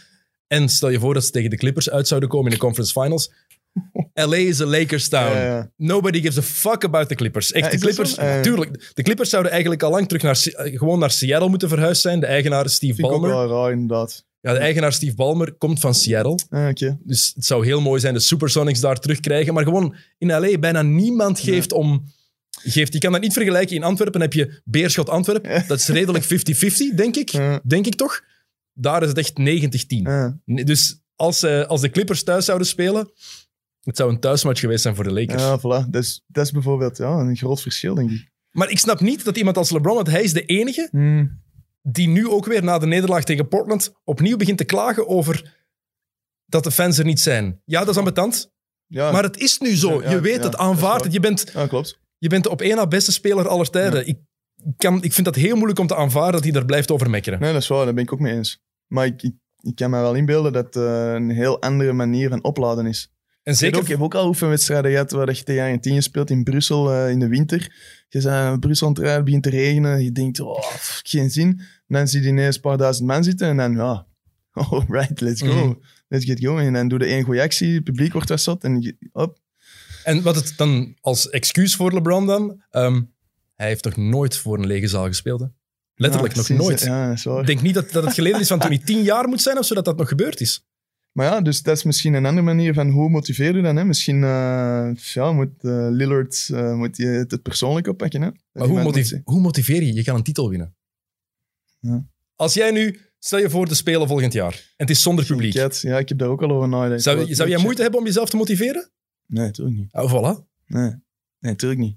En 0.47 0.69
stel 0.69 0.89
je 0.89 0.99
voor 0.99 1.15
dat 1.15 1.25
ze 1.25 1.31
tegen 1.31 1.51
de 1.51 1.57
Clippers 1.57 1.91
uit 1.91 2.09
zouden 2.09 2.29
komen 2.29 2.47
in 2.47 2.53
de 2.53 2.65
conference 2.65 2.93
finals. 3.01 3.33
LA 4.15 4.37
is 4.37 4.61
a 4.61 4.67
Lakers 4.67 5.09
town. 5.09 5.35
Ja, 5.35 5.45
ja. 5.45 5.71
Nobody 5.77 6.21
gives 6.21 6.39
a 6.39 6.43
fuck 6.43 6.85
about 6.85 7.09
the 7.09 7.15
Clippers. 7.15 7.53
Echt, 7.53 7.65
Ja, 7.65 7.71
de 7.71 7.77
dat 7.77 7.85
Clippers, 7.85 8.43
tuurlijk. 8.43 8.91
De 8.95 9.03
Clippers 9.03 9.31
zouden 9.31 9.53
eigenlijk 9.53 9.83
al 9.83 9.91
lang 9.91 10.09
terug 10.09 10.23
naar, 10.23 10.65
eh, 10.67 10.79
gewoon 10.79 10.99
naar 10.99 11.11
Seattle 11.11 11.49
moeten 11.49 11.69
verhuisd 11.69 12.03
zijn. 12.03 12.21
De 12.21 12.27
eigenaar 12.27 12.69
Steve 12.69 12.95
Vind 12.95 13.07
ik 13.09 13.15
ook 13.15 13.21
Ballmer. 13.21 13.49
wel 13.49 13.63
raar, 13.63 13.73
inderdaad. 13.73 14.25
Ja, 14.43 14.53
de 14.53 14.59
eigenaar 14.59 14.93
Steve 14.93 15.15
Ballmer 15.15 15.53
komt 15.53 15.81
van 15.81 15.95
Seattle. 15.95 16.39
Ah. 16.49 16.99
Dus 17.03 17.33
het 17.35 17.45
zou 17.45 17.65
heel 17.65 17.81
mooi 17.81 18.01
zijn 18.01 18.15
de 18.15 18.21
Supersonics 18.21 18.81
daar 18.81 18.99
terugkrijgen. 18.99 19.55
Maar 19.55 19.65
gewoon 19.65 19.95
in 20.19 20.29
LA 20.29 20.59
bijna 20.59 20.83
niemand 20.83 21.41
geeft 21.41 21.73
om... 21.73 22.05
Geeft. 22.61 22.93
Je 22.93 22.99
kan 22.99 23.13
dat 23.13 23.21
niet 23.21 23.33
vergelijken. 23.33 23.77
In 23.77 23.83
Antwerpen 23.83 24.21
heb 24.21 24.33
je 24.33 24.61
Beerschot 24.65 25.09
Antwerpen. 25.09 25.65
Dat 25.67 25.79
is 25.79 25.89
redelijk 25.89 26.25
50-50, 26.25 26.29
denk 26.95 27.17
ik. 27.17 27.29
Ja. 27.29 27.61
Denk 27.65 27.87
ik 27.87 27.95
toch? 27.95 28.21
Daar 28.73 29.03
is 29.03 29.09
het 29.09 29.19
echt 29.19 29.33
90-10. 29.41 30.03
Ah. 30.03 30.33
Nee, 30.45 30.65
Dus 30.65 31.03
als, 31.17 31.43
eh, 31.43 31.67
als 31.67 31.81
de 31.81 31.91
Clippers 31.91 32.23
thuis 32.23 32.45
zouden 32.45 32.67
spelen, 32.67 33.11
het 33.81 33.97
zou 33.97 34.11
een 34.13 34.21
thuismatch 34.21 34.61
geweest 34.61 34.83
zijn 34.83 34.95
voor 34.95 35.05
de 35.05 35.13
Lakers. 35.13 35.43
Ja, 35.43 35.59
voilà. 35.59 35.91
Dat 35.91 36.03
is, 36.03 36.25
dat 36.27 36.45
is 36.45 36.51
bijvoorbeeld 36.51 36.97
ja, 36.97 37.19
een 37.19 37.37
groot 37.37 37.63
verschil, 37.63 37.95
denk 37.95 38.11
ik. 38.11 38.31
Maar 38.51 38.71
ik 38.71 38.79
snap 38.79 39.01
niet 39.01 39.25
dat 39.25 39.37
iemand 39.37 39.57
als 39.57 39.71
LeBron, 39.71 39.95
want 39.95 40.11
hij 40.11 40.23
is 40.23 40.33
de 40.33 40.45
enige 40.45 40.89
Hmm. 40.91 41.42
Die 41.83 42.09
nu 42.09 42.29
ook 42.29 42.47
weer 42.47 42.65
na 42.65 42.79
de 42.79 42.87
nederlaag 42.87 43.25
tegen 43.25 43.49
Portland 43.49 43.93
opnieuw 44.05 44.37
begint 44.37 44.59
te 44.59 44.65
klagen 44.65 45.09
over 45.09 45.61
dat 46.45 46.65
de 46.65 46.71
fans 46.71 46.99
er 46.99 47.05
niet 47.05 47.21
zijn. 47.21 47.61
Ja, 47.65 47.79
dat 47.81 47.89
is 47.89 47.97
ambetant, 47.97 48.51
Ja, 48.87 49.13
maar 49.13 49.23
het 49.23 49.39
is 49.39 49.59
nu 49.59 49.77
zo. 49.77 50.03
Ja, 50.03 50.11
je 50.11 50.21
weet 50.21 50.43
het, 50.43 50.57
aanvaard 50.57 51.05
het. 51.05 51.13
Je 51.13 51.21
bent, 51.21 51.51
ja, 51.55 51.67
klopt. 51.67 51.99
je 52.19 52.29
bent 52.29 52.45
de 52.45 52.51
op 52.51 52.61
één 52.61 52.77
na 52.77 52.87
beste 52.87 53.13
speler 53.13 53.49
aller 53.49 53.71
tijden. 53.71 54.07
Ik, 54.07 54.19
kan, 54.77 55.03
ik 55.03 55.13
vind 55.13 55.27
dat 55.27 55.35
heel 55.35 55.55
moeilijk 55.55 55.79
om 55.79 55.87
te 55.87 55.97
aanvaarden 55.97 56.33
dat 56.33 56.43
hij 56.43 56.53
daar 56.53 56.65
blijft 56.65 56.91
over 56.91 57.11
mekkeren. 57.11 57.41
Nee, 57.41 57.53
dat 57.53 57.63
is 57.63 57.69
waar. 57.69 57.85
Daar 57.85 57.95
ben 57.95 58.05
ik 58.05 58.13
ook 58.13 58.21
mee 58.21 58.35
eens. 58.35 58.61
Maar 58.87 59.07
ik, 59.07 59.23
ik, 59.23 59.35
ik 59.61 59.75
kan 59.75 59.91
me 59.91 60.01
wel 60.01 60.15
inbeelden 60.15 60.53
dat 60.53 60.65
het 60.65 60.77
eh, 60.77 61.13
een 61.13 61.31
heel 61.31 61.61
andere 61.61 61.93
manier 61.93 62.29
van 62.29 62.45
opladen 62.45 62.87
is. 62.87 63.13
En 63.43 63.55
Zeker. 63.57 63.75
zeker, 63.77 63.91
Ik 63.91 63.97
heb 63.97 64.05
ook 64.05 64.15
al 64.15 64.27
oefenwedstrijden 64.27 64.91
gehad 64.91 65.11
waar 65.11 65.35
je 65.35 65.43
tegen 65.43 65.63
Argentinië 65.63 66.03
speelt 66.03 66.31
in 66.31 66.45
Brussel 66.45 66.93
eh, 66.93 67.11
in 67.11 67.19
de 67.19 67.29
winter. 67.29 67.61
Je 68.09 68.19
bent 68.19 68.25
naar 68.25 68.59
Brussel 68.59 68.87
aan 68.87 68.93
het 68.93 69.03
rijden, 69.03 69.25
begint 69.25 69.43
te 69.43 69.51
regenen. 69.51 70.05
Je 70.05 70.13
denkt, 70.13 70.41
oh, 70.41 70.59
pff, 70.59 71.01
geen 71.05 71.31
zin. 71.31 71.49
En 71.49 71.99
dan 71.99 72.09
zie 72.09 72.23
je 72.23 72.29
ineens 72.29 72.55
een 72.55 72.61
paar 72.61 72.77
duizend 72.77 73.07
man 73.07 73.25
zitten 73.25 73.49
en 73.49 73.57
dan, 73.57 73.73
ja, 73.73 74.07
all 74.53 74.85
right, 74.89 75.21
let's 75.21 75.41
go. 75.43 75.67
Mhm. 75.67 75.75
Let's 76.09 76.25
get 76.25 76.45
going. 76.45 76.67
En 76.67 76.73
dan 76.73 76.89
doe 76.89 76.99
je 76.99 77.05
één 77.05 77.23
goede 77.23 77.43
actie, 77.43 77.75
het 77.75 77.85
publiek 77.85 78.13
wordt 78.13 78.45
wat 78.45 78.65
en 78.65 78.97
op. 79.13 79.39
En 80.05 80.23
wat 80.23 80.35
het 80.35 80.53
dan 80.57 80.97
als 81.01 81.31
excuus 81.31 81.77
voor 81.77 81.93
LeBron 81.93 82.27
dan, 82.27 82.63
ehm, 82.71 83.03
hij 83.55 83.67
heeft 83.67 83.83
toch 83.83 83.97
nooit 83.97 84.37
voor 84.37 84.59
een 84.59 84.67
lege 84.67 84.89
zaal 84.89 85.07
gespeeld, 85.07 85.41
hè? 85.41 85.47
Letterlijk, 85.95 86.35
Ja, 86.35 86.41
nog 86.41 86.49
nooit. 86.49 86.81
Ja. 86.81 87.13
Ik 87.41 87.47
denk 87.47 87.63
niet 87.63 87.75
dat, 87.75 87.91
dat 87.91 88.05
het 88.05 88.15
geleden 88.15 88.41
is 88.41 88.49
van 88.49 88.59
toen 88.59 88.71
hij 88.71 88.79
tien 88.79 89.03
jaar 89.03 89.29
moet 89.29 89.43
zijn 89.43 89.59
of 89.59 89.67
zo, 89.67 89.75
dat 89.75 89.85
dat 89.85 89.97
nog 89.97 90.09
gebeurd 90.09 90.41
is. 90.41 90.67
Maar 91.13 91.27
ja, 91.27 91.41
dus 91.41 91.63
dat 91.63 91.77
is 91.77 91.83
misschien 91.83 92.15
een 92.15 92.27
andere 92.27 92.47
manier 92.47 92.75
van 92.75 92.91
hoe 92.91 93.11
motiveer 93.11 93.57
je 93.57 93.63
dan. 93.63 93.77
Hè? 93.77 93.85
Misschien 93.85 94.23
eh, 94.25 94.91
ja, 94.95 95.33
moet 95.33 95.65
eh, 95.65 95.87
Lillard 95.91 96.49
eh, 96.53 96.75
moet 96.75 96.97
je 96.97 97.07
het, 97.07 97.31
het 97.31 97.43
persoonlijk 97.43 97.87
oppakken. 97.87 98.23
Hè? 98.23 98.31
Maar 98.53 98.67
hoe, 98.69 98.83
motive- 98.83 99.21
hoe 99.25 99.41
motiveer 99.41 99.83
je? 99.83 99.93
Je 99.95 100.05
kan 100.05 100.15
een 100.17 100.23
titel 100.23 100.49
winnen. 100.49 100.77
Ja. 101.81 102.07
Als 102.37 102.55
jij 102.55 102.71
nu, 102.71 103.01
stel 103.19 103.39
je 103.39 103.51
voor 103.51 103.69
de 103.69 103.75
Spelen 103.75 104.09
volgend 104.09 104.33
jaar, 104.33 104.53
en 104.53 104.87
het 104.87 104.91
is 104.91 105.03
zonder 105.03 105.25
publiek. 105.25 105.53
Ja, 105.53 105.99
ik 105.99 106.09
heb 106.09 106.19
daar 106.19 106.29
ook 106.29 106.43
al 106.43 106.51
over 106.51 106.69
nagedacht. 106.69 107.03
Zou, 107.03 107.17
Wat- 107.19 107.29
zou 107.37 107.49
jij 107.49 107.59
moeite 107.59 107.83
hebben 107.83 108.01
om 108.01 108.07
jezelf 108.07 108.31
te 108.31 108.37
motiveren? 108.37 108.91
Nee, 109.27 109.45
natuurlijk 109.47 109.77
niet. 109.77 109.93
Oh, 109.93 110.11
voilà. 110.13 110.45
Nee, 110.67 110.89
nee 110.91 111.01
natuurlijk 111.39 111.81
niet. 111.81 111.97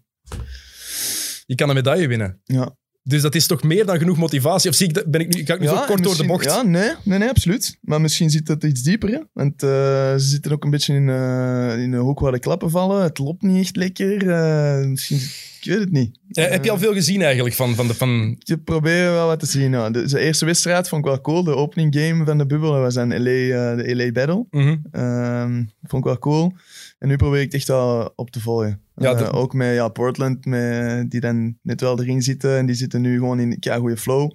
Je 1.45 1.55
kan 1.55 1.69
een 1.69 1.75
medaille 1.75 2.07
winnen. 2.07 2.41
Ja. 2.43 2.77
Dus 3.07 3.21
dat 3.21 3.35
is 3.35 3.47
toch 3.47 3.63
meer 3.63 3.85
dan 3.85 3.97
genoeg 3.97 4.17
motivatie? 4.17 4.69
Of 4.69 4.75
zie 4.75 4.87
ik, 4.87 4.93
dat- 4.93 5.05
ben 5.11 5.21
ik 5.21 5.35
nu, 5.35 5.45
ga 5.45 5.53
ik 5.53 5.59
nu 5.59 5.67
zo 5.67 5.83
kort 5.87 6.03
door 6.03 6.17
de 6.17 6.25
bocht? 6.25 6.45
Ja, 6.45 6.61
nee, 6.63 6.89
nee, 7.03 7.19
nee, 7.19 7.29
absoluut. 7.29 7.77
Maar 7.81 8.01
misschien 8.01 8.29
zit 8.29 8.47
het 8.47 8.63
iets 8.63 8.81
dieper. 8.81 9.09
Hè? 9.09 9.19
Want 9.33 9.63
eh, 9.63 9.69
ze 9.69 10.15
zitten 10.19 10.51
ook 10.51 10.63
een 10.63 10.69
beetje 10.69 10.93
in, 10.93 11.09
eh, 11.09 11.81
in 11.83 11.93
een 11.93 11.99
hoek 11.99 12.19
waar 12.19 12.31
de 12.31 12.39
klappen 12.39 12.69
vallen. 12.69 13.03
Het 13.03 13.17
loopt 13.17 13.41
niet 13.41 13.61
echt 13.61 13.75
lekker. 13.75 14.29
eh, 14.29 14.85
misschien, 14.87 15.17
ik 15.61 15.71
weet 15.71 15.79
het 15.79 15.91
niet. 15.91 16.17
Heb 16.31 16.63
je 16.63 16.71
al 16.71 16.77
veel 16.77 16.93
gezien 16.93 17.21
eigenlijk 17.21 17.55
van, 17.55 17.75
van 17.75 17.87
de... 17.87 17.93
Van, 17.93 18.35
Ik 18.43 18.63
probeer 18.63 19.11
wel 19.11 19.27
wat 19.27 19.39
te 19.39 19.45
zien. 19.45 19.71
Ja. 19.71 19.89
De, 19.89 20.05
de 20.07 20.19
eerste 20.19 20.45
wedstrijd 20.45 20.87
vond 20.89 21.01
ik 21.05 21.07
wel 21.11 21.21
cool. 21.21 21.43
De 21.43 21.55
opening 21.55 21.95
game 21.99 22.25
van 22.25 22.37
de 22.37 22.45
bubbel 22.45 22.71
dat 22.71 22.81
was 22.81 22.93
dan 22.93 23.09
LA, 23.09 23.75
de 23.75 23.95
LA 23.95 24.11
Battle. 24.11 24.45
Mhm. 24.51 24.75
Ehm, 24.91 25.63
vond 25.83 26.01
ik 26.03 26.09
wel 26.09 26.19
cool. 26.19 26.53
En 26.97 27.07
nu 27.07 27.15
probeer 27.15 27.39
ik 27.39 27.45
het 27.45 27.53
echt 27.53 27.67
wel 27.67 28.13
op 28.15 28.29
te 28.31 28.39
volgen. 28.39 28.81
Ja, 28.95 29.13
Eh, 29.13 29.33
ook 29.33 29.53
met 29.53 29.73
ja, 29.73 29.87
Portland, 29.87 30.45
met, 30.45 31.11
die 31.11 31.19
dan 31.19 31.57
net 31.61 31.81
wel 31.81 31.99
erin 32.01 32.21
zitten. 32.21 32.57
En 32.57 32.65
die 32.65 32.75
zitten 32.75 33.01
nu 33.01 33.17
gewoon 33.17 33.39
in 33.39 33.57
ja, 33.59 33.77
goede 33.77 33.97
flow. 33.97 34.31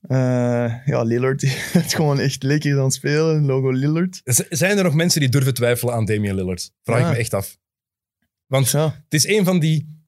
Eh, 0.00 0.74
ja, 0.86 1.02
Lillard 1.02 1.42
het 1.72 1.94
gewoon 1.94 2.18
echt 2.20 2.42
lekker 2.42 2.78
aan 2.78 2.84
het 2.84 2.92
spelen. 2.94 3.44
Logo 3.44 3.70
Lillard. 3.70 4.20
Z- 4.24 4.40
Zijn 4.48 4.78
er 4.78 4.84
nog 4.84 4.94
mensen 4.94 5.20
die 5.20 5.28
durven 5.28 5.54
twijfelen 5.54 5.94
aan 5.94 6.04
Damian 6.04 6.34
Lillard? 6.34 6.70
Vraag 6.82 6.98
Ja. 7.00 7.06
ik 7.06 7.12
me 7.12 7.18
echt 7.18 7.34
af. 7.34 7.56
Want 8.46 8.70
Ja, 8.70 8.84
het 9.04 9.14
is 9.14 9.26
een 9.26 9.44
van, 9.44 9.58
die, 9.58 10.04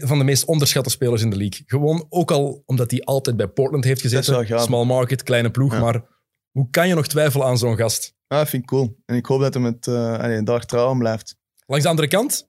van 0.00 0.18
de 0.18 0.24
meest 0.24 0.44
onderschatte 0.44 0.90
spelers 0.90 1.22
in 1.22 1.30
de 1.30 1.36
league. 1.36 1.62
Gewoon 1.66 2.06
ook 2.08 2.30
al 2.30 2.62
omdat 2.66 2.90
hij 2.90 3.00
altijd 3.04 3.36
bij 3.36 3.48
Portland 3.48 3.84
heeft 3.84 4.04
is 4.04 4.12
gezeten. 4.14 4.60
Small 4.60 4.84
market, 4.84 5.22
kleine 5.22 5.50
ploeg. 5.50 5.72
Ja. 5.72 5.80
Maar 5.80 6.04
hoe 6.52 6.70
kan 6.70 6.88
je 6.88 6.94
nog 6.94 7.06
twijfelen 7.06 7.46
aan 7.46 7.58
zo'n 7.58 7.76
gast? 7.76 8.14
ah, 8.26 8.38
dat 8.38 8.48
vind 8.48 8.62
ik 8.62 8.68
cool. 8.68 8.96
En 9.04 9.16
ik 9.16 9.26
hoop 9.26 9.40
dat 9.40 9.54
hij 9.54 9.62
met, 9.62 9.86
eh, 9.86 10.18
allee, 10.18 10.42
daar 10.42 10.66
trouw 10.66 10.88
aan 10.88 10.98
blijft. 10.98 11.36
Langs 11.66 11.84
de 11.84 11.90
andere 11.90 12.08
kant, 12.08 12.48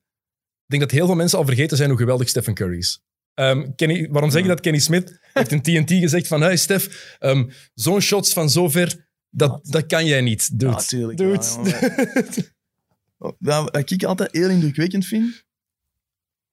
ik 0.64 0.70
denk 0.70 0.82
dat 0.82 0.92
heel 0.92 1.06
veel 1.06 1.16
mensen 1.16 1.38
al 1.38 1.46
vergeten 1.46 1.78
zijn 1.78 1.90
hoe 1.90 1.98
geweldig 1.98 2.30
Stephen 2.30 2.54
Curry 2.54 2.78
is. 2.78 3.02
Ehm, 3.34 3.72
Kenny, 3.76 4.08
waarom 4.12 4.32
zeg 4.32 4.42
je 4.42 4.48
dat? 4.48 4.60
Kenny 4.60 4.80
Smith 4.80 5.20
heeft 5.34 5.52
in 5.52 5.62
TNT 5.62 5.92
gezegd 5.92 6.28
van, 6.28 6.42
hey 6.42 6.58
Stef, 6.58 7.16
ehm, 7.20 7.50
zo'n 7.74 8.02
shots 8.02 8.34
van 8.34 8.50
zover, 8.50 9.08
dat, 9.30 9.66
dat 9.66 9.86
kan 9.86 10.06
jij 10.06 10.22
niet. 10.22 10.60
Dude. 10.60 10.72
Ja, 10.72 10.78
tuurlijk. 10.78 11.18
Dude. 11.18 11.44
Ja, 11.64 12.52
Ja, 13.40 13.64
wat 13.64 13.92
ik 13.92 14.04
altijd 14.04 14.32
heel 14.32 14.50
indrukwekkend 14.50 15.06
vind 15.06 15.46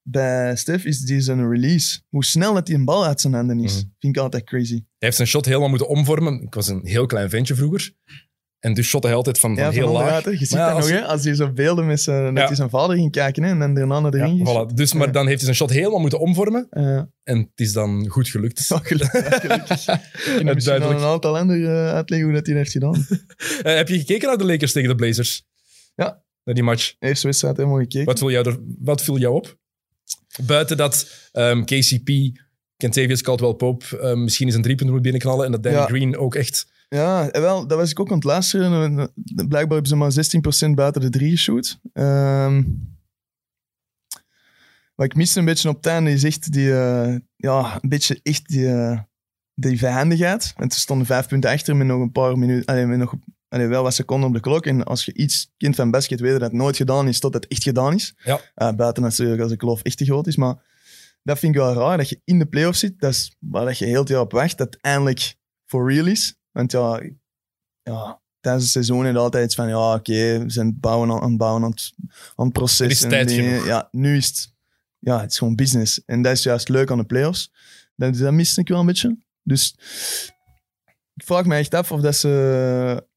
bij 0.03 0.55
Stef 0.55 0.85
is 0.85 0.99
die 0.99 1.21
zijn 1.21 1.49
release. 1.49 1.99
Hoe 2.09 2.25
snel 2.25 2.53
dat 2.53 2.67
hij 2.67 2.77
een 2.77 2.85
bal 2.85 3.05
uit 3.05 3.21
zijn 3.21 3.33
handen 3.33 3.59
is, 3.59 3.73
Mhm. 3.73 3.83
vind 3.99 4.15
ik 4.15 4.21
altijd 4.21 4.43
crazy. 4.43 4.73
Hij 4.73 4.83
heeft 4.97 5.15
zijn 5.15 5.27
shot 5.27 5.45
helemaal 5.45 5.69
moeten 5.69 5.87
omvormen. 5.87 6.41
Ik 6.41 6.53
was 6.53 6.67
een 6.67 6.81
heel 6.85 7.05
klein 7.05 7.29
ventje 7.29 7.55
vroeger. 7.55 7.91
En 8.59 8.73
dus 8.73 8.87
shotte 8.87 9.07
hij 9.07 9.15
altijd 9.15 9.39
van, 9.39 9.55
van 9.55 9.63
Ja, 9.63 9.69
heel 9.71 9.91
laag. 9.91 10.23
Je 10.23 10.35
ziet 10.37 10.49
ja, 10.49 10.65
dat 10.67 10.75
als- 10.75 10.89
nog, 10.89 10.99
hè? 10.99 11.05
Als 11.05 11.23
hij 11.23 11.35
zo 11.35 11.51
beelden 11.51 11.85
met 11.87 12.01
zijn, 12.01 12.23
dat 12.23 12.37
Ja. 12.37 12.45
hij 12.47 12.55
zijn 12.55 12.69
vader 12.69 12.95
ging 12.95 13.11
kijken 13.11 13.43
hè, 13.43 13.49
en 13.49 13.59
dan 13.59 13.73
daarna 13.73 13.99
naar 13.99 14.11
de 14.11 14.17
Ja, 14.17 14.25
ring 14.25 14.41
is. 14.41 14.49
voilà. 14.49 14.73
Dus, 14.73 14.93
maar 14.93 15.11
dan 15.11 15.25
heeft 15.27 15.35
hij 15.41 15.53
zijn 15.53 15.55
shot 15.55 15.69
helemaal 15.69 15.99
moeten 15.99 16.19
omvormen. 16.19 16.67
En 17.23 17.37
het 17.37 17.49
is 17.55 17.73
dan 17.73 18.07
goed 18.07 18.27
gelukt. 18.29 18.65
ja, 18.67 18.77
gelukkig. 18.83 19.41
gelukkig. 19.41 19.87
Ik 20.39 20.43
misschien 20.43 20.63
duidelijk. 20.63 20.99
een 20.99 21.05
aantal 21.05 21.37
anderen 21.37 21.63
eh, 21.87 21.93
uitleggen 21.93 22.27
hoe 22.27 22.37
dat 22.37 22.47
hij 22.47 22.55
heeft 22.55 22.71
gedaan. 22.71 23.05
Eh, 23.63 23.75
heb 23.75 23.87
je 23.87 23.97
gekeken 23.99 24.27
naar 24.27 24.37
de 24.37 24.45
Lakers 24.45 24.71
tegen 24.71 24.89
de 24.89 24.95
Blazers? 24.95 25.43
Ja. 25.95 26.23
Naar 26.43 26.55
die 26.55 26.63
match. 26.63 26.95
Eerste 26.99 27.27
wedstrijd 27.27 27.57
helemaal 27.57 27.79
gekeken. 27.79 28.05
Wat 28.05 28.19
viel 28.19 28.31
jou, 28.31 28.49
er, 28.49 28.57
wat 28.79 29.03
viel 29.03 29.17
jou 29.17 29.35
op? 29.35 29.59
Buiten 30.45 30.77
dat 30.77 31.07
ehm, 31.31 31.63
KCP, 31.63 32.09
Kentavious 32.77 33.21
Caldwell-Pope 33.21 33.99
eh, 33.99 34.13
misschien 34.13 34.47
eens 34.47 34.55
een 34.55 34.61
driepunt 34.61 34.89
moet 34.89 35.01
binnenknallen 35.01 35.45
en 35.45 35.51
dat 35.51 35.63
Danny 35.63 35.79
Ja. 35.79 35.85
Green 35.85 36.17
ook 36.17 36.35
echt... 36.35 36.67
Ja, 36.89 37.29
en 37.29 37.41
wel, 37.41 37.67
dat 37.67 37.77
was 37.77 37.91
ik 37.91 37.99
ook 37.99 38.09
aan 38.09 38.15
het 38.15 38.23
luisteren. 38.23 38.83
En, 38.83 38.99
eh, 38.99 39.05
Blijkbaar 39.47 39.59
hebben 39.59 39.87
ze 39.87 39.95
maar 39.95 40.11
16% 40.11 40.75
buiten 40.75 41.01
de 41.01 41.09
drie 41.09 41.29
geshoot. 41.29 41.79
Ehm 41.93 42.61
wat 45.01 45.09
ik 45.09 45.15
miste 45.15 45.39
een 45.39 45.45
beetje 45.45 45.69
op 45.69 45.85
einde 45.85 46.11
is 46.11 46.23
echt 46.23 46.51
die, 46.51 46.73
eh, 46.73 47.15
ja, 47.35 47.77
een 47.81 47.89
beetje 47.89 48.19
echt 48.23 48.47
die, 48.47 48.67
eh, 48.67 48.99
die 49.53 49.77
vijandigheid. 49.77 50.53
En 50.57 50.71
ze 50.71 50.79
stonden 50.79 51.05
vijf 51.05 51.27
punten 51.27 51.49
achter 51.49 51.75
met 51.75 51.87
nog 51.87 52.01
een 52.01 52.11
paar 52.11 52.37
minuten, 52.37 52.65
allee, 52.65 52.85
met 52.85 52.97
nog 52.97 53.13
allee, 53.51 53.67
wel 53.67 53.83
wat 53.83 53.93
seconden 53.93 54.27
op 54.27 54.35
de 54.35 54.39
klok. 54.39 54.65
En 54.65 54.83
als 54.83 55.05
je 55.05 55.13
iets 55.13 55.51
kind 55.57 55.75
van 55.75 55.91
basket 55.91 56.19
weet 56.19 56.31
dat 56.31 56.41
het 56.41 56.53
nooit 56.53 56.75
gedaan 56.75 57.07
is, 57.07 57.19
tot 57.19 57.33
het 57.33 57.47
echt 57.47 57.63
gedaan 57.63 57.93
is. 57.93 58.15
Ja. 58.23 58.39
Eh, 58.55 58.71
buiten 58.73 59.03
natuurlijk 59.03 59.41
als 59.41 59.51
ik 59.51 59.59
geloof 59.59 59.81
echt 59.81 59.97
te 59.97 60.05
groot 60.05 60.27
is, 60.27 60.35
maar 60.35 60.55
dat 61.23 61.39
vind 61.39 61.55
ik 61.55 61.61
wel 61.61 61.73
raar, 61.73 61.97
dat 61.97 62.09
je 62.09 62.21
in 62.23 62.39
de 62.39 62.45
playoffs 62.45 62.79
zit. 62.79 62.99
Dat 62.99 63.11
is 63.11 63.35
waar 63.39 63.65
dat 63.65 63.77
je 63.77 63.85
heel 63.85 63.99
het 63.99 64.09
jaar 64.09 64.21
op 64.21 64.31
wacht, 64.31 64.57
dat 64.57 64.73
het 64.73 64.81
eindelijk 64.81 65.35
for 65.65 65.93
real 65.93 66.05
is. 66.05 66.35
Want 66.51 66.71
ja, 66.71 67.01
ja 67.83 68.21
tijdens 68.39 68.63
het 68.63 68.73
seizoen 68.73 69.01
is 69.01 69.07
het 69.07 69.17
altijd 69.17 69.45
iets 69.45 69.55
van, 69.55 69.67
ja, 69.67 69.93
oké, 69.93 70.39
we 70.43 70.49
zijn 70.49 70.79
bouwen 70.79 71.11
aan, 71.11 71.21
aan 71.21 71.29
het 71.29 71.37
bouwen, 71.37 71.63
aan 71.63 71.69
het, 71.69 71.93
aan 72.35 72.45
het 72.45 72.53
proces. 72.53 72.91
Is 72.91 73.03
en 73.03 73.27
dingen. 73.27 73.65
Ja, 73.65 73.87
nu 73.91 74.17
is 74.17 74.27
het, 74.27 74.53
ja, 74.99 75.21
het 75.21 75.31
is 75.31 75.37
gewoon 75.37 75.55
business. 75.55 76.05
En 76.05 76.21
dat 76.21 76.31
is 76.31 76.43
juist 76.43 76.69
leuk 76.69 76.91
aan 76.91 76.97
de 76.97 77.05
playoffs. 77.05 77.51
Dat, 77.95 78.17
dat 78.17 78.33
miste 78.33 78.61
ik 78.61 78.67
wel 78.67 78.79
een 78.79 78.85
beetje. 78.85 79.17
Dus 79.43 79.75
ik 81.15 81.25
vraag 81.25 81.45
me 81.45 81.55
echt 81.55 81.73
af 81.73 81.91
of 81.91 82.01
dat 82.01 82.15
ze... 82.15 83.09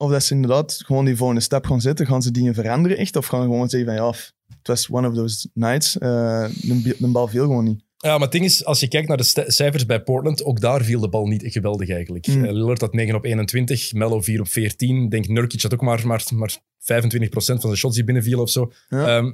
Of 0.00 0.10
dat 0.10 0.22
ze 0.22 0.34
inderdaad 0.34 0.80
gewoon 0.84 1.04
die 1.04 1.16
volgende 1.16 1.40
stap 1.40 1.66
gaan 1.66 1.80
zetten. 1.80 2.06
Gaan 2.06 2.22
ze 2.22 2.30
dingen 2.30 2.54
veranderen 2.54 2.98
echt? 2.98 3.16
Of 3.16 3.26
gaan 3.26 3.42
ze 3.42 3.48
gewoon 3.48 3.68
zeggen 3.68 3.88
van 3.88 4.04
ja, 4.04 4.10
het 4.58 4.66
was 4.66 4.90
one 4.90 5.08
of 5.08 5.14
those 5.14 5.48
nights. 5.54 5.98
Eh, 5.98 6.48
de, 6.60 6.96
de 6.98 7.08
bal 7.08 7.28
viel 7.28 7.44
gewoon 7.44 7.64
niet. 7.64 7.86
Ja, 7.96 8.12
maar 8.12 8.20
het 8.20 8.32
ding 8.32 8.44
is, 8.44 8.64
als 8.64 8.80
je 8.80 8.88
kijkt 8.88 9.08
naar 9.08 9.16
de 9.16 9.44
cijfers 9.46 9.86
bij 9.86 10.02
Portland, 10.02 10.44
ook 10.44 10.60
daar 10.60 10.84
viel 10.84 11.00
de 11.00 11.08
bal 11.08 11.26
niet 11.26 11.42
geweldig 11.46 11.88
eigenlijk. 11.88 12.26
Mm. 12.26 12.44
Lillard 12.44 12.80
had 12.80 12.92
9 12.92 13.14
op 13.14 13.24
21, 13.24 13.92
Mello 13.92 14.20
4 14.20 14.40
op 14.40 14.48
14. 14.48 15.02
Ik 15.02 15.10
denk 15.10 15.28
Nurkic 15.28 15.62
had 15.62 15.74
ook 15.74 15.80
maar, 15.80 16.06
maar, 16.06 16.24
maar 16.34 16.58
25% 16.58 16.58
van 17.30 17.60
zijn 17.60 17.76
shots 17.76 17.94
die 17.94 18.04
binnenvielen 18.04 18.42
of 18.42 18.50
zo. 18.50 18.72
Ja. 18.88 19.16
Ehm, 19.16 19.32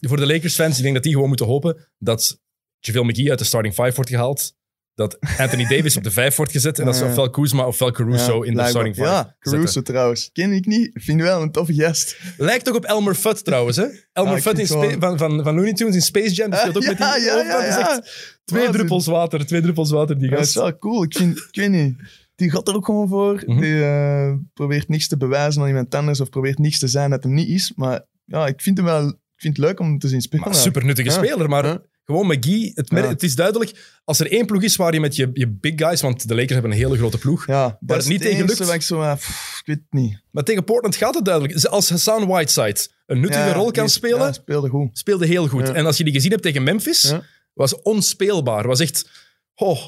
voor 0.00 0.16
de 0.16 0.26
Lakers-fans, 0.26 0.76
ik 0.76 0.82
denk 0.82 0.94
dat 0.94 1.02
die 1.02 1.12
gewoon 1.12 1.28
moeten 1.28 1.46
hopen 1.46 1.88
dat 1.98 2.40
JaVale 2.78 3.06
McGee 3.06 3.30
uit 3.30 3.38
de 3.38 3.44
starting 3.44 3.74
five 3.74 3.94
wordt 3.94 4.10
gehaald. 4.10 4.54
Dat 4.94 5.18
Anthony 5.38 5.66
Davis 5.66 5.96
op 5.96 6.02
de 6.02 6.10
vijf 6.10 6.36
wordt 6.36 6.52
gezet. 6.52 6.78
En 6.78 6.84
dat 6.84 6.96
ze 6.96 7.04
ofwel 7.04 7.30
Kuzma 7.30 7.66
ofwel 7.66 7.90
Caruso 7.90 8.44
Ja, 8.44 8.50
in 8.50 8.56
de 8.56 8.66
starting 8.66 8.94
five 8.94 9.06
Ja, 9.06 9.36
Caruso 9.38 9.64
zetten. 9.64 9.84
trouwens. 9.84 10.30
Ken 10.32 10.52
ik 10.52 10.66
niet. 10.66 10.90
Vind 10.94 11.20
wel 11.20 11.42
een 11.42 11.50
toffe 11.52 11.74
gast. 11.74 12.16
Lijkt 12.36 12.64
toch 12.64 12.74
op 12.76 12.84
Elmer 12.84 13.14
Fudd 13.14 13.44
trouwens, 13.44 13.76
hè? 13.76 13.86
Elmer 14.12 14.34
Ja, 14.34 14.40
Fudd 14.40 14.58
in 14.58 14.66
gewoon- 14.66 15.00
van, 15.00 15.18
van, 15.18 15.42
van 15.42 15.54
Looney 15.54 15.72
Tunes 15.72 15.94
in 15.94 16.02
Space 16.02 16.34
Jam. 16.34 16.50
Die 16.50 16.58
speelt 16.58 16.76
ook 16.76 16.82
ja, 16.82 16.88
met 16.88 16.98
die... 16.98 17.06
ja, 17.06 17.16
ja, 17.42 17.56
Oh, 17.58 17.66
ja. 17.66 17.78
echt 17.98 18.38
twee 18.44 18.70
druppels 18.70 19.06
water. 19.06 19.46
Twee 19.46 19.60
druppels 19.60 19.90
water, 19.90 20.18
die 20.18 20.30
Dat 20.30 20.38
is 20.38 20.44
gast. 20.44 20.54
wel 20.58 20.78
cool. 20.78 21.02
Ik, 21.02 21.16
vind, 21.16 21.36
ik 21.38 21.48
weet 21.56 21.70
niet. 21.70 21.96
Die 22.34 22.50
gaat 22.50 22.68
er 22.68 22.74
ook 22.74 22.84
gewoon 22.84 23.08
voor. 23.08 23.42
Mhm. 23.46 23.60
Die 23.60 23.84
eh, 23.84 24.32
probeert 24.54 24.88
niks 24.88 25.08
te 25.08 25.16
bewijzen 25.16 25.62
aan 25.62 25.68
iemand 25.68 25.94
anders 25.94 26.20
of 26.20 26.28
probeert 26.30 26.58
niks 26.58 26.78
te 26.78 26.88
zijn 26.88 27.10
dat 27.10 27.22
hem 27.22 27.34
niet 27.34 27.48
is. 27.48 27.72
Maar 27.76 28.00
ja, 28.24 28.46
ik 28.46 28.60
vind 28.60 28.76
hem 28.76 28.86
wel 28.86 29.08
ik 29.08 29.40
vind 29.40 29.56
het 29.56 29.66
leuk 29.66 29.80
om 29.80 29.86
hem 29.86 29.98
te 29.98 30.08
zien 30.08 30.20
spelen. 30.20 30.54
Super 30.54 30.84
nuttige 30.84 31.10
speler, 31.10 31.48
maar. 31.48 31.78
Gewoon 32.04 32.26
McGee. 32.26 32.72
Het, 32.74 32.90
Ja. 32.90 33.08
het 33.08 33.22
is 33.22 33.34
duidelijk, 33.34 33.98
als 34.04 34.20
er 34.20 34.30
één 34.32 34.46
ploeg 34.46 34.62
is 34.62 34.76
waar 34.76 34.94
je 34.94 35.00
met 35.00 35.16
je, 35.16 35.30
je 35.32 35.48
big 35.48 35.72
guys, 35.76 36.00
want 36.00 36.28
de 36.28 36.34
Lakers 36.34 36.52
hebben 36.52 36.70
een 36.70 36.76
hele 36.76 36.96
grote 36.96 37.18
ploeg, 37.18 37.46
Ja, 37.46 37.62
Waar 37.62 37.76
dat 37.80 37.96
het 37.96 38.06
niet 38.08 38.20
tegen 38.20 38.46
lukt. 38.46 38.72
ik 38.72 38.82
zo, 38.82 39.14
pff, 39.14 39.58
ik 39.60 39.66
weet 39.66 39.76
het 39.90 40.00
niet. 40.02 40.20
maar 40.30 40.42
tegen 40.44 40.64
Portland 40.64 40.96
gaat 40.96 41.14
het 41.14 41.24
duidelijk. 41.24 41.64
Als 41.64 41.88
Hassan 41.90 42.26
Whiteside 42.26 42.86
een 43.06 43.20
nuttige 43.20 43.44
Ja, 43.44 43.52
rol 43.52 43.70
kan 43.70 43.84
die- 43.84 43.92
spelen, 43.94 44.18
Ja, 44.18 44.32
speelde 44.32 44.68
goed. 44.68 44.98
speelde 44.98 45.26
heel 45.26 45.48
goed. 45.48 45.68
En 45.72 45.86
als 45.86 45.96
je 45.96 46.04
die 46.04 46.12
gezien 46.12 46.30
hebt 46.30 46.42
tegen 46.42 46.62
Memphis, 46.62 47.14
was 47.54 47.82
onspeelbaar. 47.82 48.66
Was 48.66 48.80
echt, 48.80 49.10
oh, 49.54 49.78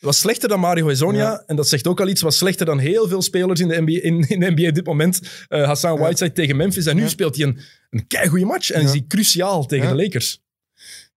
was 0.00 0.18
slechter 0.18 0.48
dan 0.48 0.60
Mario 0.60 0.88
Hezonja. 0.88 1.20
Ja. 1.30 1.42
En 1.46 1.56
dat 1.56 1.68
zegt 1.68 1.86
ook 1.86 2.00
al 2.00 2.08
iets. 2.08 2.20
Was 2.20 2.36
slechter 2.36 2.66
dan 2.66 2.78
heel 2.78 3.08
veel 3.08 3.22
spelers 3.22 3.60
in 3.60 3.68
de 3.68 3.80
NBA, 3.80 4.00
in, 4.02 4.28
in 4.28 4.40
de 4.40 4.50
NBA 4.50 4.68
op 4.68 4.74
dit 4.74 4.86
moment. 4.86 5.20
Eh, 5.48 5.64
Hassan. 5.64 5.98
Whiteside 5.98 6.32
tegen 6.32 6.56
Memphis. 6.56 6.86
En 6.86 6.96
nu 6.96 7.08
speelt 7.08 7.36
hij 7.36 7.46
een, 7.46 7.58
een 7.90 8.06
keigoede 8.06 8.44
match. 8.44 8.70
En 8.70 8.82
is 8.82 8.90
hij 8.90 9.04
cruciaal 9.08 9.66
tegen 9.66 9.88
de 9.96 10.02
Lakers. 10.02 10.41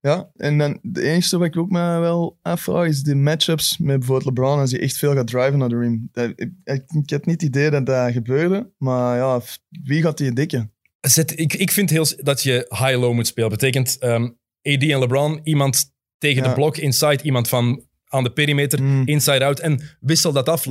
Ja, 0.06 0.30
en 0.36 0.58
dan 0.58 0.80
de 0.82 1.02
enige 1.02 1.38
wat 1.38 1.48
ik 1.48 1.58
ook 1.58 1.70
me 1.70 2.00
wel 2.00 2.40
afvraag 2.42 2.88
is 2.88 3.04
de 3.04 3.16
matchups 3.16 3.78
met 3.78 3.98
bijvoorbeeld 4.00 4.26
LeBron 4.28 4.60
als 4.60 4.72
hij 4.72 4.80
echt 4.82 4.98
veel 4.98 5.14
gaat 5.14 5.28
driven 5.28 5.58
naar 5.58 5.70
de 5.70 5.78
rim. 5.80 6.10
Dat- 6.12 6.30
ik, 6.36 6.50
ik, 6.64 6.84
ik 7.02 7.10
had 7.10 7.26
niet 7.26 7.42
het 7.42 7.50
idee 7.50 7.70
dat 7.70 7.86
dat 7.86 8.12
gebeurde, 8.12 8.72
maar 8.78 9.18
ja, 9.18 9.42
wie 9.84 10.02
gaat 10.02 10.18
die 10.18 10.34
dikken? 10.34 10.74
Zet, 11.02 11.40
ik, 11.40 11.54
ik 11.54 11.72
vind 11.72 11.90
heel, 11.90 12.06
dat 12.18 12.44
je 12.44 12.66
high-low 12.70 13.14
moet 13.14 13.28
spelen. 13.28 13.50
betekent 13.50 13.98
ehm, 13.98 14.24
AD 14.62 14.84
en 14.84 15.00
LeBron, 15.00 15.40
iemand 15.44 15.94
tegen 16.18 16.44
Ja. 16.44 16.50
de 16.50 16.56
blok, 16.56 16.78
inside, 16.78 17.24
iemand 17.24 17.48
van 17.48 17.84
aan 18.06 18.24
de 18.24 18.32
perimeter, 18.34 18.82
Mm. 18.84 19.02
inside-out. 19.06 19.60
En 19.60 19.80
wissel 20.00 20.32
dat 20.32 20.50
af. 20.50 20.66
Ja. 20.66 20.70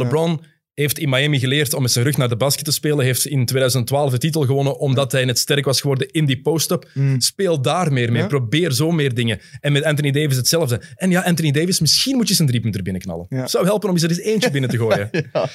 Heeft 0.75 0.99
in 0.99 1.09
Miami 1.09 1.39
geleerd 1.39 1.75
om 1.75 1.83
met 1.83 1.91
zijn 1.91 2.05
rug 2.05 2.17
naar 2.17 2.29
de 2.29 2.37
basket 2.37 2.65
te 2.65 2.73
spelen. 2.73 3.05
Heeft 3.05 3.27
in 3.27 3.47
2012 3.47 4.11
de 4.11 4.19
titel 4.19 4.43
gewonnen 4.45 4.79
omdat 4.79 5.13
hij 5.13 5.25
net 5.25 5.39
sterk 5.39 5.65
was 5.65 5.81
geworden 5.81 6.11
in 6.11 6.25
die 6.27 6.41
post-up. 6.41 6.91
Mm. 6.95 7.21
Speel 7.21 7.63
daar 7.63 7.93
meer 7.93 8.13
mee. 8.13 8.23
Ja. 8.23 8.29
Probeer 8.29 8.73
zo 8.73 8.91
meer 8.91 9.15
dingen. 9.15 9.41
En 9.61 9.73
met 9.73 9.83
Anthony 9.85 10.11
Davis 10.11 10.37
hetzelfde. 10.37 10.81
En 10.97 11.11
ja, 11.11 11.21
Anthony 11.23 11.51
Davis, 11.51 11.81
misschien 11.81 12.17
moet 12.17 12.29
je 12.29 12.35
zijn 12.35 12.49
driepunter 12.49 12.83
binnenknallen. 12.83 13.27
Ja. 13.29 13.47
Zou 13.47 13.65
helpen 13.65 13.89
om 13.89 13.95
eens 13.95 14.05
er 14.05 14.11
eens 14.11 14.19
eentje 14.21 14.51
binnen 14.51 14.71
te 14.71 14.77
gooien. 14.77 15.11
Ja. 15.33 15.49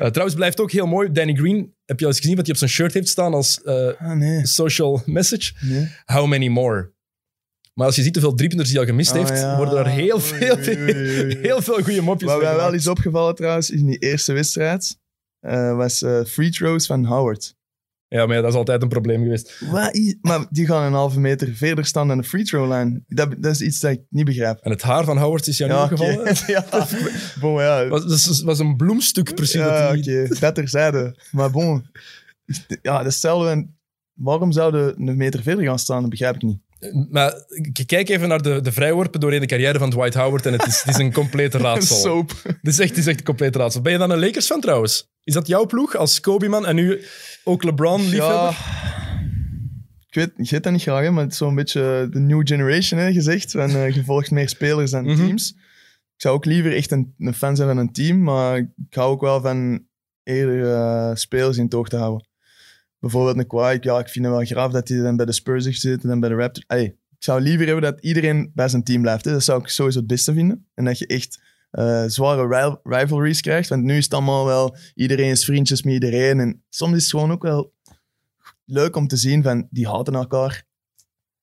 Uh, 0.00 0.06
trouwens, 0.08 0.34
blijft 0.36 0.60
ook 0.60 0.70
heel 0.72 0.86
mooi. 0.86 1.12
Danny 1.12 1.34
Green, 1.34 1.74
heb 1.84 1.98
je 1.98 2.04
al 2.04 2.10
eens 2.10 2.20
gezien 2.20 2.36
wat 2.36 2.44
hij 2.44 2.52
op 2.54 2.58
zijn 2.60 2.70
shirt 2.70 2.94
heeft 2.94 3.08
staan 3.08 3.34
als 3.34 3.62
eh, 3.62 3.86
Ah, 3.98 4.12
nee. 4.12 4.46
social 4.46 5.02
message? 5.06 5.52
nee. 5.60 5.88
How 6.04 6.26
many 6.26 6.48
more? 6.48 6.91
Maar 7.74 7.86
als 7.86 7.96
je 7.96 8.02
ziet 8.02 8.14
hoeveel 8.14 8.34
driepunters 8.34 8.70
hij 8.70 8.78
al 8.80 8.84
gemist 8.86 9.10
Ah, 9.12 9.16
heeft, 9.16 9.40
ja. 9.40 9.56
worden 9.56 9.78
er 9.78 9.86
heel 9.88 10.20
veel, 10.20 10.56
oei, 10.56 10.68
oei, 10.78 11.22
oei. 11.22 11.38
heel 11.42 11.62
veel 11.62 11.82
goede 11.82 12.00
mopjes 12.02 12.30
Wat 12.30 12.42
mij 12.42 12.54
wel 12.56 12.72
is 12.72 12.86
opgevallen 12.86 13.34
trouwens, 13.34 13.70
in 13.70 13.86
die 13.86 13.98
eerste 13.98 14.32
wedstrijd, 14.32 14.98
eh, 15.40 15.76
was 15.76 16.02
eh, 16.02 16.24
free 16.24 16.50
throws 16.50 16.86
van 16.86 17.04
Howard. 17.04 17.54
Ja, 18.08 18.26
maar 18.26 18.36
ja, 18.36 18.42
dat 18.42 18.50
is 18.50 18.56
altijd 18.56 18.82
een 18.82 18.88
probleem 18.88 19.22
geweest. 19.22 19.60
Wat 19.70 19.98
maar 20.20 20.46
die 20.50 20.66
gaan 20.66 20.82
een 20.84 20.92
halve 20.92 21.20
meter 21.20 21.54
verder 21.54 21.84
staan 21.84 22.08
dan 22.08 22.16
de 22.18 22.24
free 22.24 22.44
throw 22.44 22.72
line. 22.72 23.02
Dat, 23.08 23.34
dat 23.38 23.52
is 23.52 23.60
iets 23.60 23.80
dat 23.80 23.90
ik 23.90 24.00
niet 24.08 24.24
begrijp. 24.24 24.58
En 24.62 24.70
het 24.70 24.82
haar 24.82 25.04
van 25.04 25.18
Howard 25.18 25.46
is 25.46 25.58
jou 25.58 25.70
Ja, 25.70 25.82
niet 25.82 25.92
opgevallen? 25.92 26.34
ja. 26.46 26.86
Bon, 27.40 27.60
ja. 27.62 27.88
Was, 27.88 28.04
was, 28.04 28.42
was 28.42 28.58
een 28.58 28.76
bloemstuk 28.76 29.34
precies. 29.34 29.54
Ja, 29.54 29.88
dat 29.88 29.98
oké, 29.98 30.10
hij- 30.10 30.36
dat 30.40 30.54
terzijde. 30.54 31.16
Maar 31.30 31.50
bon, 31.50 31.86
ja, 32.82 33.02
dat 33.02 33.20
waarom 34.12 34.52
zouden 34.52 35.08
een 35.08 35.16
meter 35.16 35.42
verder 35.42 35.64
gaan 35.64 35.78
staan? 35.78 36.00
Dat 36.00 36.10
begrijp 36.10 36.34
ik 36.34 36.42
niet. 36.42 36.58
Maar 37.10 37.34
kijk 37.86 38.08
even 38.08 38.28
naar 38.28 38.42
de, 38.42 38.60
de 38.60 38.72
vrijworpen 38.72 39.20
doorheen 39.20 39.40
de 39.40 39.46
carrière 39.46 39.78
van 39.78 39.90
Dwight 39.90 40.14
Howard 40.14 40.46
en 40.46 40.52
het 40.52 40.66
is, 40.66 40.82
het 40.82 40.94
is 40.94 41.00
een 41.00 41.12
complete 41.12 41.58
raadsel. 41.68 41.96
Soap. 41.96 42.32
Het 42.42 42.56
is 42.62 42.78
echt, 42.78 42.88
het 42.88 42.98
is 42.98 43.06
echt 43.06 43.18
een 43.18 43.24
complete 43.24 43.58
raadsel. 43.58 43.80
Ben 43.82 43.92
je 43.92 43.98
dan 43.98 44.10
een 44.10 44.18
Lakers 44.20 44.46
fan 44.46 44.60
trouwens? 44.60 45.10
Is 45.24 45.34
dat 45.34 45.46
jouw 45.46 45.66
ploeg 45.66 45.96
als 45.96 46.20
Kobe-man 46.20 46.66
en 46.66 46.74
nu 46.74 47.00
ook 47.44 47.62
LeBron-liefhebber? 47.62 48.28
Ja, 48.28 48.50
ik 50.08 50.14
weet, 50.14 50.30
ik 50.36 50.50
weet 50.50 50.62
dat 50.62 50.72
niet 50.72 50.82
graag, 50.82 51.02
hè, 51.04 51.10
maar 51.10 51.22
het 51.22 51.32
is 51.32 51.38
zo'n 51.38 51.54
beetje 51.54 52.08
de 52.10 52.18
new 52.18 52.46
generation 52.46 53.00
hè, 53.00 53.12
gezegd. 53.12 53.50
Van, 53.50 53.70
eh, 53.70 53.90
je 53.90 54.04
volgt 54.04 54.30
meer 54.30 54.48
spelers 54.48 54.90
dan 54.90 55.04
Mhm. 55.04 55.16
teams. 55.16 55.50
Ik 56.14 56.28
zou 56.28 56.34
ook 56.34 56.44
liever 56.44 56.76
echt 56.76 56.90
een, 56.90 57.14
een 57.18 57.34
fan 57.34 57.56
zijn 57.56 57.68
van 57.68 57.76
een 57.78 57.92
team, 57.92 58.22
maar 58.22 58.56
ik 58.58 58.66
hou 58.90 59.10
ook 59.10 59.20
wel 59.20 59.40
van 59.40 59.86
eerder 60.22 60.72
eh, 60.74 61.10
spelers 61.14 61.56
in 61.56 61.64
het 61.64 61.74
oog 61.74 61.88
te 61.88 61.96
houden. 61.96 62.26
Bijvoorbeeld 63.02 63.38
een 63.38 63.46
Kawhi, 63.46 63.78
ja, 63.80 63.98
ik 63.98 64.08
vind 64.08 64.24
het 64.24 64.34
wel 64.34 64.44
graaf 64.44 64.72
dat 64.72 64.88
hij 64.88 64.98
dan 64.98 65.16
bij 65.16 65.26
de 65.26 65.32
Spurs 65.32 65.64
zit 65.64 66.04
en 66.04 66.20
bij 66.20 66.28
de 66.28 66.34
Raptors. 66.34 66.66
Ey, 66.68 66.82
ik 66.84 66.96
zou 67.18 67.40
liever 67.40 67.66
hebben 67.66 67.82
dat 67.92 68.00
iedereen 68.00 68.50
bij 68.54 68.68
zijn 68.68 68.82
team 68.82 69.02
blijft. 69.02 69.24
Hè. 69.24 69.32
Dat 69.32 69.42
zou 69.42 69.60
ik 69.60 69.68
sowieso 69.68 69.98
het 69.98 70.06
beste 70.06 70.32
vinden. 70.32 70.66
En 70.74 70.84
dat 70.84 70.98
je 70.98 71.06
echt 71.06 71.40
eh, 71.70 72.04
zware 72.06 72.46
ri- 72.46 72.76
rivalries 72.82 73.40
krijgt. 73.40 73.68
Want 73.68 73.82
nu 73.82 73.96
is 73.96 74.04
het 74.04 74.14
allemaal 74.14 74.46
wel, 74.46 74.76
iedereen 74.94 75.30
is 75.30 75.44
vriendjes 75.44 75.82
met 75.82 75.92
iedereen. 75.92 76.40
En 76.40 76.62
soms 76.68 76.96
is 76.96 77.02
het 77.02 77.10
gewoon 77.10 77.32
ook 77.32 77.42
wel 77.42 77.72
leuk 78.64 78.96
om 78.96 79.06
te 79.06 79.16
zien 79.16 79.42
van, 79.42 79.66
die 79.70 79.88
haten 79.88 80.14
elkaar. 80.14 80.64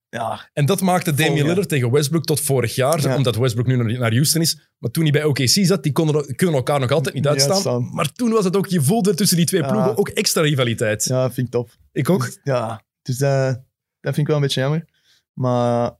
Ja, 0.09 0.49
En 0.53 0.65
dat 0.65 0.81
maakte 0.81 1.13
Damian. 1.13 1.47
Lillard 1.47 1.69
tegen 1.69 1.91
Westbrook 1.91 2.25
tot 2.25 2.41
vorig 2.41 2.75
jaar, 2.75 3.01
Ja. 3.01 3.15
omdat 3.15 3.35
Westbrook 3.35 3.67
nu 3.67 3.97
naar 3.97 4.11
Houston 4.11 4.41
is. 4.41 4.69
Maar 4.77 4.91
toen 4.91 5.03
hij 5.03 5.11
bij 5.11 5.23
OKC 5.23 5.47
zat, 5.47 5.83
die 5.83 5.91
konden, 5.91 6.35
kunnen 6.35 6.55
elkaar 6.55 6.79
nog 6.79 6.91
altijd 6.91 7.15
niet 7.15 7.27
uitstaan. 7.27 7.89
Maar 7.93 8.11
toen 8.11 8.31
was 8.31 8.43
het 8.45 8.55
ook, 8.55 8.67
je 8.67 8.81
voelde 8.81 9.13
tussen 9.13 9.37
die 9.37 9.45
twee 9.45 9.65
ploegen 9.65 9.97
ook 9.97 10.09
extra 10.09 10.41
rivaliteit. 10.41 11.03
ja, 11.03 11.31
vind 11.31 11.47
ik 11.47 11.53
top. 11.53 11.69
Ik 11.91 12.09
ook. 12.09 12.25
Dus, 12.25 12.39
ja, 12.43 12.83
dus 13.01 13.17
dat, 13.17 13.53
dat 13.99 14.13
vind 14.13 14.17
ik 14.17 14.27
wel 14.27 14.35
een 14.35 14.41
beetje 14.41 14.61
jammer. 14.61 14.85
Maar, 15.33 15.91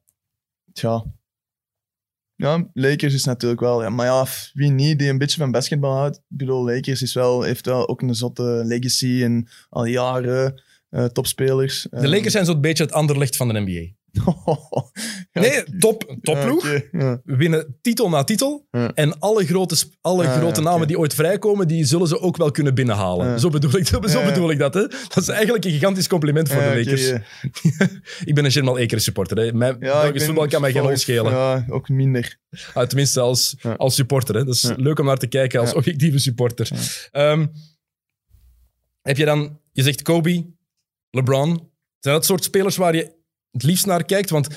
tja. 0.74 1.06
Ja, 2.36 2.70
Lakers 2.74 3.14
is 3.14 3.24
natuurlijk 3.24 3.62
wel... 3.62 3.82
Ja, 3.82 3.90
maar 3.90 4.06
ja, 4.06 4.26
wie 4.54 4.72
niet 4.72 5.00
die 5.00 5.10
een 5.10 5.18
beetje 5.18 5.40
van 5.40 5.52
basketbal 5.52 5.94
houdt. 5.96 6.16
Ik 6.18 6.38
bedoel, 6.38 6.66
Lakers 6.66 7.02
is 7.02 7.14
wel, 7.14 7.42
heeft 7.42 7.66
wel 7.66 7.88
ook 7.88 8.02
een 8.02 8.16
zotte 8.16 8.62
legacy 8.66 9.24
en 9.24 9.48
al 9.70 9.86
jaren 9.86 10.62
eh, 10.90 11.06
topspelers. 11.06 11.88
De 11.90 12.08
Lakers 12.10 12.34
zijn 12.34 12.46
zo'n 12.46 12.62
beetje 12.62 12.84
het 12.84 12.94
anderlicht 12.94 13.36
van 13.36 13.48
de 13.48 13.60
NBA. 13.60 13.98
Nee, 15.32 15.64
top, 15.80 16.16
topploeg. 16.22 16.64
Ja, 16.68 16.76
oké, 16.76 16.88
ja. 16.98 17.22
Winnen 17.24 17.78
titel 17.82 18.10
na 18.10 18.24
titel. 18.24 18.68
Ja. 18.72 18.92
En 18.94 19.20
alle 19.20 19.46
grote, 19.46 19.76
alle 20.02 20.28
Ah, 20.28 20.38
grote 20.38 20.62
namen 20.62 20.88
die 20.88 21.00
ooit 21.00 21.14
vrijkomen, 21.14 21.68
die 21.68 21.86
zullen 21.86 22.08
ze 22.08 22.20
ook 22.20 22.38
wel 22.38 22.52
kunnen 22.52 22.74
binnenhalen. 22.76 23.40
Zo, 23.40 23.50
bedoel 23.50 23.78
ik, 23.78 23.88
zo 24.10 24.24
bedoel 24.26 24.52
ik 24.52 24.58
dat. 24.60 24.74
Hè. 24.74 24.88
Dat 24.88 25.18
is 25.18 25.28
eigenlijk 25.28 25.66
een 25.66 25.72
gigantisch 25.72 26.08
compliment 26.08 26.50
voor 26.50 26.62
de 26.62 26.68
Lakers. 26.78 27.10
ik 28.30 28.36
ben 28.36 28.46
een 28.46 28.52
Germal 28.52 28.78
Ekeren 28.78 29.04
supporter. 29.04 29.38
Hè. 29.38 29.54
Mijn, 29.54 29.80
Belgisch 29.80 30.26
voetbal 30.26 30.48
kan 30.48 30.62
mij 30.62 30.72
geen 30.72 30.82
volg- 30.82 31.00
schelen. 31.00 31.32
Ja, 31.32 31.66
ook 31.70 31.90
minder. 31.90 32.38
Ah, 32.74 32.88
tenminste, 32.88 33.20
als, 33.20 33.56
als 33.78 33.96
supporter. 33.96 34.36
Hè. 34.36 34.44
Dat 34.46 34.56
is 34.56 34.72
leuk 34.76 35.00
om 35.00 35.06
naar 35.06 35.18
te 35.18 35.28
kijken 35.28 35.60
als 35.60 35.74
objectieve 35.74 36.20
supporter. 36.20 36.70
Ehm, 37.12 37.48
heb 39.02 39.18
je 39.18 39.26
dan, 39.26 39.60
je 39.72 39.84
zegt 39.84 40.02
Kobe, 40.02 40.46
LeBron. 41.10 41.68
Zijn 42.00 42.16
dat 42.16 42.26
soort 42.26 42.44
spelers 42.44 42.76
waar 42.78 42.96
je 42.96 43.18
het 43.52 43.64
liefst 43.64 43.86
naar 43.86 44.04
kijkt? 44.06 44.30
Want 44.30 44.48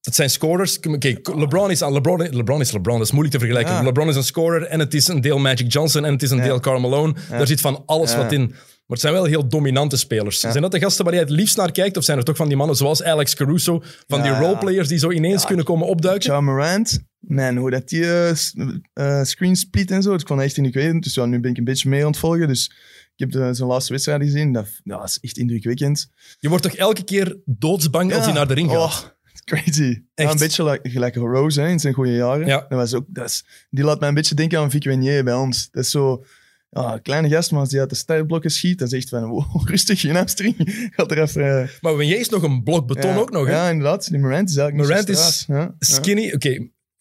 het 0.00 0.14
zijn 0.14 0.30
scorers. 0.30 0.78
Oké, 0.80 1.14
LeBron, 1.22 1.70
is, 1.70 1.80
LeBron, 1.80 2.28
LeBron 2.30 2.60
is 2.60 2.72
LeBron, 2.72 2.98
dat 2.98 3.06
is 3.06 3.12
moeilijk 3.12 3.34
te 3.34 3.40
vergelijken. 3.44 3.74
Ja. 3.74 3.82
LeBron 3.82 4.08
is 4.08 4.16
een 4.16 4.24
scorer 4.24 4.62
en 4.62 4.80
het 4.80 4.94
is 4.94 5.08
een 5.08 5.20
deel 5.20 5.38
Magic 5.38 5.72
Johnson 5.72 6.04
en 6.04 6.12
het 6.12 6.22
is 6.22 6.30
een 6.30 6.36
Ja. 6.36 6.44
deel 6.44 6.60
Karl 6.60 6.80
Malone. 6.80 7.14
Ja. 7.30 7.36
Daar 7.36 7.46
zit 7.46 7.60
van 7.60 7.82
alles 7.86 8.16
wat 8.16 8.32
in. 8.32 8.40
Maar 8.50 8.96
het 8.96 9.00
zijn 9.00 9.12
wel 9.12 9.24
heel 9.24 9.48
dominante 9.48 9.96
spelers. 9.96 10.40
Zijn 10.40 10.60
dat 10.60 10.72
de 10.72 10.78
gasten 10.78 11.04
waar 11.04 11.14
jij 11.14 11.22
het 11.22 11.32
liefst 11.32 11.56
naar 11.56 11.72
kijkt? 11.72 11.96
Of 11.96 12.04
zijn 12.04 12.18
er 12.18 12.24
toch 12.24 12.36
van 12.36 12.48
die 12.48 12.56
mannen 12.56 12.76
zoals 12.76 13.02
Alex 13.02 13.34
Caruso, 13.34 13.82
van 14.06 14.22
die 14.22 14.30
roleplayers 14.30 14.88
die 14.88 14.98
zo 14.98 15.10
ineens 15.10 15.46
kunnen 15.46 15.64
komen 15.64 15.86
opduiken? 15.86 16.32
Ja 16.32 16.40
Morant, 16.40 16.98
man, 17.18 17.56
hoe 17.56 17.70
dat 17.70 17.88
die 17.88 18.04
eh, 18.04 18.30
eh, 18.92 19.24
screen 19.24 19.56
split 19.56 19.90
en 19.90 20.02
zo, 20.02 20.10
dat 20.10 20.22
kon 20.22 20.40
echt 20.40 20.56
indrukwekkend. 20.56 21.02
Dus 21.04 21.14
ja, 21.14 21.24
nu 21.24 21.40
ben 21.40 21.50
ik 21.50 21.56
een 21.56 21.64
beetje 21.64 21.88
mee 21.88 22.00
aan 22.04 22.10
het 22.10 22.18
volgen. 22.18 22.48
Dus 22.48 22.72
ik 23.16 23.30
heb 23.30 23.30
de, 23.30 23.54
zijn 23.54 23.68
laatste 23.68 23.92
wedstrijd 23.92 24.22
gezien. 24.22 24.52
Dat, 24.52 24.66
dat 24.84 25.04
is 25.08 25.18
echt 25.20 25.36
indrukwekkend. 25.38 26.08
Je 26.38 26.48
wordt 26.48 26.62
toch 26.64 26.74
elke 26.74 27.04
keer 27.04 27.36
doodsbang 27.44 28.14
als 28.14 28.24
hij 28.24 28.34
naar 28.34 28.48
de 28.48 28.54
ring 28.54 28.70
gaat? 28.70 28.78
Oh, 28.78 28.98
crazy. 29.44 29.82
Echt. 29.82 30.02
Ja, 30.14 30.30
een 30.30 30.38
beetje 30.38 30.64
like- 30.64 30.88
gelijk 30.90 31.14
Rose 31.14 31.60
hè, 31.60 31.68
in 31.68 31.78
zijn 31.80 31.94
goede 31.94 32.12
jaren. 32.14 32.46
Ja. 32.46 32.60
Dat 32.68 32.78
was 32.78 32.94
ook, 32.94 33.04
dat 33.08 33.24
is, 33.24 33.44
die 33.70 33.84
laat 33.84 34.00
mij 34.00 34.08
een 34.08 34.14
beetje 34.14 34.34
denken 34.34 34.58
aan 34.58 34.70
Vic 34.70 34.84
Wenier 34.84 35.24
bij 35.24 35.34
ons. 35.34 35.68
Dat 35.70 35.84
is 35.84 35.90
zo... 35.90 36.24
Ja, 36.70 36.98
kleine 37.02 37.28
gast, 37.28 37.50
maar 37.50 37.60
als 37.60 37.68
die 37.68 37.80
uit 37.80 37.90
de 37.90 37.96
startblokken 37.96 38.50
schiet, 38.50 38.78
dan 38.78 38.88
zegt 38.88 39.08
van, 39.08 39.24
wow, 39.28 39.62
rustig, 39.68 40.00
geen 40.00 40.14
hamstring. 40.14 40.54
Gaat 40.90 41.10
er 41.10 41.22
even... 41.22 41.62
eh, 41.62 41.68
Maar 41.80 41.96
Wenier 41.96 42.18
is 42.18 42.28
nog 42.28 42.42
een 42.42 42.62
blok 42.62 42.86
beton 42.86 43.16
ook 43.16 43.30
nog. 43.30 43.46
Hè? 43.46 43.52
Ja, 43.52 43.68
inderdaad. 43.70 44.08
Die 44.10 44.18
Morant 44.18 44.50
is 44.50 44.56
eigenlijk 44.56 44.88
Morant 44.88 45.08
is 45.08 45.38
straat. 45.38 45.74
Skinny. 45.78 46.32
Oké, 46.32 46.48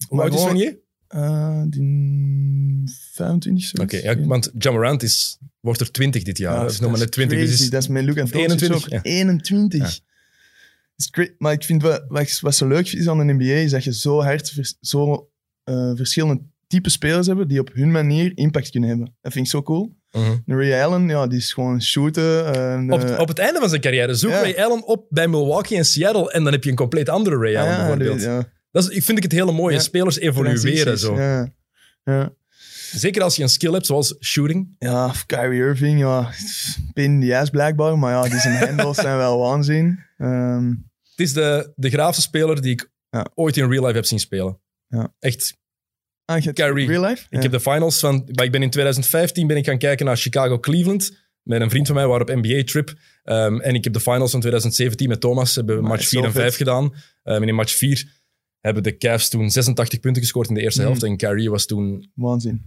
hoe 0.07 0.18
Maar 0.18 0.26
oud 0.30 0.34
is 0.34 0.43
Wenier? 0.45 0.80
Eh, 1.08 1.62
die 1.68 2.82
25 3.14 3.64
zo. 3.68 3.82
Oké, 3.82 3.97
ja, 3.97 4.20
want 4.26 4.51
Jamarant 4.58 5.03
is, 5.03 5.38
wordt 5.60 5.80
er 5.80 5.91
20 5.91 6.24
dit 6.24 6.38
jaar. 6.38 6.53
Ja, 6.56 6.62
dat 6.62 6.72
is 6.72 6.80
nog 6.80 6.89
maar 6.91 6.99
net 6.99 7.12
20. 7.12 7.38
crazy. 7.38 7.51
Dus 7.51 7.62
is- 7.62 7.70
dat 7.70 7.82
is 7.82 7.88
Luca 7.88 8.22
of 8.24 8.30
Doncic 8.30 8.36
21, 8.49 8.84
ook. 8.86 8.89
ja. 8.89 9.01
21. 9.01 9.80
Ja. 9.82 11.28
Maar 11.38 11.53
ik 11.53 11.64
vind 11.64 11.82
wat, 11.82 12.06
wat, 12.08 12.39
wat 12.39 12.56
zo 12.56 12.68
leuk 12.68 12.91
is 12.91 13.08
aan 13.08 13.28
de 13.28 13.34
NBA, 13.34 13.43
is 13.43 13.72
dat 13.72 13.84
je 13.84 13.93
zo 13.93 14.22
hard 14.22 14.49
vers- 14.49 14.78
zo, 14.82 15.30
eh, 15.64 15.91
verschillende 15.95 16.41
type 16.68 16.89
spelers 16.89 17.28
hebben 17.28 17.47
die 17.47 17.60
op 17.60 17.70
hun 17.74 17.91
manier 17.91 18.32
impact 18.36 18.70
kunnen 18.70 18.89
hebben. 18.89 19.16
Dat 19.22 19.32
vind 19.34 19.45
ik 19.45 19.51
zo 19.51 19.62
cool. 19.64 19.95
Mhm. 20.12 20.38
Ray 20.45 20.82
Allen, 20.84 21.08
ja, 21.08 21.28
die 21.28 21.38
is 21.38 21.53
gewoon 21.53 21.82
shooten. 21.82 22.53
en, 22.53 22.91
op, 22.91 22.99
eh, 23.01 23.20
op 23.20 23.28
het 23.28 23.39
einde 23.39 23.60
van 23.60 23.70
zijn 23.70 23.82
carrière 23.82 24.14
zoek. 24.16 24.32
Ray 24.32 24.56
Allen 24.56 24.88
op 24.88 25.06
bij 25.10 25.28
Milwaukee 25.28 25.78
en 25.78 25.86
Seattle 25.86 26.32
en 26.32 26.43
dan 26.43 26.53
heb 26.53 26.64
je 26.64 26.70
een 26.70 26.76
compleet 26.76 27.10
andere 27.10 27.38
Ray 27.38 27.56
Allen 27.56 27.70
ja, 27.72 27.78
bijvoorbeeld. 27.78 28.22
ja, 28.22 28.53
Dat 28.76 28.91
is, 28.91 29.03
vind 29.05 29.17
ik 29.17 29.23
het 29.23 29.32
hele 29.32 29.51
mooie. 29.51 29.73
Ja. 29.76 29.80
Spelers 29.82 30.19
evolueren 30.19 30.97
zo. 30.99 31.15
Ja. 31.19 31.53
Ja. 32.03 32.34
Zeker 32.91 33.21
als 33.23 33.36
je 33.36 33.43
een 33.43 33.49
skill 33.49 33.71
hebt 33.71 33.86
zoals 33.86 34.15
shooting. 34.19 34.76
ja, 34.80 35.05
of 35.05 35.26
Kyrie 35.26 35.59
Irving, 35.61 35.99
ja, 35.99 36.32
pain 36.93 37.11
in 37.21 37.28
the 37.30 37.38
ass 37.38 37.49
blijkbaar, 37.49 37.97
maar 37.99 38.11
ja, 38.11 38.21
die 38.30 38.39
zijn 38.39 38.55
handles 38.67 38.95
zijn 38.97 39.17
wel 39.17 39.39
waanzin. 39.39 39.99
Ehm, 40.17 40.67
Het 41.09 41.19
is 41.26 41.34
de, 41.34 41.73
de 41.76 41.89
graafste 41.89 42.21
speler 42.21 42.61
die 42.61 42.71
ik 42.71 42.91
Ja. 43.09 43.28
ooit 43.34 43.57
in 43.57 43.69
real 43.69 43.84
life 43.84 43.95
heb 43.95 44.05
zien 44.05 44.19
spelen. 44.19 44.59
Ja. 44.88 45.13
Echt. 45.19 45.57
ah, 46.26 46.39
je 46.43 46.53
Kyrie. 46.53 46.88
Real 46.88 47.05
life? 47.05 47.26
Ik 47.30 47.41
heb 47.41 47.51
de 47.51 47.59
finals 47.59 47.99
van... 47.99 48.23
Ik 48.32 48.51
ben 48.51 48.61
in 48.63 48.69
2015 48.69 49.47
ben 49.47 49.57
ik 49.57 49.65
gaan 49.65 49.78
kijken 49.78 50.05
naar 50.05 50.17
Chicago-Cleveland. 50.17 51.17
Met 51.43 51.61
een 51.61 51.69
vriend 51.69 51.86
van 51.86 51.95
mij, 51.95 52.03
we 52.05 52.09
waren 52.11 52.28
op 52.30 52.36
NBA-trip. 52.43 52.93
Ehm, 53.23 53.59
en 53.59 53.76
ik 53.76 53.84
heb 53.84 53.93
de 53.93 53.99
finals 53.99 54.32
van 54.32 54.39
2017 54.39 55.09
met 55.09 55.21
Thomas. 55.21 55.55
Hebben 55.55 55.76
we 55.76 55.82
match 55.82 56.01
is 56.01 56.07
4 56.09 56.19
zo 56.19 56.26
en 56.26 56.32
5 56.32 56.45
vet. 56.45 56.55
gedaan. 56.55 56.93
Ehm, 57.23 57.41
en 57.41 57.47
in 57.47 57.55
match 57.55 57.73
4 57.76 58.23
hebben 58.66 58.84
de 58.84 58.97
Cavs 58.97 59.30
toen 59.30 59.49
86 59.49 59.99
punten 59.99 60.22
gescoord 60.22 60.47
in 60.49 60.55
de 60.55 60.61
eerste 60.61 60.80
Mm. 60.82 60.86
helft. 60.88 61.03
En 61.03 61.18
Kyrie 61.18 61.49
was 61.49 61.66
toen 61.66 62.11
Waanzin. 62.16 62.66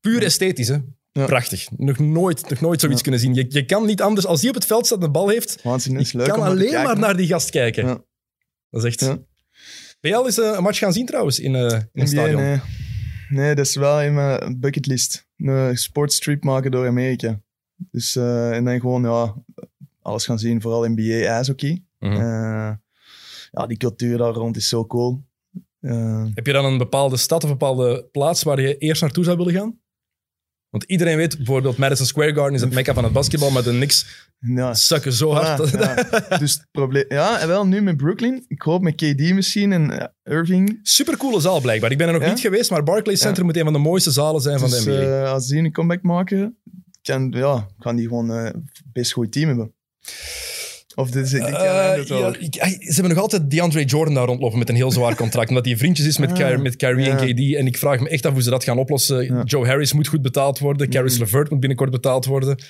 puur 0.00 0.22
esthetisch. 0.22 0.68
Hè? 0.68 0.78
Ja. 1.12 1.26
Prachtig. 1.26 1.68
Nog 1.76 1.98
nooit, 1.98 2.48
nog 2.50 2.60
nooit 2.60 2.80
zoiets 2.80 2.98
Ja. 2.98 3.02
kunnen 3.02 3.20
zien. 3.20 3.34
Je, 3.34 3.46
je 3.48 3.64
kan 3.64 3.86
niet 3.86 4.02
anders... 4.02 4.26
Als 4.26 4.40
hij 4.40 4.48
op 4.48 4.54
het 4.54 4.66
veld 4.66 4.86
staat 4.86 4.98
en 4.98 5.04
de 5.04 5.10
bal 5.10 5.28
heeft... 5.28 5.62
Waanzin, 5.62 5.96
is 5.96 6.10
Je 6.10 6.18
leuk 6.18 6.28
kan 6.28 6.42
alleen 6.42 6.58
kijken, 6.70 6.82
maar 6.84 6.98
naar 6.98 7.16
die 7.16 7.26
gast 7.26 7.50
kijken. 7.50 7.86
Ja. 7.86 8.02
Dat 8.70 8.84
is 8.84 8.88
echt... 8.88 9.00
Ja. 9.00 9.18
Ben 10.00 10.10
je 10.10 10.16
al 10.16 10.26
eens 10.26 10.36
een 10.36 10.62
match 10.62 10.78
gaan 10.78 10.92
zien 10.92 11.06
trouwens 11.06 11.38
in, 11.38 11.54
eh, 11.54 11.60
in 11.62 11.68
een 11.70 11.88
NBA, 11.92 12.06
stadion? 12.06 12.40
nee. 12.42 12.60
nee, 13.28 13.54
dat 13.54 13.66
is 13.66 13.74
wel 13.74 14.00
in 14.02 14.14
mijn 14.14 14.60
bucketlist. 14.60 15.26
Een 15.36 15.76
sportstrip 15.76 16.44
maken 16.44 16.70
door 16.70 16.86
Amerika. 16.86 17.40
Dus, 17.76 18.16
eh, 18.16 18.50
en 18.56 18.64
dan 18.64 18.80
gewoon 18.80 19.02
ja, 19.02 19.34
alles 20.02 20.24
gaan 20.24 20.38
zien, 20.38 20.60
vooral 20.60 20.88
NBA 20.88 21.26
ijshockey. 21.26 21.82
Eh, 21.98 22.72
ja, 23.50 23.66
die 23.66 23.76
cultuur 23.76 24.18
daar 24.18 24.32
rond 24.32 24.56
is 24.56 24.68
zo 24.68 24.86
cool. 24.86 25.24
Heb 26.34 26.46
je 26.46 26.52
dan 26.52 26.64
een 26.64 26.78
bepaalde 26.78 27.16
stad 27.16 27.44
of 27.44 27.50
een 27.50 27.58
bepaalde 27.58 28.08
plaats 28.12 28.42
waar 28.42 28.60
je 28.60 28.78
eerst 28.78 29.02
naartoe 29.02 29.24
zou 29.24 29.36
willen 29.36 29.54
gaan? 29.54 29.82
Want 30.70 30.84
iedereen 30.86 31.16
weet, 31.16 31.36
bijvoorbeeld 31.36 31.76
Madison 31.76 32.06
Square 32.06 32.34
Garden 32.34 32.54
is 32.54 32.60
het 32.60 32.72
mekka 32.72 32.94
van 32.94 33.04
het 33.04 33.12
basketbal, 33.12 33.50
maar 33.50 33.62
de 33.62 33.70
Knicks 33.70 34.28
ja, 34.38 34.74
sukken 34.74 35.12
zo 35.12 35.32
hard. 35.32 35.70
Ja, 35.70 35.94
ja. 36.20 36.36
Dus 36.38 36.52
het 36.52 36.66
probleem... 36.70 37.04
Ja, 37.08 37.40
en 37.40 37.48
wel 37.48 37.66
nu 37.66 37.82
met 37.82 37.96
Brooklyn. 37.96 38.44
Ik 38.48 38.62
hoop 38.62 38.82
met 38.82 38.94
KD 38.94 39.34
misschien 39.34 39.72
en 39.72 40.00
eh, 40.00 40.06
Irving. 40.38 40.78
Supercoole 40.82 41.40
zaal 41.40 41.60
blijkbaar. 41.60 41.90
Ik 41.90 41.98
ben 41.98 42.06
er 42.06 42.20
nog 42.20 42.28
niet 42.28 42.40
geweest, 42.40 42.70
maar 42.70 42.82
Barclays 42.82 43.20
Center 43.20 43.44
moet 43.44 43.56
een 43.56 43.64
van 43.64 43.72
de 43.72 43.78
mooiste 43.78 44.10
zalen 44.10 44.40
zijn 44.40 44.58
van 44.58 44.70
Dus 44.70 44.84
de 44.84 44.90
NBA. 44.90 45.22
eh, 45.22 45.32
als 45.32 45.46
die 45.46 45.58
een 45.58 45.72
comeback 45.72 46.02
maken, 46.02 46.56
kan, 47.02 47.30
ja, 47.36 47.66
kan 47.78 47.96
die 47.96 48.08
gewoon 48.08 48.32
eh, 48.32 48.50
best 48.92 49.12
goed 49.12 49.32
team 49.32 49.48
hebben. 49.48 49.74
Of 50.94 51.10
dit 51.10 51.24
is 51.24 51.32
ik 51.32 51.42
Eh, 51.42 51.50
ja, 52.06 52.34
ik- 52.38 52.54
ze 52.54 52.92
hebben 52.94 53.08
nog 53.12 53.18
altijd 53.22 53.50
DeAndre 53.50 53.84
Jordan 53.84 54.14
daar 54.14 54.26
rondlopen 54.26 54.58
met 54.58 54.68
een 54.68 54.74
heel 54.74 54.90
zwaar 54.90 55.14
contract. 55.16 55.48
omdat 55.48 55.64
hij 55.64 55.76
vriendjes 55.76 56.06
is 56.06 56.18
met, 56.18 56.30
Ah, 56.30 56.36
Kyrie, 56.36 56.58
met 56.58 56.76
Kyrie 56.76 57.10
en. 57.10 57.16
KD. 57.16 57.54
En 57.56 57.66
ik 57.66 57.78
vraag 57.78 58.00
me 58.00 58.08
echt 58.08 58.26
af 58.26 58.32
hoe 58.32 58.42
ze 58.42 58.50
dat 58.50 58.64
gaan 58.64 58.78
oplossen. 58.78 59.24
Ja. 59.24 59.42
Joe 59.42 59.66
Harris 59.66 59.92
moet 59.92 60.06
goed 60.08 60.22
betaald 60.22 60.58
worden. 60.58 60.90
Caris 60.90 61.12
Mhm. 61.12 61.22
LeVert 61.22 61.50
moet 61.50 61.60
binnenkort 61.60 61.90
betaald 61.90 62.24
worden. 62.24 62.62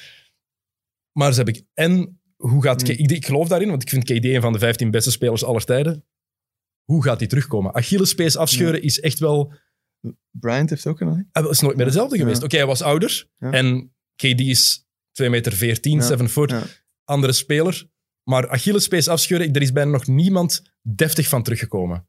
Maar 1.13 1.31
ze 1.33 1.43
hebben... 1.43 1.67
En 1.75 2.21
hoe 2.37 2.63
gaat... 2.63 2.83
Mhm. 2.83 2.91
ik, 2.91 3.11
ik 3.11 3.27
geloof 3.27 3.49
daarin, 3.49 3.69
want 3.69 3.83
ik 3.83 3.89
vind 3.89 4.05
KD 4.05 4.25
een 4.25 4.41
van 4.41 4.53
de 4.53 4.59
15 4.59 4.91
beste 4.91 5.11
spelers 5.11 5.45
aller 5.45 5.65
tijden. 5.65 6.05
Hoe 6.85 7.03
gaat 7.03 7.19
hij 7.19 7.29
terugkomen? 7.29 7.75
Achillespees 7.75 8.37
afscheuren 8.37 8.83
is 8.83 9.01
echt 9.01 9.19
wel... 9.19 9.53
Bryant 10.31 10.71
heeft 10.71 10.87
ook 10.87 11.01
een. 11.01 11.29
Hij 11.33 11.43
is 11.49 11.61
nooit 11.61 11.77
meer 11.77 11.87
dezelfde 11.87 12.17
Ja. 12.17 12.23
geweest. 12.23 12.43
Oké, 12.43 12.57
hij 12.57 12.67
was 12.67 12.83
ouder. 12.83 13.27
Ja. 13.39 13.51
En 13.51 13.95
KD 14.17 14.41
is 14.41 14.87
2 15.13 15.31
meter 15.31 15.53
14, 15.53 15.97
Ja. 15.97 16.03
7 16.03 16.29
foot. 16.29 16.51
Ja. 16.51 16.63
Andere 17.05 17.33
speler. 17.33 17.89
Maar 18.25 18.49
Achillespees 18.49 19.09
afscheuren, 19.09 19.53
er 19.53 19.63
is 19.63 19.73
bijna 19.73 19.91
nog 19.91 20.07
niemand 20.07 20.63
deftig 20.83 21.29
van 21.29 21.43
teruggekomen. 21.43 22.07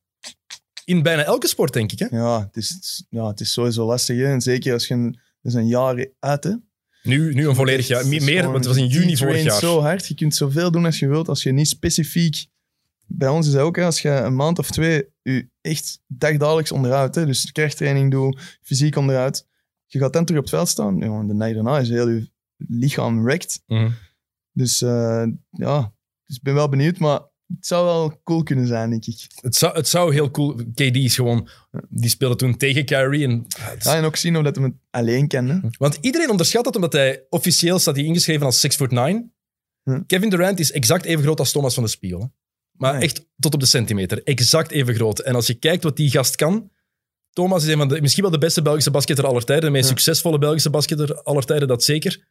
In 0.86 1.04
bijna 1.04 1.24
elke 1.24 1.48
sport, 1.48 1.74
denk 1.74 1.92
ik. 1.92 2.00
Hè? 2.00 2.08
Ja, 2.10 2.40
het 2.40 2.58
is, 2.58 3.04
ja, 3.10 3.28
het 3.28 3.40
is 3.40 3.52
sowieso 3.52 3.86
lastig. 3.86 4.18
Hè? 4.18 4.26
En 4.26 4.42
zeker 4.42 4.74
als 4.74 4.88
je 4.88 4.94
een, 4.94 5.20
er 5.42 5.52
zijn 5.52 5.68
jaren 5.68 6.12
uit. 6.20 6.44
Hè? 6.44 6.54
Nu, 7.04 7.34
nu 7.34 7.48
een 7.48 7.56
volledig 7.56 7.88
jaar. 7.88 8.08
Meer, 8.08 8.44
want 8.44 8.56
het 8.56 8.66
was 8.66 8.78
in 8.78 8.88
juni 8.88 9.18
vorig 9.18 9.44
jaar. 9.44 9.60
zo 9.60 9.82
hard. 9.82 10.08
Je 10.08 10.16
kunt 10.16 10.36
zoveel 10.36 10.72
doen 10.72 10.86
als 10.86 11.00
je 11.00 11.08
wilt. 11.08 11.30
Als 11.30 11.44
je 11.44 11.52
niet 11.52 11.68
specifiek 11.68 12.48
bij 13.08 13.28
ons 13.28 13.48
is 13.48 13.54
dat 13.54 13.62
ook, 13.62 13.76
hè, 13.76 13.84
als 13.84 14.02
je 14.02 14.10
een 14.10 14.36
maand 14.36 14.60
of 14.60 14.72
twee 14.72 15.08
je 15.22 15.50
echt 15.62 16.00
dagdagelijks 16.08 16.72
onderhoudt, 16.72 17.16
hè, 17.16 17.26
dus 17.26 17.52
krachttraining 17.52 18.12
doe, 18.12 18.38
fysiek 18.62 18.96
onderhoud, 18.96 19.48
je 19.86 20.00
gaat 20.00 20.14
dan 20.14 20.26
terug 20.26 20.42
op 20.42 20.46
het 20.46 20.56
veld 20.56 20.70
staan, 20.70 20.98
ja, 20.98 21.24
de 21.24 21.38
dag 21.38 21.54
daarna 21.54 21.80
is 21.80 21.90
heel 21.90 22.10
je 22.10 22.30
lichaam 22.58 23.24
wrecked. 23.24 23.62
Mhm. 23.68 23.90
Dus 24.52 24.82
eh, 24.82 25.26
ja, 25.50 25.94
dus 26.26 26.36
ik 26.36 26.42
ben 26.44 26.54
wel 26.54 26.70
benieuwd, 26.70 26.98
maar 26.98 27.20
het 27.48 27.66
zou 27.68 27.86
wel 27.86 28.22
cool 28.24 28.44
kunnen 28.44 28.68
zijn, 28.68 28.90
denk 28.90 29.06
ik. 29.06 29.28
Het 29.42 29.56
zou, 29.56 29.76
het 29.76 29.88
zou 29.88 30.14
heel 30.14 30.32
cool... 30.32 30.54
KD 30.74 30.96
is 30.96 31.16
gewoon... 31.16 31.50
Die 31.90 32.10
speelde 32.10 32.36
toen 32.36 32.58
tegen 32.58 32.86
Kyrie. 32.86 33.24
En, 33.24 33.46
is- 33.78 33.84
Ja, 33.84 33.96
en 33.96 34.04
ook 34.04 34.16
zien 34.16 34.38
of 34.38 34.44
dat 34.44 34.56
hij 34.56 34.66
het 34.66 34.74
alleen 34.90 35.28
kende. 35.28 35.62
Want 35.78 35.98
iedereen 36.02 36.30
onderschat 36.30 36.64
dat 36.64 36.76
omdat 36.76 36.94
hij 36.94 37.26
officieel 37.30 37.80
staat 37.80 37.96
hij 37.96 38.06
ingeschreven 38.06 38.46
als 38.46 38.60
6 38.60 38.76
foot 38.76 38.92
9. 38.92 39.34
Hm. 39.84 40.02
Kevin 40.06 40.30
Durant 40.30 40.60
is 40.60 40.72
exact 40.72 41.06
even 41.06 41.24
groot 41.24 41.40
als 41.40 41.52
Thomas 41.52 41.74
van 41.74 41.84
de 41.84 41.90
Spiegel. 41.90 42.20
hè. 42.20 42.26
Maar 42.72 42.94
Nee. 42.94 43.02
echt 43.02 43.26
tot 43.40 43.54
op 43.54 43.60
de 43.60 43.66
centimeter. 43.66 44.24
Exact 44.24 44.72
even 44.72 44.96
groot. 44.96 45.20
En 45.20 45.36
als 45.36 45.48
je 45.48 45.54
kijkt 45.54 45.84
wat 45.84 45.98
die 45.98 46.10
gast 46.10 46.36
kan... 46.36 46.72
Thomas 47.30 47.64
is 47.64 47.72
een 47.72 47.78
van 47.78 47.88
de, 47.88 48.02
misschien 48.02 48.24
wel 48.24 48.32
de 48.32 48.38
beste 48.38 48.62
Belgische 48.62 48.92
basketter 48.92 49.26
aller 49.26 49.44
tijden. 49.46 49.66
De 49.66 49.72
meest 49.72 49.84
Ja. 49.84 49.90
succesvolle 49.90 50.38
Belgische 50.38 50.70
basketter 50.70 51.22
aller 51.24 51.44
tijden, 51.46 51.68
dat 51.68 51.84
zeker. 51.84 52.28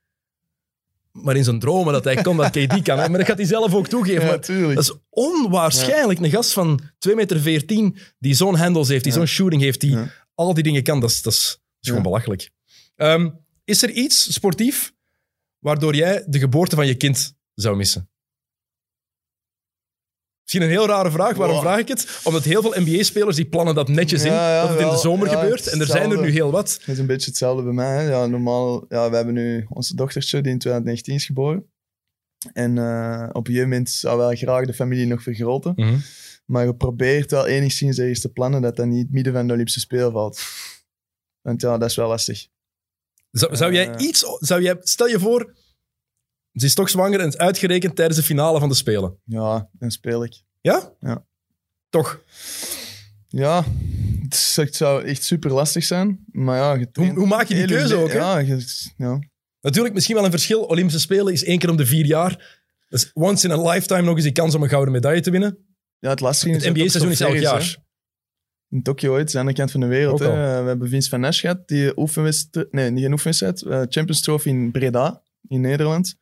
Maar 1.22 1.36
in 1.36 1.44
zijn 1.44 1.58
dromen 1.58 1.92
dat 1.92 2.04
hij 2.04 2.22
kon, 2.22 2.36
dat 2.36 2.50
KD 2.50 2.82
kan. 2.82 2.98
hè. 2.98 3.08
Maar 3.08 3.18
dat 3.18 3.26
gaat 3.26 3.36
hij 3.38 3.46
zelf 3.46 3.74
ook 3.74 3.88
toegeven. 3.88 4.24
Ja, 4.26 4.30
dat 4.74 4.84
is 4.84 4.92
onwaarschijnlijk. 5.10 6.20
Een 6.20 6.30
gast 6.30 6.52
van 6.52 6.80
2,14 7.08 7.14
meter 7.14 8.14
die 8.18 8.34
zo'n 8.34 8.54
handles 8.54 8.88
heeft, 8.88 9.04
die 9.04 9.12
Ja. 9.12 9.18
zo'n 9.18 9.26
shooting 9.26 9.62
heeft, 9.62 9.80
die 9.80 9.96
al 10.34 10.54
die 10.54 10.62
dingen 10.62 10.82
kan. 10.82 11.00
Dat 11.00 11.10
is, 11.10 11.22
dat 11.22 11.32
is, 11.32 11.48
dat 11.48 11.58
is 11.80 11.88
gewoon 11.88 12.02
belachelijk. 12.02 12.50
Ehm, 12.96 13.30
is 13.64 13.82
er 13.82 13.90
iets 13.90 14.32
sportief 14.32 14.92
waardoor 15.58 15.94
jij 15.94 16.24
de 16.26 16.38
geboorte 16.38 16.76
van 16.76 16.86
je 16.86 16.94
kind 16.94 17.34
zou 17.54 17.76
missen? 17.76 18.08
Misschien 20.44 20.62
een 20.62 20.68
heel 20.68 20.86
rare 20.86 21.10
vraag. 21.10 21.36
Waarom 21.36 21.56
Wow. 21.56 21.64
vraag 21.64 21.78
ik 21.78 21.88
het? 21.88 22.20
Omdat 22.24 22.44
heel 22.44 22.62
veel 22.62 22.74
NBA-spelers 22.76 23.36
die 23.36 23.46
plannen 23.46 23.74
dat 23.74 23.88
netjes 23.88 24.24
in, 24.24 24.32
Ja, 24.32 24.54
ja, 24.54 24.60
dat 24.60 24.70
het 24.70 24.80
in 24.80 24.88
de 24.88 24.96
zomer 24.98 25.30
Ja, 25.30 25.38
gebeurt. 25.40 25.66
En 25.66 25.80
er 25.80 25.86
zijn 25.86 26.10
er 26.10 26.20
nu 26.20 26.30
heel 26.30 26.50
wat. 26.50 26.76
Dat 26.78 26.88
is 26.88 26.98
een 26.98 27.06
beetje 27.06 27.26
hetzelfde 27.30 27.62
bij 27.62 27.72
mij. 27.72 28.02
Hè. 28.02 28.10
Ja, 28.10 28.26
normaal, 28.26 28.84
ja, 28.88 29.10
we 29.10 29.16
hebben 29.16 29.34
nu 29.34 29.66
onze 29.68 29.94
dochtertje 29.96 30.40
die 30.40 30.52
in 30.52 30.58
2019 30.58 31.14
is 31.14 31.26
geboren. 31.26 31.66
En 32.52 32.78
eh, 32.78 33.28
op 33.32 33.36
een 33.46 33.52
gegeven 33.52 33.68
moment 33.68 33.90
zou 33.90 34.18
wel 34.18 34.34
graag 34.34 34.66
de 34.66 34.74
familie 34.74 35.06
nog 35.06 35.22
vergroten. 35.22 35.72
Mhm. 35.76 35.96
Maar 36.46 36.64
je 36.66 36.74
probeert 36.74 37.30
wel 37.30 37.46
enigszins 37.46 37.98
ergens 37.98 38.20
te 38.20 38.28
plannen 38.28 38.62
dat 38.62 38.76
dat 38.76 38.86
niet 38.86 39.10
midden 39.10 39.32
van 39.32 39.46
de 39.46 39.52
Olympische 39.52 39.80
Spelen 39.80 40.12
valt. 40.12 40.40
Want 41.42 41.60
ja, 41.60 41.78
dat 41.78 41.88
is 41.90 41.96
wel 41.96 42.08
lastig. 42.08 42.46
Zou, 43.30 43.56
zou 43.56 43.72
jij 43.72 43.88
Eh. 43.90 44.06
iets... 44.06 44.24
Zou 44.38 44.62
jij, 44.62 44.76
stel 44.80 45.06
je 45.06 45.18
voor, 45.18 45.54
ze 46.54 46.66
is 46.66 46.74
toch 46.74 46.90
zwanger 46.90 47.20
en 47.20 47.28
is 47.28 47.36
uitgerekend 47.36 47.96
tijdens 47.96 48.18
de 48.18 48.24
finale 48.24 48.58
van 48.60 48.68
de 48.68 48.74
Spelen. 48.74 49.18
Ja, 49.24 49.68
dan 49.72 49.90
speel 49.90 50.24
ik. 50.24 50.42
Ja? 50.60 50.92
Ja. 51.00 51.24
Toch? 51.88 52.20
Ja, 53.28 53.64
het, 54.22 54.34
is- 54.34 54.56
het 54.56 54.76
zou 54.76 55.04
echt 55.04 55.24
super 55.24 55.52
lastig 55.52 55.84
zijn. 55.84 56.24
Maar 56.32 56.56
ja, 56.56 56.74
je 56.74 56.90
traint 56.90 57.16
hoe 57.16 57.26
maak 57.26 57.46
je 57.48 57.54
die 57.54 57.66
keuze 57.66 57.94
le- 57.96 58.00
ook, 58.02 58.08
hè? 58.12 58.18
Ja, 58.18 58.38
je- 58.38 58.92
ja. 58.96 59.18
Natuurlijk, 59.60 59.94
misschien 59.94 60.14
wel 60.16 60.24
een 60.24 60.30
verschil. 60.30 60.62
Olympische 60.62 61.00
Spelen 61.00 61.32
is 61.32 61.44
één 61.44 61.58
keer 61.58 61.70
om 61.70 61.76
de 61.76 61.86
vier 61.86 62.06
jaar. 62.06 62.62
Dat 62.88 63.00
is 63.00 63.10
once 63.14 63.46
in 63.48 63.52
a 63.52 63.70
lifetime 63.70 64.02
nog 64.02 64.14
eens 64.14 64.22
die 64.24 64.32
kans 64.32 64.54
om 64.54 64.62
een 64.62 64.68
gouden 64.68 64.92
medaille 64.92 65.20
te 65.20 65.30
winnen. 65.30 65.58
ja, 65.98 66.10
het 66.10 66.20
lastige 66.20 66.52
Het 66.52 66.60
is 66.62 66.66
dat 66.68 66.76
NBA-seizoen 66.76 67.10
is 67.10 67.20
elk 67.20 67.36
jaar. 67.36 67.62
hè. 67.62 67.82
In 68.76 68.82
Tokio 68.82 69.12
ooit, 69.12 69.34
aan 69.36 69.46
de 69.46 69.52
kant 69.52 69.70
van 69.70 69.80
de 69.80 69.86
wereld. 69.86 70.22
Ook 70.22 70.28
al. 70.28 70.34
Hè. 70.36 70.62
We 70.62 70.68
hebben 70.68 70.88
Vince 70.88 71.08
van 71.08 71.20
Nash 71.20 71.40
gehad, 71.40 71.68
die 71.68 71.98
oefenwedstrijd... 71.98 72.72
Nee, 72.72 72.90
niet 72.90 73.04
een 73.04 73.12
oefenwedstrijd. 73.12 73.62
eh, 73.62 73.78
Champions 73.78 74.20
Trophy 74.20 74.48
in 74.48 74.70
Breda, 74.70 75.22
in 75.48 75.60
Nederland. 75.60 76.14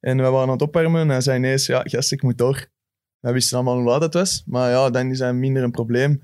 En 0.00 0.16
we 0.16 0.22
waren 0.22 0.40
aan 0.40 0.50
het 0.50 0.62
opwarmen 0.62 1.00
en 1.00 1.08
hij 1.08 1.20
zei 1.20 1.38
ineens, 1.38 1.66
ja, 1.66 1.80
gast, 1.84 2.12
ik 2.12 2.22
moet 2.22 2.38
door. 2.38 2.66
We 3.20 3.32
wisten 3.32 3.56
allemaal 3.56 3.76
hoe 3.76 3.84
laat 3.84 4.02
het 4.02 4.14
was. 4.14 4.42
Maar 4.46 4.70
ja, 4.70 4.90
dan 4.90 5.10
is 5.10 5.18
hij 5.18 5.32
minder 5.32 5.62
een 5.62 5.70
probleem. 5.70 6.22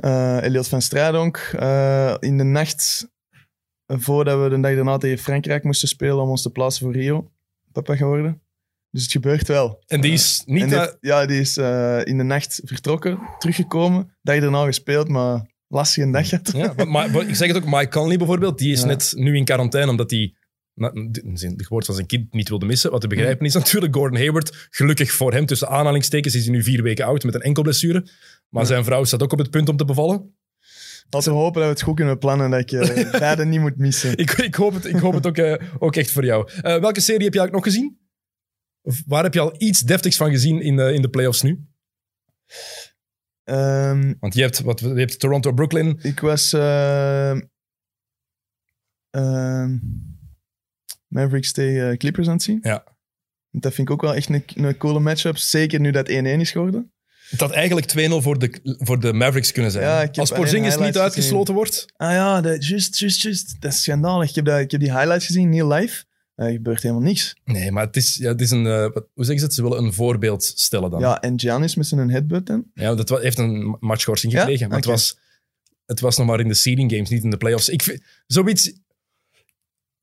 Elliot 0.00 0.68
van 0.68 0.82
Strijdonk, 0.82 1.36
eh, 1.58 2.14
in 2.18 2.38
de 2.38 2.44
nacht 2.44 3.08
voordat 3.86 4.42
we 4.42 4.48
de 4.48 4.60
dag 4.60 4.74
daarna 4.74 4.98
tegen 4.98 5.18
Frankrijk 5.18 5.64
moesten 5.64 5.88
spelen 5.88 6.22
om 6.22 6.28
ons 6.28 6.42
te 6.42 6.50
plaatsen 6.50 6.84
voor 6.84 6.92
Rio, 6.92 7.30
papa 7.72 7.96
geworden. 7.96 8.42
Dus 8.90 9.02
het 9.02 9.12
gebeurt 9.12 9.48
wel. 9.48 9.82
En 9.86 10.00
die 10.00 10.12
is 10.12 10.42
niet... 10.46 10.64
Die 10.64 10.74
eh, 10.74 10.80
heeft- 10.80 10.96
ja, 11.00 11.26
die 11.26 11.40
is 11.40 11.56
in 12.06 12.16
de 12.18 12.24
nacht 12.24 12.60
vertrokken, 12.64 13.18
teruggekomen. 13.38 14.16
Dag 14.22 14.40
daarna 14.40 14.64
gespeeld, 14.64 15.08
maar 15.08 15.49
lastige 15.72 16.10
dag 16.10 16.28
gehad. 16.28 16.52
ja, 16.52 16.72
maar, 16.76 16.88
maar- 16.88 17.10
maar 17.10 17.28
ik 17.28 17.34
zeg 17.34 17.48
het 17.48 17.56
ook, 17.56 17.64
Mike 17.70 17.88
Conley 17.88 18.16
bijvoorbeeld, 18.16 18.58
die 18.58 18.72
is 18.72 18.80
Ja. 18.80 18.86
net 18.86 19.12
nu 19.16 19.36
in 19.36 19.44
quarantaine 19.44 19.90
omdat 19.90 20.10
hij 20.10 20.34
de 20.74 21.54
geboorte 21.56 21.86
van 21.86 21.94
zijn 21.94 22.06
kind 22.06 22.32
niet 22.32 22.48
wilde 22.48 22.66
missen. 22.66 22.90
Wat 22.90 23.00
te 23.00 23.06
begrijpen 23.08 23.46
is 23.46 23.54
natuurlijk 23.54 23.94
Gordon 23.94 24.18
Hayward. 24.18 24.68
Gelukkig 24.70 25.12
voor 25.12 25.32
hem, 25.32 25.46
tussen 25.46 25.68
aanhalingstekens, 25.68 26.34
is 26.34 26.44
hij 26.44 26.52
nu 26.54 26.62
vier 26.62 26.82
weken 26.82 27.04
oud 27.04 27.24
met 27.24 27.34
een 27.34 27.40
enkel 27.40 27.62
blessure. 27.62 28.00
Maar 28.48 28.62
Ja. 28.62 28.68
zijn 28.68 28.84
vrouw 28.84 29.04
staat 29.04 29.22
ook 29.22 29.32
op 29.32 29.38
het 29.38 29.50
punt 29.50 29.68
om 29.68 29.76
te 29.76 29.84
bevallen. 29.84 30.34
Laten 31.10 31.32
we 31.32 31.38
hopen 31.38 31.54
dat 31.60 31.64
we 31.64 31.68
het 31.74 31.82
goed 31.82 31.96
kunnen 31.96 32.18
plannen, 32.18 32.50
dat 32.50 32.60
ik 32.60 32.72
eh, 32.72 33.10
beide 33.20 33.44
niet 33.44 33.60
moet 33.60 33.76
missen. 33.76 34.16
Ik, 34.16 34.30
ik 34.32 34.54
hoop 34.54 34.72
het, 34.74 34.84
ik 34.84 34.96
hoop 34.96 35.14
het 35.14 35.26
ook, 35.26 35.36
eh, 35.36 35.54
ook 35.78 35.96
echt 35.96 36.10
voor 36.10 36.24
jou. 36.24 36.50
Eh, 36.52 36.62
welke 36.62 37.00
serie 37.00 37.24
heb 37.24 37.32
je 37.34 37.38
eigenlijk 37.40 37.52
nog 37.52 37.64
gezien? 37.64 37.98
Of 38.82 39.02
waar 39.06 39.22
heb 39.22 39.34
je 39.34 39.40
al 39.40 39.54
iets 39.58 39.80
deftigs 39.80 40.16
van 40.16 40.30
gezien 40.30 40.60
in 40.62 40.76
de, 40.76 40.92
in 40.92 41.02
de 41.02 41.08
playoffs 41.10 41.42
nu? 41.42 41.64
Ehm, 43.50 44.14
Want 44.20 44.34
je 44.34 44.40
hebt, 44.42 44.60
wat, 44.60 44.80
je 44.80 44.86
hebt 44.88 45.18
Toronto-Brooklyn. 45.20 45.98
ik 46.02 46.20
was 46.20 46.52
ehm, 46.52 47.40
ehm, 49.10 49.78
Mavericks 51.08 51.52
tegen 51.52 51.98
Clippers 51.98 52.26
aan 52.26 52.32
het 52.32 52.42
zien. 52.42 52.58
Ja. 52.62 52.84
Dat 53.50 53.74
vind 53.74 53.88
ik 53.88 53.94
ook 53.94 54.02
wel 54.02 54.14
echt 54.14 54.28
een, 54.28 54.44
een 54.54 54.76
coole 54.76 55.00
matchup. 55.00 55.36
Zeker 55.36 55.80
nu 55.80 55.90
dat 55.90 56.08
1-1 56.08 56.12
is 56.12 56.50
geworden. 56.50 56.92
Het 57.28 57.40
had 57.40 57.50
eigenlijk 57.50 57.86
2-0 57.98 58.22
voor 58.22 58.38
de, 58.38 58.76
voor 58.78 59.00
de 59.00 59.12
Mavericks 59.12 59.52
kunnen 59.52 59.70
zijn. 59.70 59.84
Ja, 59.84 60.08
Als 60.20 60.30
Porzingis 60.32 60.76
niet 60.78 60.98
uitgesloten 60.98 61.54
wordt. 61.54 61.86
Ah 61.96 62.12
ja, 62.12 62.40
dat- 62.40 62.66
juist, 62.66 62.98
juist, 62.98 63.22
juist. 63.22 63.60
Dat 63.60 63.72
is 63.72 63.82
schandalig. 63.82 64.28
Ik 64.28 64.34
heb, 64.34 64.44
dat, 64.44 64.58
ik 64.60 64.70
heb 64.70 64.80
die 64.80 64.92
highlights 64.92 65.26
gezien, 65.26 65.48
niet 65.48 65.62
live. 65.62 66.04
Er 66.40 66.50
gebeurt 66.52 66.82
helemaal 66.82 67.02
niks. 67.02 67.36
Nee, 67.44 67.70
maar 67.72 67.86
het 67.86 67.96
is, 67.96 68.14
ja, 68.16 68.28
het 68.28 68.40
is 68.40 68.50
een... 68.50 68.66
eh, 68.66 68.80
wat- 68.92 69.06
hoe 69.14 69.24
zeggen 69.24 69.38
ze 69.38 69.44
het? 69.44 69.54
Ze 69.54 69.62
willen 69.62 69.84
een 69.84 69.92
voorbeeld 69.92 70.44
stellen 70.44 70.90
dan. 70.90 71.00
Ja, 71.00 71.20
en 71.20 71.40
Giannis 71.40 71.74
met 71.74 71.86
zijn 71.86 72.10
headbutt 72.10 72.46
dan. 72.46 72.64
Ja, 72.74 72.94
dat 72.94 73.08
heeft 73.08 73.38
een 73.38 73.76
matchschorsing 73.80 74.32
Ja? 74.32 74.40
gekregen. 74.40 74.68
Maar 74.68 74.78
Oké. 74.78 74.90
het, 74.90 74.98
was, 74.98 75.18
het 75.86 76.00
was 76.00 76.16
nog 76.16 76.26
maar 76.26 76.40
in 76.40 76.48
de 76.48 76.54
seeding 76.54 76.90
games, 76.92 77.08
niet 77.10 77.22
in 77.24 77.30
de 77.30 77.36
playoffs. 77.36 77.68
Ik 77.68 77.82
vind, 77.82 78.02
zoiets... 78.26 78.66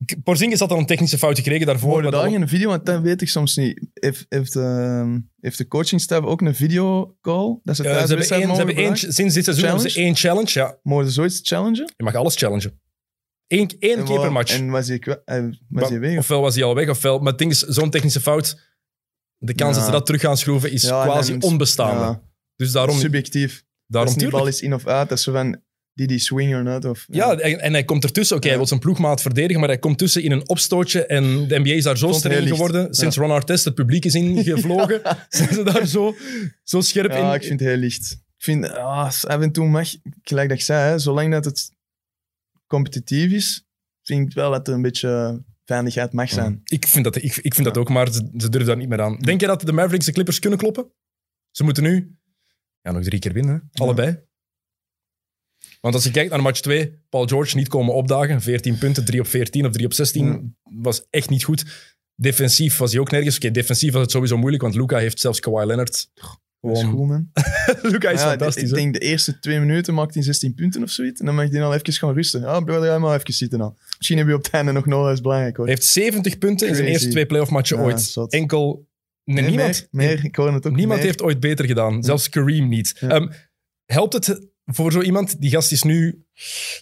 ik- 0.05 0.23
Porzingis 0.23 0.59
had 0.59 0.71
al 0.71 0.77
een 0.77 0.85
technische 0.85 1.17
fout 1.17 1.37
gekregen 1.37 1.65
daarvoor. 1.65 2.03
Wat 2.03 2.11
daar 2.11 2.29
geen 2.29 2.47
video, 2.47 2.69
want 2.69 2.85
dat 2.85 3.01
weet 3.01 3.21
ik 3.21 3.29
soms 3.29 3.55
niet. 3.55 3.87
Heeft, 3.93 4.25
heeft, 4.29 4.55
ehm, 4.55 5.19
heeft 5.41 5.57
de 5.57 5.67
coachingstaf 5.67 6.23
ook 6.23 6.41
een 6.41 6.55
videocall? 6.55 7.59
Dat 7.63 7.75
ze 7.75 7.83
Eh, 7.83 7.91
ze 7.91 8.07
hebben, 8.07 8.25
ze 8.25 8.73
één, 8.73 8.97
sinds 8.97 9.33
dit 9.33 9.43
seizoen 9.43 9.65
hebben 9.65 9.81
ze 9.83 9.89
Challenge? 9.89 10.07
één 10.07 10.15
challenge. 10.15 10.49
Ja, 10.53 10.77
Mogen 10.83 11.05
ze 11.05 11.11
zoiets 11.11 11.39
challengen? 11.43 11.93
je 11.97 12.03
mag 12.03 12.15
alles 12.15 12.35
challengen. 12.35 12.79
Eén, 13.47 13.69
één 13.79 13.97
En 13.97 14.03
keer 14.03 14.05
per 14.05 14.15
waar- 14.15 14.31
match. 14.31 14.53
En 14.53 14.69
was 14.69 14.87
hij, 14.87 14.99
kwa- 14.99 15.21
was 15.25 15.41
Maar- 15.67 15.83
hij 15.89 15.99
weg? 15.99 16.11
of- 16.11 16.17
Ofwel 16.17 16.41
was 16.41 16.55
hij 16.55 16.63
al 16.63 16.75
weg, 16.75 16.89
ofwel... 16.89 17.17
Maar 17.19 17.27
het 17.29 17.37
ding 17.37 17.51
is, 17.51 17.59
zo'n 17.59 17.89
technische 17.89 18.21
fout... 18.21 18.65
De 19.37 19.53
kans 19.53 19.71
Ja. 19.71 19.75
dat 19.77 19.85
ze 19.85 19.91
dat 19.91 20.05
terug 20.05 20.21
gaan 20.21 20.37
schroeven 20.37 20.71
is 20.71 20.81
Ja, 20.83 21.01
en 21.03 21.09
quasi 21.09 21.31
dan- 21.37 21.49
onbestaande. 21.51 22.01
Ja, 22.03 22.21
Dus 22.55 22.71
daarom... 22.71 22.97
subjectief. 22.99 23.63
daarom 23.87 24.13
Als 24.13 24.21
die 24.21 24.29
bal 24.31 24.47
is 24.47 24.61
in 24.61 24.73
of 24.73 24.87
uit, 24.87 25.09
dat 25.09 25.17
is 25.17 25.23
zo 25.23 25.31
van... 25.31 25.61
Die 25.93 26.07
die 26.07 26.19
swing 26.19 26.55
or 26.55 26.63
not. 26.63 26.85
Of, 26.85 27.05
Ja, 27.07 27.35
en, 27.37 27.59
en 27.59 27.71
hij 27.73 27.83
komt 27.83 28.03
ertussen. 28.03 28.35
Oké, 28.35 28.43
hij 28.45 28.51
Ja. 28.53 28.59
wil 28.61 28.67
zijn 28.69 28.79
ploegmaat 28.79 29.21
verdedigen, 29.21 29.59
maar 29.59 29.69
hij 29.69 29.77
komt 29.77 29.97
tussen 29.97 30.23
in 30.23 30.31
een 30.31 30.49
opstootje. 30.49 31.05
En 31.05 31.47
de 31.47 31.59
NBA 31.59 31.69
is 31.73 31.83
daar 31.83 31.97
zo 31.97 32.11
streng 32.11 32.39
licht. 32.39 32.51
geworden. 32.51 32.93
Sinds 32.95 33.17
Ron 33.17 33.31
Artest 33.31 33.65
het 33.65 33.73
publiek 33.75 34.05
is 34.05 34.13
ingevlogen, 34.13 35.01
zijn 35.29 35.53
ze 35.53 35.63
daar 35.63 35.85
zo, 35.87 36.15
zo 36.63 36.81
scherp 36.81 37.11
Ja, 37.11 37.29
in. 37.29 37.33
ik 37.41 37.47
vind 37.47 37.59
het 37.59 37.69
heel 37.69 37.77
licht. 37.77 38.11
Ik 38.11 38.43
vind, 38.43 38.69
ah, 38.73 39.05
af 39.05 39.41
en 39.41 39.51
toe 39.51 39.67
mag, 39.67 39.89
gelijk 40.21 40.49
dat 40.49 40.57
ik 40.57 40.63
zei, 40.63 40.89
hè, 40.89 40.99
zolang 40.99 41.31
dat 41.31 41.45
het 41.45 41.71
competitief 42.67 43.31
is, 43.31 43.65
vind 44.03 44.27
ik 44.27 44.33
wel 44.33 44.51
dat 44.51 44.67
er 44.67 44.73
een 44.73 44.81
beetje 44.81 45.43
veiligheid 45.65 46.13
mag 46.13 46.29
zijn. 46.29 46.61
Ik 46.63 46.87
vind 46.87 47.03
dat, 47.03 47.15
ik, 47.15 47.35
ik 47.35 47.53
vind 47.53 47.67
dat 47.67 47.77
ook, 47.77 47.89
maar 47.89 48.13
ze, 48.13 48.29
ze 48.37 48.49
durven 48.49 48.65
daar 48.65 48.77
niet 48.77 48.89
meer 48.89 49.01
aan. 49.01 49.19
Denk 49.19 49.41
je 49.41 49.47
dat 49.47 49.61
de 49.61 49.73
Mavericks 49.73 50.05
de 50.05 50.11
Clippers 50.11 50.39
kunnen 50.39 50.59
kloppen? 50.59 50.91
Ze 51.51 51.63
moeten 51.63 51.83
nu 51.83 52.17
ja, 52.81 52.91
nog 52.91 53.03
drie 53.03 53.19
keer 53.19 53.33
winnen, 53.33 53.69
allebei. 53.73 54.25
Want 55.81 55.95
als 55.95 56.03
je 56.03 56.11
kijkt 56.11 56.31
naar 56.31 56.41
match 56.41 56.59
2, 56.59 57.01
Paul 57.09 57.25
George 57.25 57.55
niet 57.55 57.67
komen 57.67 57.93
opdagen. 57.93 58.41
14 58.41 58.77
punten, 58.77 59.05
3 59.05 59.19
op 59.19 59.27
14 59.27 59.65
of 59.65 59.71
3 59.71 59.85
op 59.85 59.93
16. 59.93 60.57
Was 60.63 61.07
echt 61.09 61.29
niet 61.29 61.43
goed. 61.43 61.65
Defensief 62.15 62.77
was 62.77 62.91
hij 62.91 63.01
ook 63.01 63.11
nergens. 63.11 63.35
Oké, 63.35 63.51
defensief 63.51 63.93
was 63.93 64.01
het 64.01 64.11
sowieso 64.11 64.37
moeilijk, 64.37 64.63
want 64.63 64.75
Luca 64.75 64.97
heeft 64.97 65.19
zelfs 65.19 65.39
Kawhi 65.39 65.65
Leonard. 65.65 66.09
Dat 66.67 66.77
is 66.77 66.83
goed, 66.89 67.07
man. 67.07 67.31
Luca 67.91 68.09
is 68.09 68.21
Ja, 68.21 68.27
fantastisch. 68.29 68.63
Ik 68.63 68.69
hè? 68.69 68.75
denk 68.75 68.93
de 68.93 68.99
eerste 68.99 69.39
twee 69.39 69.59
minuten 69.59 69.93
maakt 69.93 70.13
hij 70.13 70.23
16 70.23 70.53
punten 70.53 70.83
of 70.83 70.89
zoiets. 70.89 71.19
En 71.19 71.25
dan 71.25 71.35
mag 71.35 71.49
hij 71.49 71.63
al 71.63 71.73
even 71.73 71.93
gaan 71.93 72.13
rusten. 72.13 72.41
Ja, 72.41 72.59
bro, 72.59 72.81
ga 72.81 72.99
maar 72.99 73.19
even 73.19 73.33
zitten 73.33 73.61
al. 73.61 73.77
Misschien 73.97 74.17
heb 74.17 74.27
je 74.27 74.33
op 74.33 74.43
het 74.43 74.53
einde 74.53 74.71
nog 74.71 74.85
nodig, 74.85 75.13
is 75.13 75.21
belangrijk 75.21 75.57
hoor. 75.57 75.65
Hij 75.65 75.73
heeft 75.75 75.87
70 75.87 76.37
punten 76.37 76.67
in 76.67 76.75
zijn 76.75 76.87
eerste 76.87 77.09
twee 77.09 77.25
playoff 77.25 77.51
matchen 77.51 77.77
Ja, 77.77 77.83
ooit. 77.83 78.01
zot. 78.01 78.31
Enkel. 78.33 78.87
Nee, 79.23 79.35
Nee, 79.41 79.49
niemand, 79.49 79.87
meer, 79.91 80.07
meer, 80.07 80.25
ik 80.25 80.35
hoor 80.35 80.53
het 80.53 80.67
ook 80.67 80.75
niemand 80.75 80.97
meer. 80.99 81.07
heeft 81.07 81.21
ooit 81.21 81.39
beter 81.39 81.65
gedaan. 81.65 82.03
Zelfs 82.03 82.29
Kareem 82.29 82.67
niet. 82.67 82.93
Ehm, 82.99 83.27
helpt 83.85 84.13
het 84.13 84.47
voor 84.65 84.91
zo 84.91 85.01
iemand, 85.01 85.41
die 85.41 85.49
gast 85.49 85.71
is 85.71 85.83
nu 85.83 86.25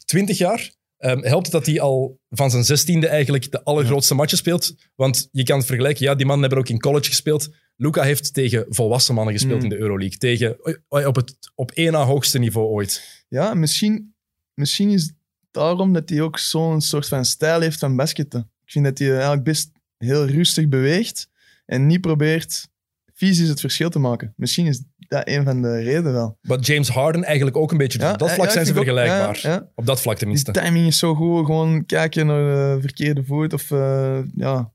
20 0.05 0.37
jaar, 0.37 0.71
Ehm, 0.97 1.21
helpt 1.21 1.45
het 1.45 1.51
dat 1.51 1.65
hij 1.65 1.79
al 1.79 2.19
van 2.29 2.51
zijn 2.51 2.63
zestiende 2.63 3.07
eigenlijk 3.07 3.51
de 3.51 3.63
allergrootste 3.63 4.13
matchen 4.15 4.37
speelt? 4.37 4.75
Want 4.95 5.27
je 5.31 5.43
kan 5.43 5.57
het 5.57 5.67
vergelijken, 5.67 6.05
ja, 6.05 6.15
die 6.15 6.25
mannen 6.25 6.45
hebben 6.47 6.59
ook 6.65 6.73
in 6.73 6.79
college 6.79 7.09
gespeeld. 7.09 7.49
Luca 7.75 8.03
heeft 8.03 8.33
tegen 8.33 8.65
volwassen 8.69 9.15
mannen 9.15 9.33
gespeeld 9.33 9.57
Mm. 9.57 9.63
in 9.63 9.69
de 9.69 9.77
Euroleague. 9.77 10.17
Tegen, 10.17 10.57
op 10.87 11.15
het 11.15 11.37
op 11.55 11.71
één 11.71 11.91
na 11.91 12.03
hoogste 12.03 12.39
niveau 12.39 12.67
ooit. 12.67 13.23
Ja, 13.27 13.53
misschien, 13.53 14.15
misschien 14.53 14.89
is 14.89 15.01
het 15.03 15.13
daarom 15.51 15.93
dat 15.93 16.09
hij 16.09 16.21
ook 16.21 16.39
zo'n 16.39 16.81
soort 16.81 17.07
van 17.07 17.25
stijl 17.25 17.61
heeft 17.61 17.79
van 17.79 17.95
basketten. 17.95 18.39
Ik 18.65 18.71
vind 18.71 18.85
dat 18.85 18.97
hij 18.97 19.11
eigenlijk 19.11 19.43
best 19.43 19.71
heel 19.97 20.25
rustig 20.25 20.67
beweegt 20.67 21.29
en 21.65 21.85
niet 21.85 22.01
probeert 22.01 22.67
fysisch 23.13 23.47
het 23.47 23.59
verschil 23.59 23.89
te 23.89 23.99
maken. 23.99 24.33
Misschien 24.35 24.65
is 24.65 24.83
dat 25.07 25.27
een 25.27 25.43
van 25.43 25.61
de 25.61 25.77
redenen 25.81 26.13
wel. 26.13 26.37
Wat 26.41 26.65
James 26.65 26.89
Harden 26.89 27.23
eigenlijk 27.23 27.57
ook 27.57 27.71
een 27.71 27.77
beetje 27.77 27.97
doet. 27.97 28.07
Ja, 28.07 28.13
Op 28.13 28.19
dat 28.19 28.29
ja, 28.29 28.33
vlak 28.33 28.47
ja, 28.47 28.53
zijn 28.53 28.65
ze 28.65 28.71
ook. 28.71 28.77
vergelijkbaar. 28.77 29.39
Ja, 29.41 29.49
ja. 29.49 29.71
Op 29.75 29.85
dat 29.85 30.01
vlak 30.01 30.17
tenminste. 30.17 30.51
timing 30.51 30.87
is 30.87 30.99
zo 30.99 31.15
goed. 31.15 31.45
Gewoon 31.45 31.85
kijken 31.85 32.25
naar 32.25 32.75
de 32.75 32.81
verkeerde 32.81 33.23
voet. 33.23 33.53
Of 33.53 33.71
eh, 33.71 34.19
ja, 34.35 34.73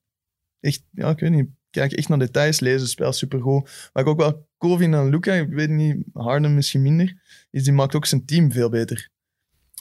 echt, 0.60 0.82
ja, 0.90 1.08
ik 1.10 1.20
weet 1.20 1.30
niet. 1.30 1.48
Kijk 1.70 1.92
echt 1.92 2.08
naar 2.08 2.18
details, 2.18 2.60
lezen, 2.60 2.88
spel 2.88 3.12
supergoed. 3.12 3.90
Wat 3.92 4.02
ik 4.02 4.08
ook 4.08 4.18
wel 4.18 4.48
cool 4.58 4.76
vind 4.76 4.94
aan 4.94 5.08
Luca, 5.10 5.32
ik 5.32 5.48
weet 5.48 5.68
niet, 5.68 5.96
Harden 6.12 6.54
misschien 6.54 6.82
minder, 6.82 7.14
is 7.50 7.64
die 7.64 7.72
maakt 7.72 7.94
ook 7.94 8.06
zijn 8.06 8.24
team 8.24 8.52
veel 8.52 8.68
beter. 8.68 9.10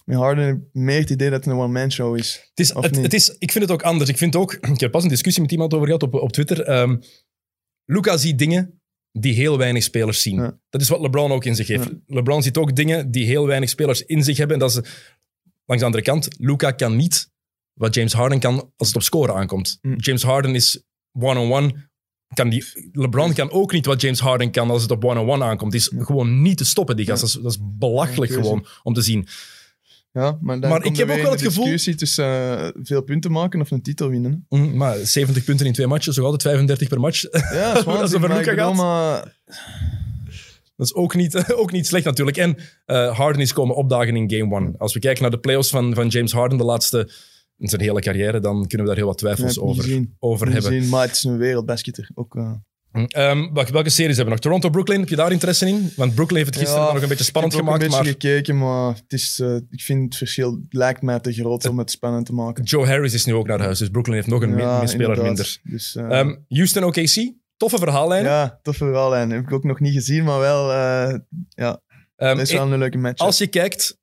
Met 0.06 0.18
Harden 0.18 0.70
meer 0.72 1.00
het 1.00 1.10
idee 1.10 1.30
dat 1.30 1.44
het 1.44 1.54
een 1.54 1.60
one-man 1.60 1.92
show 1.92 2.18
is. 2.18 2.50
Het 2.50 2.60
is, 2.60 2.74
het, 2.74 2.96
het 2.96 3.14
is, 3.14 3.36
ik 3.38 3.52
vind 3.52 3.64
het 3.64 3.74
ook 3.74 3.82
anders. 3.82 4.10
Ik 4.10 4.18
vind 4.18 4.36
ook, 4.36 4.54
ik 4.74 4.80
heb 4.80 4.92
pas 4.92 5.04
een 5.04 5.10
discussie 5.10 5.42
met 5.42 5.52
iemand 5.52 5.74
over 5.74 5.86
gehad 5.86 6.04
op, 6.04 6.14
op 6.14 6.32
Twitter. 6.32 6.62
Ehm, 6.62 6.98
Luca 7.86 8.18
ziet 8.18 8.38
dingen 8.38 8.79
die 9.12 9.34
heel 9.34 9.58
weinig 9.58 9.84
spelers 9.84 10.22
zien. 10.22 10.36
Ja. 10.36 10.60
Dat 10.70 10.82
is 10.82 10.90
wat 10.90 11.00
LeBron 11.00 11.32
ook 11.32 11.46
in 11.46 11.56
zich 11.56 11.68
heeft. 11.68 11.90
LeBron 12.06 12.44
ziet 12.44 12.58
ook 12.58 12.76
dingen 12.76 13.12
die 13.12 13.26
heel 13.26 13.48
weinig 13.48 13.70
spelers 13.70 14.06
in 14.06 14.24
zich 14.24 14.38
hebben. 14.38 14.56
En 14.56 14.62
dat 14.62 14.70
is, 14.70 14.90
langs 15.66 15.82
de 15.82 15.86
andere 15.86 16.04
kant, 16.04 16.28
Luca 16.38 16.72
kan 16.72 16.96
niet 16.96 17.32
wat 17.74 17.96
James 17.96 18.14
Harden 18.14 18.40
kan 18.40 18.72
als 18.78 18.88
het 18.88 18.98
op 18.98 19.04
scoren 19.04 19.36
aankomt. 19.36 19.78
Hm. 19.82 19.94
James 19.96 20.24
Harden 20.24 20.56
is 20.56 20.84
one-on-one. 21.12 21.88
Kan 22.34 22.50
die, 22.50 22.66
LeBron 22.92 23.34
kan 23.34 23.52
ook 23.52 23.72
niet 23.72 23.86
wat 23.86 24.02
James 24.02 24.20
Harden 24.20 24.52
kan 24.52 24.70
als 24.70 24.82
het 24.82 24.92
op 24.92 25.06
one-on-one 25.06 25.44
aankomt. 25.44 25.74
Het 25.74 25.82
is 25.82 25.92
gewoon 25.98 26.42
niet 26.42 26.58
te 26.58 26.66
stoppen, 26.66 26.96
die 26.96 27.06
gast. 27.06 27.22
Dat, 27.22 27.30
is, 27.30 27.36
dat 27.36 27.52
is 27.52 27.58
belachelijk 27.62 28.32
gewoon 28.32 28.66
om 28.84 28.94
te 28.94 29.02
zien. 29.02 29.28
Ja, 30.12 30.38
maar 30.42 30.86
ik 30.86 30.98
heb 30.98 31.10
ook 31.10 31.22
wel 31.22 31.32
het 31.32 31.42
gevoel- 31.42 31.64
discussie 31.64 31.96
tussen 31.96 32.26
eh, 32.26 32.68
veel 32.84 33.02
punten 33.02 33.32
maken 33.32 33.62
of 33.62 33.72
een 33.72 33.82
titel 33.82 34.10
winnen. 34.10 34.46
Mm, 34.50 34.78
Maar 34.78 34.96
70 34.98 35.44
punten 35.44 35.66
in 35.66 35.74
twee 35.74 35.88
matches, 35.88 36.16
nog 36.16 36.26
altijd 36.26 36.42
35 36.44 36.88
per 36.88 37.00
match. 37.00 37.22
Ja, 37.22 37.30
dat 37.74 37.78
is 37.78 37.84
waanzin, 37.84 38.16
over 38.18 38.30
maar 38.30 38.40
ik 38.40 38.46
Luka 38.46 38.56
bedoel, 38.68 38.84
gaat. 38.84 39.22
maar 39.22 39.38
Dat 40.76 40.88
is 40.88 40.94
ook 40.94 41.16
niet, 41.16 41.50
ook 41.62 41.72
niet 41.72 41.88
slecht 41.88 42.06
natuurlijk. 42.06 42.38
En 42.38 42.58
eh, 42.86 43.18
Harden 43.18 43.42
is 43.42 43.54
komen 43.54 43.76
opdagen 43.76 44.16
in 44.16 44.32
game 44.32 44.56
one. 44.56 44.74
Als 44.78 44.94
we 44.94 45.00
kijken 45.00 45.22
naar 45.22 45.32
de 45.32 45.40
playoffs 45.40 45.70
van, 45.70 45.94
van 45.94 46.08
James 46.08 46.32
Harden 46.32 46.58
de 46.58 46.64
laatste 46.64 47.12
in 47.58 47.68
zijn 47.68 47.82
hele 47.82 48.02
carrière, 48.02 48.40
dan 48.40 48.68
kunnen 48.68 48.80
we 48.80 48.86
daar 48.86 48.96
heel 48.96 49.06
wat 49.08 49.18
twijfels 49.18 49.60
over, 49.60 50.06
over 50.20 50.52
hebben. 50.52 50.72
gezien, 50.72 50.90
maar 50.90 51.02
het 51.08 51.16
is 51.16 51.24
een 51.24 51.38
wereldbasketter. 51.38 52.10
Ook, 52.14 52.36
eh. 52.36 52.52
Ehm, 52.92 53.54
welke, 53.54 53.90
series 53.90 54.16
hebben 54.16 54.26
we 54.26 54.30
nog? 54.30 54.40
Toronto-Brooklyn, 54.40 55.00
heb 55.00 55.10
je 55.10 55.16
daar 55.16 55.32
interesse 55.32 55.68
in? 55.68 55.92
Want 55.96 56.16
Brooklyn 56.16 56.38
heeft 56.38 56.50
het 56.50 56.64
gisteren 56.64 56.86
Ja, 56.88 56.94
nog 56.94 57.02
een 57.02 57.08
beetje 57.10 57.24
spannend 57.24 57.54
ik 57.54 57.60
heb 57.60 57.68
gemaakt, 57.68 57.86
een 57.86 57.92
maar 57.92 58.04
beetje 58.04 58.30
gekeken, 58.30 58.58
maar 58.58 58.94
het 58.94 59.14
is, 59.14 59.40
eh, 59.40 59.56
ik 59.56 59.82
vind 59.82 60.04
het 60.04 60.16
verschil 60.16 60.60
lijkt 60.70 61.02
mij 61.02 61.20
te 61.20 61.34
groot 61.34 61.66
om 61.68 61.78
het 61.80 61.92
spannend 61.92 62.26
te 62.26 62.34
maken. 62.34 62.64
Joe 62.64 62.86
Harris 62.88 63.14
is 63.14 63.26
nu 63.26 63.34
ook 63.34 63.48
naar 63.48 63.60
huis, 63.60 63.80
dus 63.80 63.90
Brooklyn 63.90 64.16
heeft 64.16 64.28
nog 64.28 64.42
een 64.42 64.58
Ja, 64.58 64.86
speler 64.86 65.22
minder. 65.22 65.58
Dus, 65.64 65.96
eh, 65.96 66.20
Ehm, 66.20 66.36
Houston 66.48 66.84
OKC, 66.84 67.32
toffe 67.58 67.78
verhaallijn. 67.78 68.24
ja, 68.24 68.60
toffe 68.62 68.86
verhaallijn. 68.86 69.30
Heb 69.32 69.42
ik 69.42 69.52
ook 69.54 69.64
nog 69.64 69.80
niet 69.80 69.94
gezien, 69.94 70.24
maar 70.24 70.40
wel, 70.40 70.72
eh 70.72 71.18
ja, 71.50 71.82
dat 72.16 72.40
is 72.40 72.52
wel 72.52 72.72
een 72.72 72.80
leuke 72.80 72.98
match. 72.98 73.22
als 73.22 73.38
je 73.38 73.48
kijkt, 73.48 73.98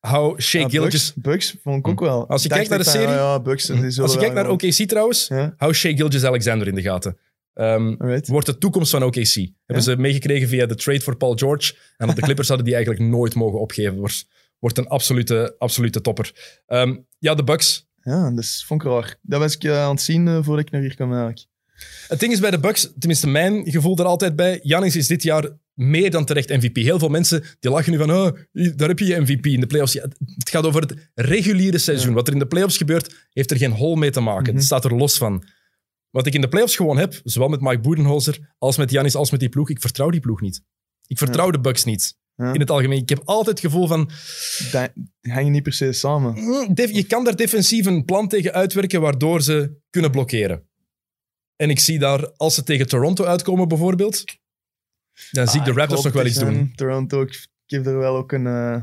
how 0.00 0.40
Shea 0.40 0.60
ja, 0.60 0.68
Gilgis... 0.68 1.12
Bucks, 1.14 1.22
Bucks 1.52 1.56
vond 1.62 1.78
ik 1.78 1.88
ook 1.88 2.00
wel. 2.00 2.28
Als 2.28 2.42
je 2.42 2.48
kijkt 2.48 2.68
naar 2.68 2.78
ik 2.78 2.84
de 2.84 2.90
serie- 2.90 3.08
ja, 3.08 3.40
Bucks. 3.40 3.70
Als 4.00 4.12
je 4.12 4.18
kijkt 4.18 4.34
naar 4.34 4.48
OKC 4.50 4.72
trouwens, 4.88 5.30
hou 5.56 5.74
Shea 5.74 5.94
Gilgis 5.96 6.24
Alexander 6.24 6.68
in 6.68 6.74
de 6.74 6.82
gaten. 6.82 7.18
Ehm, 7.54 8.20
wordt 8.26 8.46
de 8.46 8.58
toekomst 8.58 8.90
van 8.90 9.02
OKC. 9.02 9.34
Hebben 9.66 9.84
ze 9.84 9.96
meegekregen 9.96 10.48
via 10.48 10.66
de 10.66 10.74
trade 10.74 11.00
voor 11.00 11.16
Paul 11.16 11.34
George. 11.34 11.74
En 11.96 12.06
dat 12.06 12.16
de 12.16 12.22
Clippers 12.26 12.48
hadden 12.48 12.66
die 12.66 12.74
eigenlijk 12.74 13.04
nooit 13.04 13.34
mogen 13.34 13.60
opgeven. 13.60 13.96
Wordt, 13.96 14.26
wordt 14.58 14.78
een 14.78 14.88
absolute, 14.88 15.54
absolute 15.58 16.00
topper. 16.00 16.60
Ehm, 16.66 16.96
ja, 17.18 17.34
de 17.34 17.44
Bucks. 17.44 17.88
Ja, 18.00 18.30
dat 18.30 18.62
vond 18.66 18.82
ik 18.82 18.88
raar. 18.88 19.16
Dat 19.22 19.40
was 19.40 19.54
ik 19.54 19.64
eh, 19.64 19.82
aan 19.82 19.90
het 19.90 20.02
zien 20.02 20.28
eh, 20.28 20.38
voordat 20.42 20.64
ik 20.64 20.70
naar 20.70 20.80
hier 20.80 20.94
kwam 20.94 21.10
eigenlijk. 21.10 21.46
Het 22.08 22.20
ding 22.20 22.32
is 22.32 22.40
bij 22.40 22.50
de 22.50 22.60
Bucks, 22.60 22.92
tenminste 22.98 23.28
mijn 23.28 23.70
gevoel 23.70 23.98
er 23.98 24.04
altijd 24.04 24.36
bij, 24.36 24.60
Giannis 24.62 24.96
is 24.96 25.06
dit 25.06 25.22
jaar 25.22 25.50
meer 25.74 26.10
dan 26.10 26.24
terecht 26.24 26.48
MVP. 26.48 26.76
Heel 26.76 26.98
veel 26.98 27.08
mensen 27.08 27.44
die 27.60 27.70
lachen 27.70 27.92
nu 27.92 27.98
van, 27.98 28.12
oh, 28.12 28.38
daar 28.52 28.88
heb 28.88 28.98
je 28.98 29.04
je 29.04 29.20
MVP 29.20 29.46
in 29.46 29.60
de 29.60 29.66
playoffs. 29.66 29.92
Ja, 29.92 30.02
het 30.34 30.50
gaat 30.50 30.64
over 30.64 30.80
het 30.80 31.10
reguliere 31.14 31.78
seizoen. 31.78 32.08
Ja. 32.08 32.14
Wat 32.14 32.26
er 32.26 32.32
in 32.32 32.38
de 32.38 32.46
playoffs 32.46 32.76
gebeurt, 32.76 33.28
heeft 33.32 33.50
er 33.50 33.56
geen 33.56 33.72
hol 33.72 33.94
mee 33.94 34.10
te 34.10 34.20
maken. 34.20 34.46
Mhm. 34.46 34.54
Het 34.54 34.64
staat 34.64 34.84
er 34.84 34.94
los 34.94 35.16
van. 35.16 35.44
Wat 36.14 36.26
ik 36.26 36.34
in 36.34 36.40
de 36.40 36.48
playoffs 36.48 36.76
gewoon 36.76 36.96
heb, 36.96 37.20
zowel 37.24 37.48
met 37.48 37.60
Mike 37.60 37.80
Budenholzer 37.80 38.54
als 38.58 38.76
met 38.76 38.90
Giannis 38.90 39.14
als 39.14 39.30
met 39.30 39.40
die 39.40 39.48
ploeg, 39.48 39.70
ik 39.70 39.80
vertrouw 39.80 40.10
die 40.10 40.20
ploeg 40.20 40.40
niet. 40.40 40.62
Ik 41.06 41.18
vertrouw 41.18 41.50
de 41.50 41.60
Bucks 41.60 41.84
niet. 41.84 42.16
Ja. 42.36 42.52
In 42.52 42.60
het 42.60 42.70
algemeen. 42.70 42.98
Ik 42.98 43.08
heb 43.08 43.22
altijd 43.24 43.48
het 43.60 43.66
gevoel 43.66 43.86
van, 43.86 44.10
Dat 44.72 44.92
hangen 45.20 45.52
niet 45.52 45.62
per 45.62 45.72
se 45.72 45.92
samen. 45.92 46.34
mm, 46.34 46.72
je 46.76 47.04
kan 47.06 47.24
daar 47.24 47.36
defensief 47.36 47.86
een 47.86 48.04
plan 48.04 48.28
tegen 48.28 48.52
uitwerken 48.52 49.00
waardoor 49.00 49.42
ze 49.42 49.76
kunnen 49.90 50.10
blokkeren. 50.10 50.68
En 51.56 51.70
ik 51.70 51.78
zie 51.78 51.98
daar, 51.98 52.30
als 52.36 52.54
ze 52.54 52.62
tegen 52.62 52.86
Toronto 52.86 53.24
uitkomen 53.24 53.68
bijvoorbeeld, 53.68 54.24
dan 55.30 55.48
zie 55.48 55.58
ik 55.58 55.64
de 55.64 55.70
Ah, 55.70 55.76
Raptors 55.76 56.02
hoop 56.02 56.12
nog 56.12 56.22
wel 56.22 56.30
iets 56.30 56.38
doen. 56.38 56.72
Toronto, 56.74 57.20
ik, 57.22 57.48
heb 57.66 57.86
er 57.86 57.98
wel 57.98 58.16
ook 58.16 58.32
een, 58.32 58.46
eh, 58.46 58.82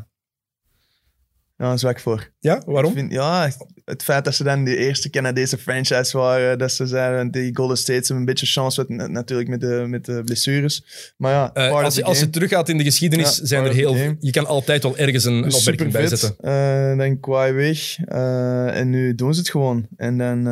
ja, 1.61 1.77
zwak 1.77 1.99
voor. 1.99 2.31
Ja, 2.39 2.61
waarom? 2.65 2.91
Ik 2.91 2.97
vind, 2.97 3.11
ja, 3.11 3.51
het 3.85 4.03
feit 4.03 4.25
dat 4.25 4.35
ze 4.35 4.43
dan 4.43 4.63
de 4.63 4.75
eerste 4.77 5.09
Canadese 5.09 5.57
franchise 5.57 6.17
waren, 6.17 6.57
dat 6.57 6.71
ze 6.71 6.85
zeiden, 6.87 7.31
die 7.31 7.55
Golden 7.55 7.77
State 7.77 7.93
hebben 7.99 8.15
een 8.15 8.25
beetje 8.25 8.45
chance 8.45 8.85
met, 8.87 9.09
natuurlijk 9.11 9.49
met 9.49 9.59
de, 9.61 9.83
met 9.87 10.05
de 10.05 10.21
blessures. 10.23 10.83
Maar 11.17 11.31
ja, 11.31 11.53
Eh, 11.53 11.71
als, 11.83 11.95
je, 11.95 12.03
als 12.03 12.19
je 12.19 12.29
teruggaat 12.29 12.69
in 12.69 12.77
de 12.77 12.83
geschiedenis, 12.83 13.37
Ja, 13.37 13.45
zijn 13.45 13.65
er 13.65 13.73
heel... 13.73 13.93
game. 13.95 14.15
Je 14.19 14.31
kan 14.31 14.45
altijd 14.47 14.83
wel 14.83 14.97
ergens 14.97 15.23
een, 15.25 15.41
Dus 15.41 15.55
opmerking 15.55 15.91
bij 15.91 16.07
zetten. 16.07 16.35
Eh, 16.39 16.97
dan 16.97 17.19
Kawhi 17.19 17.51
weg. 17.51 17.97
eh, 18.05 18.77
en 18.79 18.89
nu 18.89 19.15
doen 19.15 19.33
ze 19.33 19.39
het 19.39 19.49
gewoon. 19.49 19.87
En 19.97 20.17
dan... 20.17 20.43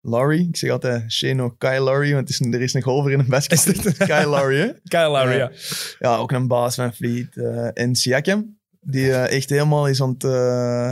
Laurie. 0.00 0.48
Ik 0.48 0.56
zeg 0.56 0.70
altijd 0.70 1.12
Shane 1.12 1.54
Kyle 1.58 1.84
Laurie, 1.84 2.14
want 2.14 2.28
het 2.28 2.40
is, 2.40 2.46
er 2.54 2.60
is 2.62 2.74
een 2.74 2.82
golfer 2.82 3.12
in 3.12 3.18
een 3.18 3.28
basket. 3.28 3.66
Is 3.66 3.82
dit- 3.82 3.96
Kyle 3.96 4.28
Laurie, 4.36 4.58
hè? 4.58 4.68
Kyle 4.84 5.08
Lowry, 5.08 5.36
ja. 5.36 5.50
Ja, 5.98 6.16
ook 6.16 6.32
een 6.32 6.46
baas 6.48 6.74
van 6.74 6.92
Fleet. 6.94 7.36
eh 7.36 7.68
en 7.74 7.94
Siakam, 7.94 8.58
die 8.80 9.12
eh, 9.12 9.36
echt 9.36 9.50
helemaal 9.50 9.88
is 9.88 10.02
aan 10.02 10.10
het... 10.10 10.24
eh, 10.24 10.30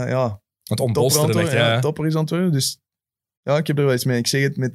ja, 0.09 0.41
Het 0.63 0.79
ontbolsteren, 0.79 1.39
echt, 1.41 1.51
ja. 1.51 1.73
Ja, 1.73 1.79
topper 1.79 2.05
is 2.05 2.15
aan 2.15 2.27
het. 2.31 2.53
Dus 2.53 2.79
ja, 3.41 3.57
ik 3.57 3.67
heb 3.67 3.77
er 3.77 3.85
wel 3.85 3.93
iets 3.93 4.05
mee. 4.05 4.17
Ik 4.17 4.27
zeg 4.27 4.41
het 4.41 4.57
met, 4.57 4.73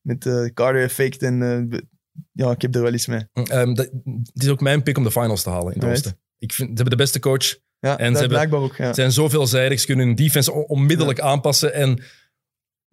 met 0.00 0.26
eh 0.26 0.44
Carter 0.54 0.82
effect 0.82 1.22
en... 1.22 1.38
ja, 2.32 2.50
ik 2.50 2.62
heb 2.62 2.74
er 2.74 2.82
wel 2.82 2.92
iets 2.92 3.06
mee. 3.06 3.24
Ehm, 3.32 3.74
dat, 3.74 3.90
het 4.32 4.42
is 4.42 4.48
ook 4.48 4.60
mijn 4.60 4.82
pick 4.82 4.96
om 4.98 5.04
de 5.04 5.10
finals 5.10 5.42
te 5.42 5.50
halen 5.50 5.74
in 5.74 5.80
het 5.80 5.90
oosten. 5.90 6.18
Ik 6.38 6.52
vind, 6.52 6.68
ze 6.68 6.74
hebben 6.74 6.90
de 6.96 7.02
beste 7.02 7.18
coach. 7.18 7.56
Ja, 7.78 7.98
En 7.98 8.14
ze 8.14 8.20
hebben- 8.20 8.52
ook. 8.58 8.76
Ja. 8.76 8.92
Zijn 8.92 9.12
zo 9.12 9.28
veelzijdig. 9.28 9.80
Ze 9.80 9.86
kunnen 9.86 10.06
hun 10.06 10.14
defense 10.14 10.52
on- 10.52 10.64
onmiddellijk 10.66 11.20
aanpassen. 11.20 11.74
En 11.74 12.02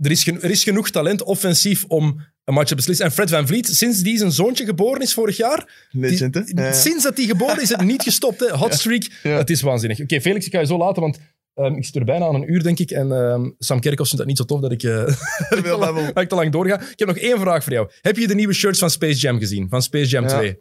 er 0.06 0.12
is, 0.12 0.28
er 0.28 0.50
is 0.52 0.64
genoeg 0.64 0.90
talent 0.90 1.24
offensief 1.24 1.84
om 1.88 2.26
een 2.44 2.54
match 2.54 2.68
te 2.70 2.76
beslissen. 2.76 3.06
En 3.06 3.12
Fred 3.12 3.30
Van 3.30 3.48
Vliet, 3.48 3.68
sinds 3.68 4.02
die 4.02 4.18
zijn 4.18 4.32
zoontje 4.32 4.66
geboren 4.66 5.02
is 5.02 5.14
vorig 5.14 5.38
jaar, 5.38 5.88
Legend, 5.92 6.34
die- 6.34 6.56
Ja, 6.56 6.64
ja. 6.66 6.74
sinds 6.74 7.04
dat 7.04 7.18
hij 7.18 7.26
geboren 7.26 7.56
is, 7.56 7.62
is 7.62 7.70
het 7.70 7.82
niet 7.82 8.04
gestopt. 8.04 8.40
Hè. 8.40 8.50
Hot 8.50 8.74
streak. 8.74 9.08
Ja. 9.24 9.38
Het 9.38 9.50
is 9.50 9.62
waanzinnig. 9.62 10.00
Oké, 10.00 10.22
Felix, 10.22 10.46
ik 10.46 10.52
ga 10.54 10.60
je 10.60 10.66
zo 10.66 10.78
laten, 10.78 11.02
want 11.02 11.20
ehm, 11.54 11.74
ik 11.76 11.86
zit 11.86 11.96
er 11.96 12.04
bijna 12.06 12.26
aan 12.26 12.36
een 12.36 12.52
uur, 12.54 12.64
denk 12.64 12.80
ik. 12.80 12.92
En 12.92 13.12
ehm, 13.12 13.50
Sam 13.58 13.80
Kerkhoff 13.80 14.10
vindt 14.10 14.18
dat 14.18 14.28
niet 14.28 14.38
zo 14.38 14.44
tof 14.44 14.62
dat 14.62 14.72
ik, 14.72 14.84
ik, 14.84 15.64
te 15.64 15.76
lang, 15.80 16.06
dat 16.14 16.24
ik 16.24 16.30
te 16.30 16.36
lang 16.36 16.52
doorga. 16.52 16.82
Ik 16.82 17.00
heb 17.00 17.08
nog 17.08 17.18
één 17.18 17.40
vraag 17.40 17.64
voor 17.64 17.74
jou. 17.74 17.90
Heb 18.02 18.18
je 18.18 18.28
de 18.28 18.36
nieuwe 18.36 18.54
shirts 18.54 18.80
van 18.80 18.90
Space 18.90 19.20
Jam 19.20 19.40
gezien? 19.40 19.70
Van 19.70 19.82
Space 19.82 20.10
Jam 20.10 20.24
Ja. 20.24 20.30
2? 20.30 20.58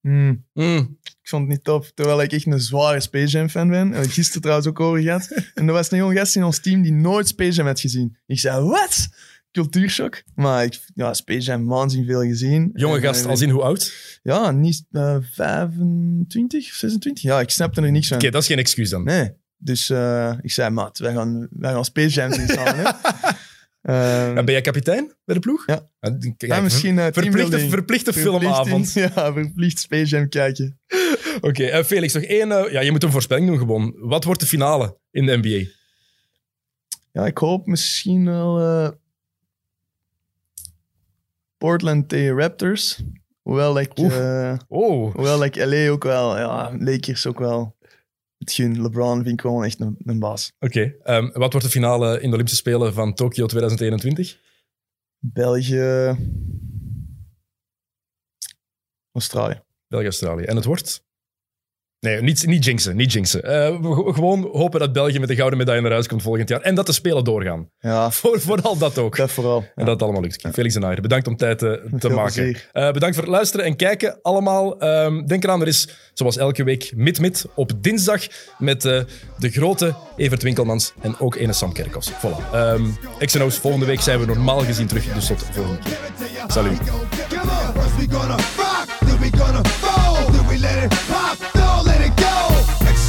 Hmm. 0.00 0.46
Mm. 0.52 0.98
Ik 1.28 1.34
vond 1.34 1.46
het 1.46 1.56
niet 1.56 1.64
top, 1.64 1.90
terwijl 1.94 2.22
ik 2.22 2.32
echt 2.32 2.46
een 2.46 2.60
zware 2.60 3.00
Space 3.00 3.26
Jam 3.26 3.48
fan 3.48 3.68
ben. 3.68 3.92
En 3.92 4.10
gisteren 4.10 4.40
trouwens 4.42 4.68
ook 4.68 4.80
over 4.80 5.02
gehad. 5.02 5.28
En 5.54 5.66
er 5.66 5.72
was 5.72 5.90
een 5.90 5.98
jonge 5.98 6.14
gast 6.14 6.36
in 6.36 6.44
ons 6.44 6.60
team 6.60 6.82
die 6.82 6.92
nooit 6.92 7.28
Space 7.28 7.52
Jam 7.52 7.66
had 7.66 7.80
gezien. 7.80 8.16
Ik 8.26 8.38
zei, 8.38 8.64
wat? 8.64 9.08
Cultuurshock. 9.52 10.22
Maar 10.34 10.64
ik, 10.64 10.80
ja, 10.94 11.14
Space 11.14 11.40
Jam 11.40 11.66
waanzinnig 11.66 12.08
veel 12.08 12.22
gezien. 12.22 12.70
Jonge 12.74 12.96
En, 12.96 13.02
gast, 13.02 13.24
eh, 13.24 13.30
als 13.30 13.40
in 13.40 13.50
hoe 13.50 13.62
oud? 13.62 13.92
Oké, 14.22 14.34
Ja, 14.34 14.50
niet 14.50 14.84
eh 14.90 15.16
25 15.32 16.68
of 16.70 16.74
26. 16.74 17.22
Ja, 17.22 17.40
ik 17.40 17.50
snapte 17.50 17.80
er 17.80 17.90
niks 17.90 18.08
van. 18.08 18.18
dat 18.18 18.34
is 18.42 18.46
geen 18.46 18.58
excuus 18.58 18.90
dan. 18.90 19.04
Nee. 19.04 19.30
Dus 19.56 19.90
eh, 19.90 20.32
ik 20.42 20.52
zei, 20.52 20.70
maat, 20.70 20.98
wij 20.98 21.12
gaan, 21.12 21.48
wij 21.50 21.72
gaan 21.72 21.84
Space 21.84 22.14
Jam 22.14 22.32
zien 22.32 22.48
samen. 22.48 22.84
hè." 23.92 24.26
Ehm, 24.28 24.36
En 24.36 24.44
ben 24.44 24.54
jij 24.54 24.60
kapitein 24.60 25.12
bij 25.24 25.34
de 25.34 25.40
ploeg? 25.40 25.66
Ja. 25.66 25.90
En 26.00 26.34
kijk, 26.36 26.52
ja, 26.52 26.60
misschien 26.60 26.98
eh, 26.98 27.06
Verplichte, 27.12 27.58
verplichte 27.68 28.12
Verplicht 28.12 28.40
filmavond. 28.40 28.92
Ja, 29.14 29.32
verplicht 29.32 29.78
Space 29.78 30.04
Jam 30.16 30.28
kijken. 30.28 30.80
Oké, 31.40 31.64
eh, 31.64 31.84
Felix, 31.84 32.12
nog 32.12 32.22
één. 32.22 32.52
eh, 32.52 32.72
ja, 32.72 32.80
je 32.80 32.90
moet 32.90 33.02
een 33.02 33.10
voorspelling 33.12 33.46
doen 33.46 33.58
gewoon. 33.58 33.94
Wat 33.98 34.24
wordt 34.24 34.40
de 34.40 34.46
finale 34.46 34.98
in 35.10 35.26
de 35.26 35.36
NBA? 35.36 35.70
Ja, 37.12 37.26
ik 37.26 37.38
hoop 37.38 37.66
misschien 37.66 38.24
wel 38.24 38.96
Portland 41.58 42.08
tegen 42.08 42.36
Raptors. 42.38 43.02
Hoewel 43.42 43.78
ik, 43.80 43.92
Oh, 44.68 45.14
hoewel 45.14 45.44
ik 45.44 45.56
LA 45.56 45.88
ook 45.88 46.02
wel, 46.04 46.36
ja, 46.38 46.76
Lakers 46.78 47.26
ook 47.26 47.38
wel. 47.38 47.76
Het 48.38 48.52
gun. 48.52 48.82
LeBron 48.82 49.22
vind 49.22 49.34
ik 49.34 49.40
gewoon 49.40 49.64
echt 49.64 49.80
een, 49.80 49.96
een 50.04 50.18
baas. 50.18 50.52
oké. 50.58 50.94
Ehm, 51.02 51.30
wat 51.32 51.52
wordt 51.52 51.66
de 51.66 51.72
finale 51.72 52.14
in 52.14 52.28
de 52.28 52.34
Olympische 52.34 52.56
Spelen 52.56 52.94
van 52.94 53.14
Tokio 53.14 53.46
2021? 53.46 54.38
België. 55.18 56.16
Australië. 59.12 59.60
België-Australië. 59.88 60.44
En 60.44 60.56
het 60.56 60.64
wordt? 60.64 61.06
Nee, 62.00 62.22
niet, 62.22 62.46
niet 62.46 62.64
jinxen. 62.64 62.96
Niet 62.96 63.12
jinxen. 63.12 63.42
Eh, 63.42 63.80
we 63.80 63.94
g- 63.94 64.14
gewoon 64.14 64.48
hopen 64.52 64.80
dat 64.80 64.92
België 64.92 65.18
met 65.18 65.28
de 65.28 65.34
gouden 65.34 65.58
medaille 65.58 65.80
naar 65.82 65.90
huis 65.90 66.06
komt 66.06 66.22
volgend 66.22 66.48
jaar. 66.48 66.60
En 66.60 66.74
dat 66.74 66.86
de 66.86 66.92
Spelen 66.92 67.24
doorgaan. 67.24 67.70
Ja, 67.78 68.10
Voor, 68.18 68.40
vooral 68.40 68.78
dat 68.78 68.98
ook. 68.98 69.16
dat 69.16 69.30
vooral. 69.30 69.58
En 69.74 69.84
dat 69.84 69.94
het 69.94 70.02
allemaal 70.02 70.20
lukt. 70.22 70.48
Felix 70.52 70.74
en 70.74 70.84
Ayer, 70.84 71.00
bedankt 71.00 71.26
om 71.26 71.36
tijd 71.36 71.62
eh, 71.62 71.70
te 71.72 71.80
veel 71.98 72.10
maken. 72.10 72.56
Eh, 72.72 72.90
bedankt 72.90 73.14
voor 73.16 73.24
het 73.24 73.32
luisteren 73.34 73.66
en 73.66 73.76
kijken 73.76 74.18
allemaal. 74.22 74.80
Ehm, 74.80 75.26
denk 75.26 75.44
eraan, 75.44 75.60
er 75.60 75.66
is 75.66 75.88
zoals 76.14 76.36
elke 76.36 76.64
week 76.64 76.92
Mid-Mid 76.96 77.44
op 77.54 77.72
dinsdag 77.80 78.22
met 78.58 78.84
eh, 78.84 79.00
de 79.38 79.50
grote 79.50 79.94
Evert 80.16 80.42
Winkelmans 80.42 80.92
en 81.00 81.18
ook 81.18 81.34
ene 81.34 81.52
Sam 81.52 81.72
Kerkhoffs. 81.72 82.10
Voilà. 82.12 82.52
Ehm 82.52 82.82
XNO's, 83.18 83.58
volgende 83.58 83.86
week 83.86 84.00
zijn 84.00 84.18
we 84.20 84.26
normaal 84.26 84.60
gezien 84.60 84.86
terug, 84.86 85.04
dus 85.14 85.26
tot 85.26 85.38
de 85.38 85.52
volgende 85.52 85.78
keer. 85.82 85.96
Salut. 86.48 86.78